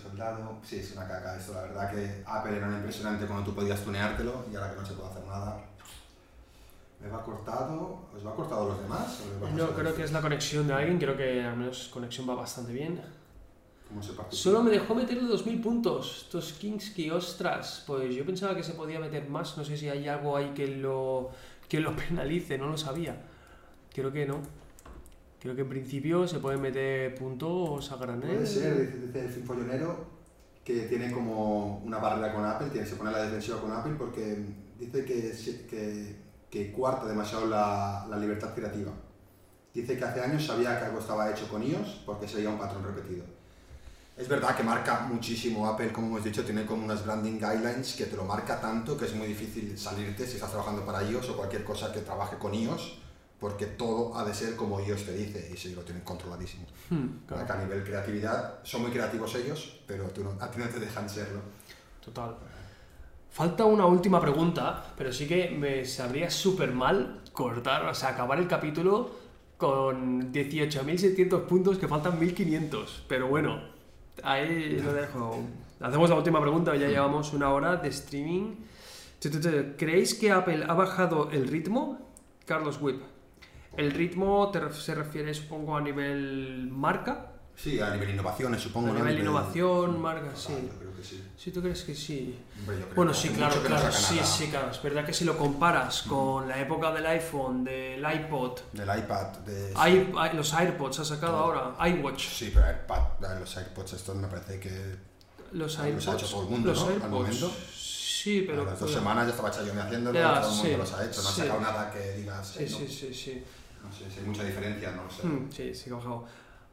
Soldado. 0.00 0.58
Sí, 0.64 0.76
es 0.78 0.92
una 0.92 1.06
caca 1.06 1.36
esto, 1.36 1.52
la 1.52 1.62
verdad 1.62 1.90
que 1.90 2.22
Apple 2.26 2.56
era 2.56 2.66
impresionante 2.68 3.26
cuando 3.26 3.44
tú 3.44 3.54
podías 3.54 3.80
tuneártelo 3.82 4.46
y 4.50 4.56
ahora 4.56 4.70
que 4.70 4.80
no 4.80 4.86
se 4.86 4.94
puede 4.94 5.10
hacer 5.10 5.24
nada. 5.26 5.58
¿Me 7.02 7.08
va 7.08 7.22
cortado? 7.24 7.98
¿Os 8.14 8.24
va 8.24 8.34
cortado 8.34 8.62
a 8.62 8.68
los 8.68 8.82
demás? 8.82 9.22
o 9.40 9.56
No, 9.56 9.70
creo 9.70 9.94
que 9.94 10.04
es 10.04 10.12
la 10.12 10.22
conexión 10.22 10.68
de 10.68 10.74
alguien, 10.74 10.98
creo 10.98 11.16
que 11.16 11.42
al 11.42 11.56
menos 11.56 11.88
conexión 11.92 12.28
va 12.28 12.34
bastante 12.36 12.72
bien. 12.72 13.00
¿Cómo 13.88 14.02
se 14.02 14.12
participa? 14.12 14.42
Solo 14.42 14.62
me 14.62 14.70
dejó 14.70 14.94
meterle 14.94 15.24
2000 15.24 15.60
puntos. 15.60 16.22
Estos 16.24 16.52
Kingsky, 16.52 17.10
ostras. 17.10 17.82
Pues 17.86 18.14
yo 18.14 18.24
pensaba 18.24 18.54
que 18.54 18.62
se 18.62 18.74
podía 18.74 19.00
meter 19.00 19.28
más. 19.28 19.58
No 19.58 19.64
sé 19.64 19.76
si 19.76 19.88
hay 19.88 20.06
algo 20.06 20.36
ahí 20.36 20.52
que 20.54 20.68
lo, 20.68 21.30
que 21.68 21.80
lo 21.80 21.94
penalice, 21.96 22.56
no 22.56 22.68
lo 22.68 22.78
sabía. 22.78 23.20
Creo 23.92 24.12
que 24.12 24.24
no. 24.24 24.40
Creo 25.40 25.56
que 25.56 25.62
en 25.62 25.68
principio 25.68 26.28
se 26.28 26.38
pueden 26.38 26.60
meter 26.60 27.16
puntos 27.16 27.90
a 27.90 27.96
granel. 27.96 28.30
Puede 28.30 28.46
ser, 28.46 29.06
dice, 29.06 29.24
el 29.24 29.28
Finfollonero, 29.28 30.06
que 30.64 30.82
tiene 30.82 31.10
como 31.10 31.78
una 31.78 31.98
barrera 31.98 32.32
con 32.32 32.44
Apple, 32.44 32.68
tiene, 32.70 32.86
se 32.86 32.94
pone 32.94 33.10
la 33.10 33.24
defensiva 33.24 33.60
con 33.60 33.72
Apple 33.72 33.94
porque 33.98 34.38
dice 34.78 35.04
que, 35.04 35.32
que, 35.68 36.16
que 36.52 36.70
cuarta 36.70 37.06
demasiado 37.06 37.46
la, 37.46 38.06
la 38.10 38.18
libertad 38.18 38.54
creativa. 38.54 38.92
Dice 39.72 39.96
que 39.96 40.04
hace 40.04 40.20
años 40.20 40.44
sabía 40.44 40.78
que 40.78 40.84
algo 40.84 40.98
estaba 40.98 41.30
hecho 41.30 41.48
con 41.48 41.62
iOS 41.62 42.02
porque 42.04 42.28
sería 42.28 42.50
un 42.50 42.58
patrón 42.58 42.84
repetido. 42.84 43.24
Es 44.18 44.28
verdad 44.28 44.54
que 44.54 44.62
marca 44.62 45.00
muchísimo 45.08 45.66
Apple, 45.66 45.90
como 45.90 46.08
hemos 46.08 46.22
dicho, 46.24 46.44
tiene 46.44 46.66
como 46.66 46.84
unas 46.84 47.06
branding 47.06 47.38
guidelines 47.38 47.94
que 47.94 48.04
te 48.04 48.14
lo 48.16 48.24
marca 48.24 48.60
tanto 48.60 48.98
que 48.98 49.06
es 49.06 49.14
muy 49.14 49.26
difícil 49.28 49.78
salirte 49.78 50.26
si 50.26 50.34
estás 50.34 50.50
trabajando 50.50 50.84
para 50.84 51.02
iOS 51.02 51.30
o 51.30 51.36
cualquier 51.38 51.64
cosa 51.64 51.90
que 51.90 52.00
trabaje 52.00 52.36
con 52.36 52.54
iOS, 52.54 52.98
porque 53.40 53.64
todo 53.64 54.14
ha 54.18 54.22
de 54.22 54.34
ser 54.34 54.54
como 54.54 54.78
iOS 54.78 55.06
te 55.06 55.14
dice 55.14 55.50
y 55.50 55.56
sí, 55.56 55.74
lo 55.74 55.80
tienen 55.80 56.04
controladísimo. 56.04 56.66
Hmm, 56.90 57.06
claro. 57.26 57.50
A 57.50 57.56
nivel 57.56 57.82
creatividad 57.82 58.58
son 58.62 58.82
muy 58.82 58.90
creativos 58.90 59.34
ellos, 59.36 59.80
pero 59.86 60.04
tú 60.10 60.22
no- 60.22 60.36
a 60.38 60.50
ti 60.50 60.58
no 60.58 60.68
te 60.68 60.78
dejan 60.78 61.08
serlo. 61.08 61.40
Total. 62.04 62.36
Falta 63.32 63.64
una 63.64 63.86
última 63.86 64.20
pregunta, 64.20 64.92
pero 64.94 65.10
sí 65.10 65.26
que 65.26 65.48
me 65.48 65.86
sabría 65.86 66.28
súper 66.28 66.72
mal 66.72 67.22
cortar, 67.32 67.86
o 67.86 67.94
sea, 67.94 68.10
acabar 68.10 68.38
el 68.38 68.46
capítulo 68.46 69.10
con 69.56 70.30
18.600 70.30 71.46
puntos 71.46 71.78
que 71.78 71.88
faltan 71.88 72.20
1.500. 72.20 73.04
Pero 73.08 73.28
bueno, 73.28 73.62
ahí 74.22 74.78
lo 74.84 74.92
dejo. 74.92 75.40
Hacemos 75.80 76.10
la 76.10 76.16
última 76.16 76.42
pregunta, 76.42 76.76
ya 76.76 76.88
llevamos 76.88 77.32
una 77.32 77.50
hora 77.54 77.76
de 77.76 77.88
streaming. 77.88 78.56
¿Creéis 79.78 80.12
que 80.14 80.30
Apple 80.30 80.66
ha 80.68 80.74
bajado 80.74 81.30
el 81.30 81.48
ritmo? 81.48 82.10
Carlos 82.44 82.78
Whip. 82.82 83.00
El 83.78 83.92
ritmo 83.92 84.50
te 84.50 84.70
se 84.74 84.94
refiere, 84.94 85.32
supongo, 85.32 85.74
a 85.74 85.80
nivel 85.80 86.68
marca. 86.70 87.31
Sí, 87.56 87.78
a 87.80 87.90
nivel 87.90 88.10
innovaciones, 88.10 88.60
supongo. 88.62 88.88
A 88.88 88.92
¿no? 88.92 88.98
nivel 89.00 89.20
innovación, 89.20 90.00
marca, 90.00 90.30
Ah, 90.32 90.36
sí. 90.36 90.52
yo 90.72 90.78
creo 90.78 90.96
que 90.96 91.04
sí. 91.04 91.22
¿Sí 91.36 91.50
tú 91.52 91.60
crees 91.60 91.82
que 91.82 91.94
sí? 91.94 92.38
Hombre, 92.58 92.76
yo 92.78 92.84
creo 92.84 92.94
Bueno, 92.96 93.12
que 93.12 93.18
sí, 93.18 93.28
claro, 93.28 93.54
no 93.56 93.62
claro, 93.62 93.92
sí, 93.92 94.14
nada 94.16 94.26
sí, 94.26 94.46
claro. 94.48 94.70
Es 94.70 94.82
verdad 94.82 95.04
que 95.06 95.12
si 95.12 95.24
lo 95.24 95.36
comparas 95.38 96.02
con 96.02 96.48
la 96.48 96.60
época 96.60 96.92
del 96.92 97.06
iPhone, 97.06 97.62
del 97.64 98.00
iPod, 98.04 98.58
Del 98.72 98.98
iPad, 98.98 99.26
de... 99.46 99.72
i- 99.90 99.92
i- 100.32 100.36
los 100.36 100.52
AirPods 100.54 101.00
ha 101.00 101.04
sacado 101.04 101.36
ahora, 101.36 101.88
iWatch, 101.88 102.28
Sí, 102.28 102.50
pero 102.52 102.66
iPad, 102.70 103.38
los 103.40 103.56
AirPods 103.56 103.92
estos 103.92 104.16
me 104.16 104.26
parece 104.28 104.58
que 104.58 104.96
los 105.52 105.78
Ah, 105.78 105.88
los 105.88 106.06
ha 106.08 106.10
AirPods, 106.12 106.22
hecho 106.22 106.26
todo 106.32 106.42
el 106.44 106.48
mundo, 106.48 106.68
los 106.70 106.78
¿no? 106.80 106.86
Al 106.86 106.92
AirPods, 106.94 107.10
momento. 107.10 107.52
sí, 107.76 108.44
pero 108.46 108.62
a 108.62 108.64
las 108.64 108.80
dos 108.80 108.90
semanas 108.92 109.24
ya 109.26 109.30
estaba 109.30 109.50
Chayomi 109.50 109.80
haciéndolo, 109.80 110.18
Ya, 110.18 110.40
todo 110.40 110.50
el 110.50 110.56
mundo 110.56 110.70
sí, 110.72 110.76
los 110.78 110.92
ha 110.94 111.04
hecho, 111.04 111.22
no 111.22 111.28
ha 111.28 111.32
sí. 111.32 111.40
sacado 111.42 111.60
nada 111.60 111.90
que 111.92 112.12
digas, 112.12 112.48
sí, 112.48 112.66
no, 112.70 112.78
sí, 112.78 112.88
sí, 112.88 113.14
sí. 113.14 113.44
no 113.84 113.92
sé 113.92 114.10
si 114.10 114.20
hay 114.20 114.26
mucha 114.26 114.44
diferencia, 114.44 114.90
no 114.92 115.04
lo 115.04 115.10
sé. 115.10 115.26
Hmm, 115.26 115.50
sí, 115.52 115.74
sí 115.74 115.84
que 115.84 115.90
ha 115.90 115.94
bajado. 115.96 116.24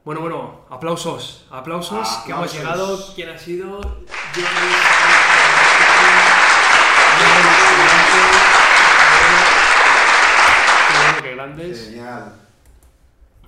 Bueno, 0.06 0.22
bueno, 0.22 0.62
aplausos, 0.70 1.45
aplausos, 1.52 2.08
que 2.26 2.32
hemos 2.32 2.54
llegado. 2.54 2.97
¿Quién 3.16 3.30
ha 3.30 3.38
sido? 3.38 3.82
Yo 3.82 4.43
Qué 11.22 11.36
grandes. 11.36 11.89
Genial. 11.89 12.34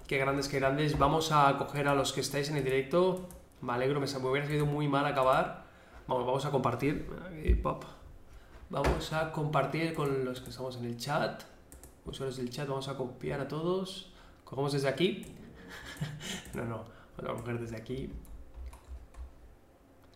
Qué 0.06 0.18
grandes, 0.18 0.49
qué 0.49 0.60
grandes. 0.60 0.97
Vamos 0.97 1.32
a 1.32 1.58
coger 1.58 1.88
a 1.88 1.95
los 1.95 2.12
que 2.12 2.20
estáis 2.20 2.49
en 2.49 2.58
el 2.58 2.66
directo. 2.66 3.30
Me 3.62 3.72
alegro, 3.72 4.02
me, 4.02 4.08
hubiera 4.08 4.45
sido 4.45 4.66
muy 4.66 4.89
mal 4.89 5.06
acabar. 5.06 5.64
Vamos, 6.06 6.26
vamos 6.26 6.45
a 6.45 6.52
compartir. 6.52 7.08
Vamos 8.70 9.14
a 9.14 9.32
compartir 9.32 9.93
con 9.93 10.26
los 10.26 10.41
que 10.41 10.49
estamos 10.49 10.76
en 10.76 10.84
el 10.84 10.97
chat. 10.97 11.43
Usuarios 12.06 12.36
del 12.36 12.49
chat, 12.49 12.68
vamos 12.68 12.89
a 12.89 12.97
copiar 12.97 13.39
a 13.39 13.47
todos. 13.47 14.12
Cogemos 14.43 14.74
desde 14.74 14.89
aquí. 14.89 15.26
no, 16.54 16.66
no, 16.66 16.86
vamos 17.18 17.41
a 17.41 17.43
coger 17.43 17.60
desde 17.60 17.78
aquí. 17.78 18.10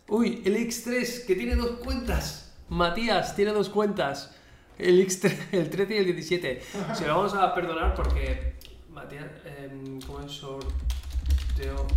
Uy, 0.08 0.42
el 0.46 0.56
X3, 0.56 1.26
que 1.26 1.36
tiene 1.36 1.56
dos 1.56 1.80
cuentas. 1.84 2.54
Matías, 2.70 3.36
tiene 3.36 3.52
dos 3.52 3.70
cuentas. 3.70 4.36
El 4.78 5.06
X3, 5.06 5.38
el 5.54 5.70
13 5.70 5.94
y 5.94 5.98
el 5.98 6.06
17. 6.06 6.62
Se 6.94 7.08
lo 7.08 7.16
vamos 7.16 7.34
a 7.34 7.54
perdonar 7.54 7.94
porque 7.96 8.56
Matías, 8.90 9.26
em, 9.46 10.00
¿cómo 10.02 10.22
es? 10.22 10.32
Sorteo. 10.32 11.88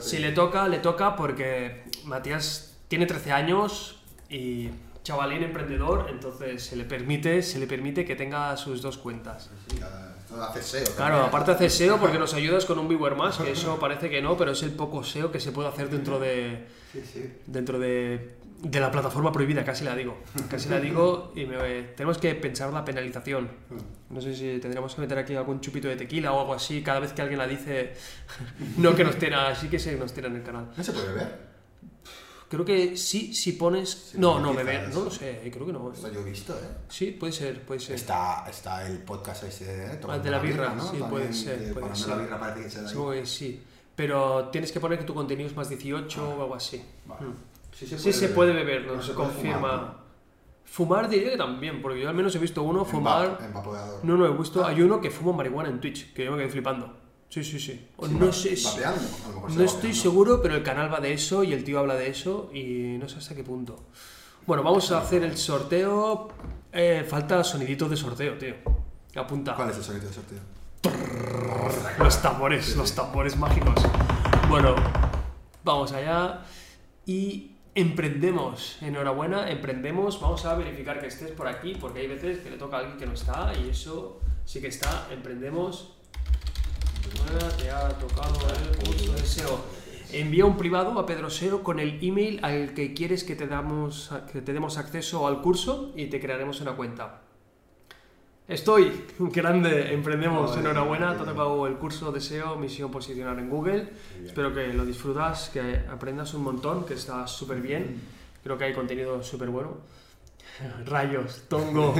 Si 0.00 0.18
le 0.18 0.32
toca, 0.32 0.68
le 0.68 0.78
toca 0.78 1.16
porque 1.16 1.84
Matías 2.04 2.76
tiene 2.88 3.06
13 3.06 3.32
años 3.32 3.96
y 4.28 4.68
chavalín 5.06 5.42
emprendedor, 5.44 6.08
entonces 6.10 6.64
se 6.64 6.74
le 6.74 6.84
permite, 6.84 7.40
se 7.42 7.60
le 7.60 7.66
permite 7.68 8.04
que 8.04 8.16
tenga 8.16 8.56
sus 8.56 8.82
dos 8.82 8.98
cuentas. 8.98 9.50
Sí, 9.70 9.78
hace 10.40 10.62
SEO. 10.62 10.96
Claro, 10.96 11.22
aparte 11.22 11.52
hace 11.52 11.70
SEO 11.70 11.98
porque 11.98 12.18
nos 12.18 12.34
ayudas 12.34 12.64
con 12.64 12.78
un 12.80 12.88
viewer 12.88 13.14
más, 13.14 13.38
que 13.38 13.52
eso 13.52 13.78
parece 13.78 14.10
que 14.10 14.20
no, 14.20 14.36
pero 14.36 14.50
es 14.50 14.62
el 14.64 14.72
poco 14.72 15.04
SEO 15.04 15.30
que 15.30 15.38
se 15.38 15.52
puede 15.52 15.68
hacer 15.68 15.88
dentro 15.90 16.18
de 16.18 16.66
Sí, 16.92 17.02
sí. 17.12 17.32
dentro 17.46 17.78
de, 17.78 18.34
de 18.62 18.80
la 18.80 18.90
plataforma 18.90 19.30
prohibida, 19.30 19.64
casi 19.64 19.84
la 19.84 19.94
digo. 19.94 20.18
Casi 20.50 20.68
la 20.68 20.80
digo 20.80 21.32
y 21.36 21.44
me- 21.46 21.82
tenemos 21.96 22.18
que 22.18 22.34
pensar 22.34 22.72
la 22.72 22.84
penalización. 22.84 23.48
No 24.10 24.20
sé 24.20 24.34
si 24.34 24.58
tendríamos 24.58 24.92
que 24.94 25.00
meter 25.02 25.18
aquí 25.18 25.36
algún 25.36 25.60
chupito 25.60 25.86
de 25.86 25.94
tequila 25.96 26.32
o 26.32 26.40
algo 26.40 26.54
así 26.54 26.82
cada 26.82 26.98
vez 26.98 27.12
que 27.12 27.22
alguien 27.22 27.38
la 27.38 27.46
dice. 27.46 27.92
No 28.78 28.94
que 28.96 29.04
nos 29.04 29.16
tiene, 29.16 29.36
así 29.36 29.68
que 29.68 29.78
se 29.78 29.94
nos 29.96 30.12
tira 30.12 30.26
en 30.26 30.36
el 30.36 30.42
canal. 30.42 30.68
¿No 30.76 30.82
se 30.82 30.92
puede 30.92 31.12
ver? 31.12 31.45
Creo 32.48 32.64
que 32.64 32.96
sí, 32.96 33.34
si 33.34 33.52
pones. 33.52 33.90
Sí, 34.12 34.18
no, 34.18 34.38
no, 34.38 34.54
beber, 34.54 34.88
no 34.94 35.04
lo 35.04 35.10
sé, 35.10 35.40
creo 35.52 35.66
que 35.66 35.72
no. 35.72 35.92
Esto 35.92 36.12
yo 36.12 36.20
he 36.20 36.24
visto, 36.24 36.52
¿eh? 36.54 36.68
Sí, 36.88 37.10
puede 37.10 37.32
ser, 37.32 37.62
puede 37.66 37.80
ser. 37.80 37.96
Está, 37.96 38.46
está 38.48 38.86
el 38.86 38.98
podcast 38.98 39.42
ese, 39.44 39.64
¿eh? 39.94 39.98
De 40.22 40.30
la 40.30 40.38
birra, 40.38 40.72
¿no? 40.74 40.82
sí, 40.82 40.88
También, 40.98 41.10
puede 41.10 41.32
ser, 41.32 41.58
de 41.58 41.72
puede 41.74 41.94
ser. 41.96 42.08
la 42.08 42.16
birra 42.16 42.38
parece 42.38 42.62
que 42.62 42.70
se 42.70 42.82
da 42.82 43.10
ahí. 43.12 43.26
Sí. 43.26 43.62
Pero 43.96 44.48
tienes 44.52 44.70
que 44.70 44.78
poner 44.78 44.98
que 44.98 45.04
tu 45.04 45.14
contenido 45.14 45.48
es 45.48 45.56
más 45.56 45.68
18 45.68 46.28
o 46.36 46.42
algo 46.42 46.54
así. 46.54 46.84
Vale. 47.06 47.26
Mm. 47.26 47.34
Sí 47.72 47.86
se 47.86 47.98
Sí 47.98 48.12
se 48.12 48.28
puede 48.28 48.52
beber, 48.52 48.86
No 48.86 48.94
nos 48.96 49.06
se 49.06 49.12
puede 49.12 49.28
confirma. 49.28 49.56
fumar, 49.58 50.06
Fumar 50.64 51.08
diría 51.08 51.30
que 51.30 51.36
también, 51.36 51.80
porque 51.82 52.00
yo 52.00 52.08
al 52.08 52.14
menos 52.14 52.34
he 52.34 52.38
visto 52.38 52.62
uno 52.62 52.80
¿no? 52.80 52.84
fumar. 52.84 53.38
En 53.42 53.52
vaporeador. 53.54 54.04
No, 54.04 54.16
no, 54.16 54.26
he 54.26 54.36
visto, 54.36 54.64
Ah. 54.64 54.68
hay 54.68 54.82
uno 54.82 55.00
que 55.00 55.10
fuma 55.10 55.32
marihuana 55.32 55.68
en 55.68 55.80
Twitch, 55.80 56.12
que 56.12 56.24
yo 56.24 56.32
me 56.32 56.38
quedé 56.38 56.48
flipando. 56.50 56.92
Sí, 57.28 57.42
sí, 57.44 57.58
sí. 57.58 57.88
O 57.96 58.06
Sí, 58.06 58.14
no 58.14 58.26
va- 58.26 58.32
sé 58.32 58.56
si- 58.56 58.64
Vapeando, 58.64 59.00
a 59.00 59.28
lo 59.28 59.34
mejor 59.34 59.50
se 59.50 59.56
No 59.58 59.64
estoy 59.64 59.76
vapeando. 59.78 60.02
seguro, 60.02 60.42
pero 60.42 60.54
el 60.54 60.62
canal 60.62 60.92
va 60.92 61.00
de 61.00 61.12
eso 61.12 61.44
y 61.44 61.52
el 61.52 61.64
tío 61.64 61.78
habla 61.80 61.94
de 61.94 62.08
eso 62.08 62.50
y 62.54 62.96
no 62.98 63.08
sé 63.08 63.18
hasta 63.18 63.34
qué 63.34 63.42
punto. 63.44 63.76
Bueno, 64.46 64.62
vamos 64.62 64.90
a 64.92 65.00
hacer 65.00 65.22
el 65.24 65.36
sorteo. 65.36 66.28
Eh, 66.72 67.04
falta 67.08 67.42
sonidito 67.42 67.88
de 67.88 67.96
sorteo, 67.96 68.38
tío. 68.38 68.54
Apunta. 69.16 69.54
¿Cuál 69.54 69.70
es 69.70 69.76
el 69.78 69.82
sonido 69.84 70.08
de 70.08 70.14
sorteo? 70.14 70.38
Los 71.98 72.22
tambores, 72.22 72.76
los 72.76 72.94
tambores 72.94 73.36
mágicos. 73.36 73.74
Bueno, 74.48 74.74
vamos 75.64 75.90
allá 75.92 76.42
y 77.06 77.52
emprendemos. 77.74 78.76
Enhorabuena, 78.82 79.50
emprendemos. 79.50 80.20
Vamos 80.20 80.44
a 80.44 80.54
verificar 80.54 81.00
que 81.00 81.08
estés 81.08 81.32
por 81.32 81.48
aquí 81.48 81.74
porque 81.80 82.00
hay 82.00 82.06
veces 82.06 82.38
que 82.38 82.50
le 82.50 82.56
toca 82.56 82.76
a 82.76 82.80
alguien 82.80 82.98
que 82.98 83.06
no 83.06 83.12
está 83.14 83.52
y 83.58 83.70
eso 83.70 84.20
sí 84.44 84.60
que 84.60 84.68
está. 84.68 85.08
Emprendemos. 85.10 85.95
Te 87.58 87.70
ha 87.70 87.88
tocado 87.90 88.38
el 88.50 88.84
curso 88.84 89.12
de 89.12 89.24
SEO. 89.24 89.60
Envía 90.12 90.44
un 90.44 90.56
privado 90.56 90.98
a 90.98 91.06
Pedro 91.06 91.30
SEO 91.30 91.62
con 91.62 91.80
el 91.80 91.98
email 92.02 92.40
al 92.42 92.74
que 92.74 92.94
quieres 92.94 93.24
que 93.24 93.34
te, 93.34 93.46
damos, 93.46 94.10
que 94.32 94.40
te 94.40 94.52
demos 94.52 94.78
acceso 94.78 95.26
al 95.26 95.42
curso 95.42 95.92
y 95.96 96.06
te 96.06 96.20
crearemos 96.20 96.60
una 96.60 96.72
cuenta. 96.72 97.22
Estoy, 98.48 99.04
grande, 99.18 99.92
emprendemos, 99.92 100.56
enhorabuena, 100.56 101.16
te 101.16 101.22
ha 101.22 101.26
tocado 101.26 101.66
el 101.66 101.74
curso 101.74 102.12
de 102.12 102.20
SEO, 102.20 102.56
misión 102.56 102.90
posicionar 102.90 103.38
en 103.38 103.50
Google. 103.50 103.88
Espero 104.24 104.54
que 104.54 104.68
lo 104.68 104.84
disfrutas, 104.84 105.50
que 105.50 105.82
aprendas 105.90 106.32
un 106.34 106.44
montón, 106.44 106.86
que 106.86 106.94
está 106.94 107.26
súper 107.26 107.60
bien. 107.60 108.00
Creo 108.44 108.56
que 108.56 108.64
hay 108.64 108.72
contenido 108.72 109.20
súper 109.24 109.50
bueno. 109.50 109.78
Rayos, 110.86 111.42
tongo. 111.48 111.94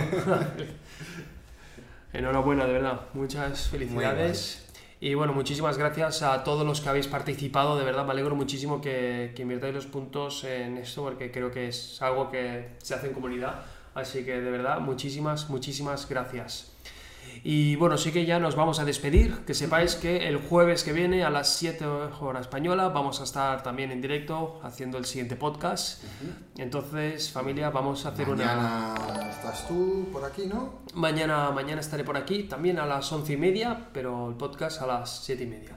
enhorabuena, 2.13 2.65
de 2.65 2.73
verdad. 2.73 3.01
Muchas 3.15 3.69
felicidades. 3.69 4.66
Y 5.07 5.15
bueno, 5.15 5.33
muchísimas 5.33 5.79
gracias 5.79 6.23
a 6.23 6.43
todos 6.43 6.67
los 6.67 6.81
que 6.81 6.89
habéis 6.89 7.07
participado. 7.07 7.79
De 7.79 7.85
verdad, 7.85 8.05
me 8.05 8.11
alegro 8.11 8.35
muchísimo 8.35 8.81
que, 8.81 9.31
que 9.37 9.43
invirtáis 9.43 9.73
los 9.73 9.87
puntos 9.87 10.43
en 10.43 10.79
esto 10.79 11.05
porque 11.05 11.31
creo 11.31 11.53
que 11.53 11.69
es 11.69 12.03
algo 12.03 12.29
que 12.29 12.71
se 12.79 12.93
hace 12.93 13.07
en 13.07 13.13
comunidad. 13.13 13.63
Así 13.95 14.25
que 14.25 14.41
de 14.41 14.51
verdad, 14.51 14.81
muchísimas, 14.81 15.49
muchísimas 15.49 16.09
gracias. 16.09 16.73
Y 17.45 17.77
bueno, 17.77 17.97
sí 17.97 18.11
que 18.13 18.27
ya 18.27 18.39
nos 18.39 18.57
vamos 18.57 18.81
a 18.81 18.85
despedir. 18.85 19.45
Que 19.47 19.55
sepáis 19.55 19.95
que 19.95 20.29
el 20.29 20.39
jueves 20.39 20.85
que 20.85 20.93
viene 20.93 21.25
a 21.25 21.31
las 21.31 21.49
7 21.57 21.87
horas 21.87 22.43
española 22.43 22.89
vamos 22.89 23.21
a 23.21 23.25
estar 23.25 23.63
también 23.63 23.93
en 23.93 24.01
directo 24.01 24.61
haciendo 24.63 24.99
el 24.99 25.05
siguiente 25.05 25.37
podcast. 25.37 26.03
Entonces, 26.57 27.31
familia, 27.31 27.71
vamos 27.71 28.05
a 28.07 28.11
hacer 28.11 28.29
una... 28.29 28.47
Mañana 28.47 29.31
estás 29.31 29.69
tú 29.69 30.09
por 30.13 30.25
aquí, 30.25 30.47
¿no? 30.47 30.81
Mañana, 30.95 31.51
mañana 31.51 31.81
estaré 31.81 32.05
por 32.05 32.17
aquí, 32.17 32.45
también 32.45 32.79
a 32.79 32.87
las 32.87 33.11
once 33.13 33.35
y 33.35 33.37
media, 33.37 33.89
pero 33.93 34.29
el 34.29 34.35
podcast 34.37 34.83
a 34.83 34.87
las 34.87 35.25
siete 35.25 35.45
y 35.45 35.47
media. 35.47 35.77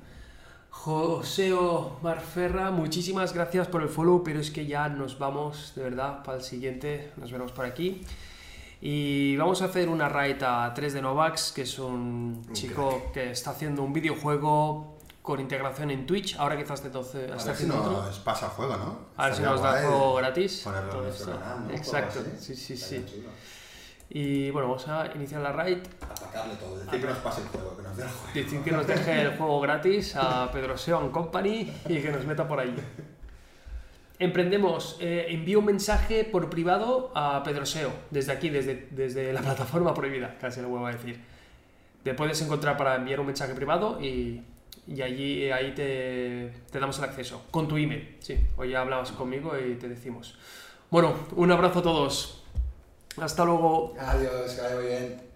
Joseo 0.70 2.00
Marferra, 2.02 2.72
muchísimas 2.72 3.34
gracias 3.34 3.68
por 3.68 3.82
el 3.82 3.89
follow, 3.89 4.24
pero 4.24 4.39
es 4.39 4.50
que 4.50 4.66
ya 4.66 4.88
nos 4.88 5.20
vamos, 5.20 5.74
de 5.76 5.84
verdad, 5.84 6.24
para 6.24 6.38
el 6.38 6.43
siguiente, 6.43 7.12
nos 7.18 7.32
veremos 7.32 7.52
por 7.52 7.66
aquí. 7.66 8.02
Y 8.82 9.36
vamos 9.36 9.61
a 9.61 9.65
hacer 9.65 9.89
una 9.89 10.07
raid 10.07 10.41
a 10.43 10.73
3 10.73 10.93
de 10.93 11.01
Novax, 11.01 11.51
que 11.51 11.63
es 11.63 11.77
un 11.80 12.47
chico 12.53 13.11
que 13.13 13.32
está 13.32 13.51
haciendo 13.51 13.84
un 13.84 13.91
videojuego 13.91 14.97
con 15.21 15.39
integración 15.41 15.91
en 15.91 16.05
Twitch. 16.05 16.38
Ahora 16.38 16.57
quizás 16.57 16.82
te 16.82 16.89
doce- 16.89 17.25
A 17.30 17.43
ver 17.43 17.55
si 17.55 17.69
otro. 17.69 17.91
nos 17.91 18.19
pasa 18.19 18.49
fuego, 18.49 18.77
¿no? 18.77 18.99
A 19.17 19.25
ver 19.25 19.36
si 19.36 19.41
nos 19.41 19.61
da 19.61 19.71
guay 19.71 19.86
juego 19.86 20.15
gratis. 20.15 20.61
Ponerlo 20.63 21.07
en 21.07 21.13
canal, 21.25 21.67
¿no? 21.67 21.73
Exacto, 21.73 22.19
sí, 22.39 22.55
sí, 22.55 22.77
sí. 22.77 23.05
Y 24.11 24.49
bueno, 24.49 24.69
vamos 24.69 24.88
a 24.88 25.07
iniciar 25.13 25.41
la 25.41 25.51
raid. 25.51 25.80
Atacarle 26.01 26.55
todo, 26.55 26.77
decir 26.80 26.99
que 27.01 27.07
nos 27.07 27.17
pase 27.19 27.41
el 27.41 27.47
juego, 27.49 27.75
que 27.77 27.84
nos 27.84 27.97
dé 27.97 28.03
el 28.03 28.09
juego. 28.09 28.34
Decir 28.34 28.61
que 28.63 28.71
nos 28.71 28.88
deje 28.88 29.21
el 29.21 29.38
juego 29.38 29.59
gratis 29.59 30.15
a 30.15 30.49
Pedro 30.51 30.77
Seo 30.77 30.97
and 30.99 31.11
Company 31.11 31.71
y 31.88 32.01
que 32.01 32.11
nos 32.11 32.25
meta 32.25 32.47
por 32.47 32.59
ahí. 32.59 32.73
Emprendemos, 34.20 34.97
eh, 34.99 35.28
envío 35.30 35.59
un 35.59 35.65
mensaje 35.65 36.26
por 36.26 36.49
privado 36.49 37.13
a 37.15 37.41
Pedro 37.41 37.65
Seo, 37.65 37.89
desde 38.11 38.34
aquí, 38.34 38.49
desde, 38.49 38.89
desde 38.91 39.32
la 39.32 39.39
plataforma 39.41 39.93
prohibida, 39.93 40.38
casi 40.39 40.61
lo 40.61 40.67
vuelvo 40.67 40.88
a 40.88 40.91
decir. 40.91 41.22
Te 42.03 42.13
puedes 42.13 42.41
encontrar 42.41 42.76
para 42.76 42.95
enviar 42.95 43.22
un 43.22 43.28
mensaje 43.28 43.53
privado 43.53 44.01
y, 44.01 44.41
y 44.88 45.01
allí 45.01 45.49
ahí 45.51 45.74
te, 45.74 46.51
te 46.70 46.80
damos 46.80 46.97
el 46.97 47.05
acceso, 47.05 47.45
con 47.49 47.70
tu 47.70 47.78
email, 47.78 48.17
sí. 48.20 48.38
Hoy 48.57 48.72
ya 48.72 48.82
hablabas 48.82 49.13
conmigo 49.13 49.53
y 49.57 49.76
te 49.76 49.88
decimos. 49.88 50.38
Bueno, 50.89 51.15
un 51.38 51.49
abrazo 51.51 51.80
a 51.80 51.84
todos. 51.84 52.43
Hasta 53.17 53.45
luego. 53.45 53.95
Adiós, 53.99 54.53
que 54.53 54.88
bien. 54.88 55.30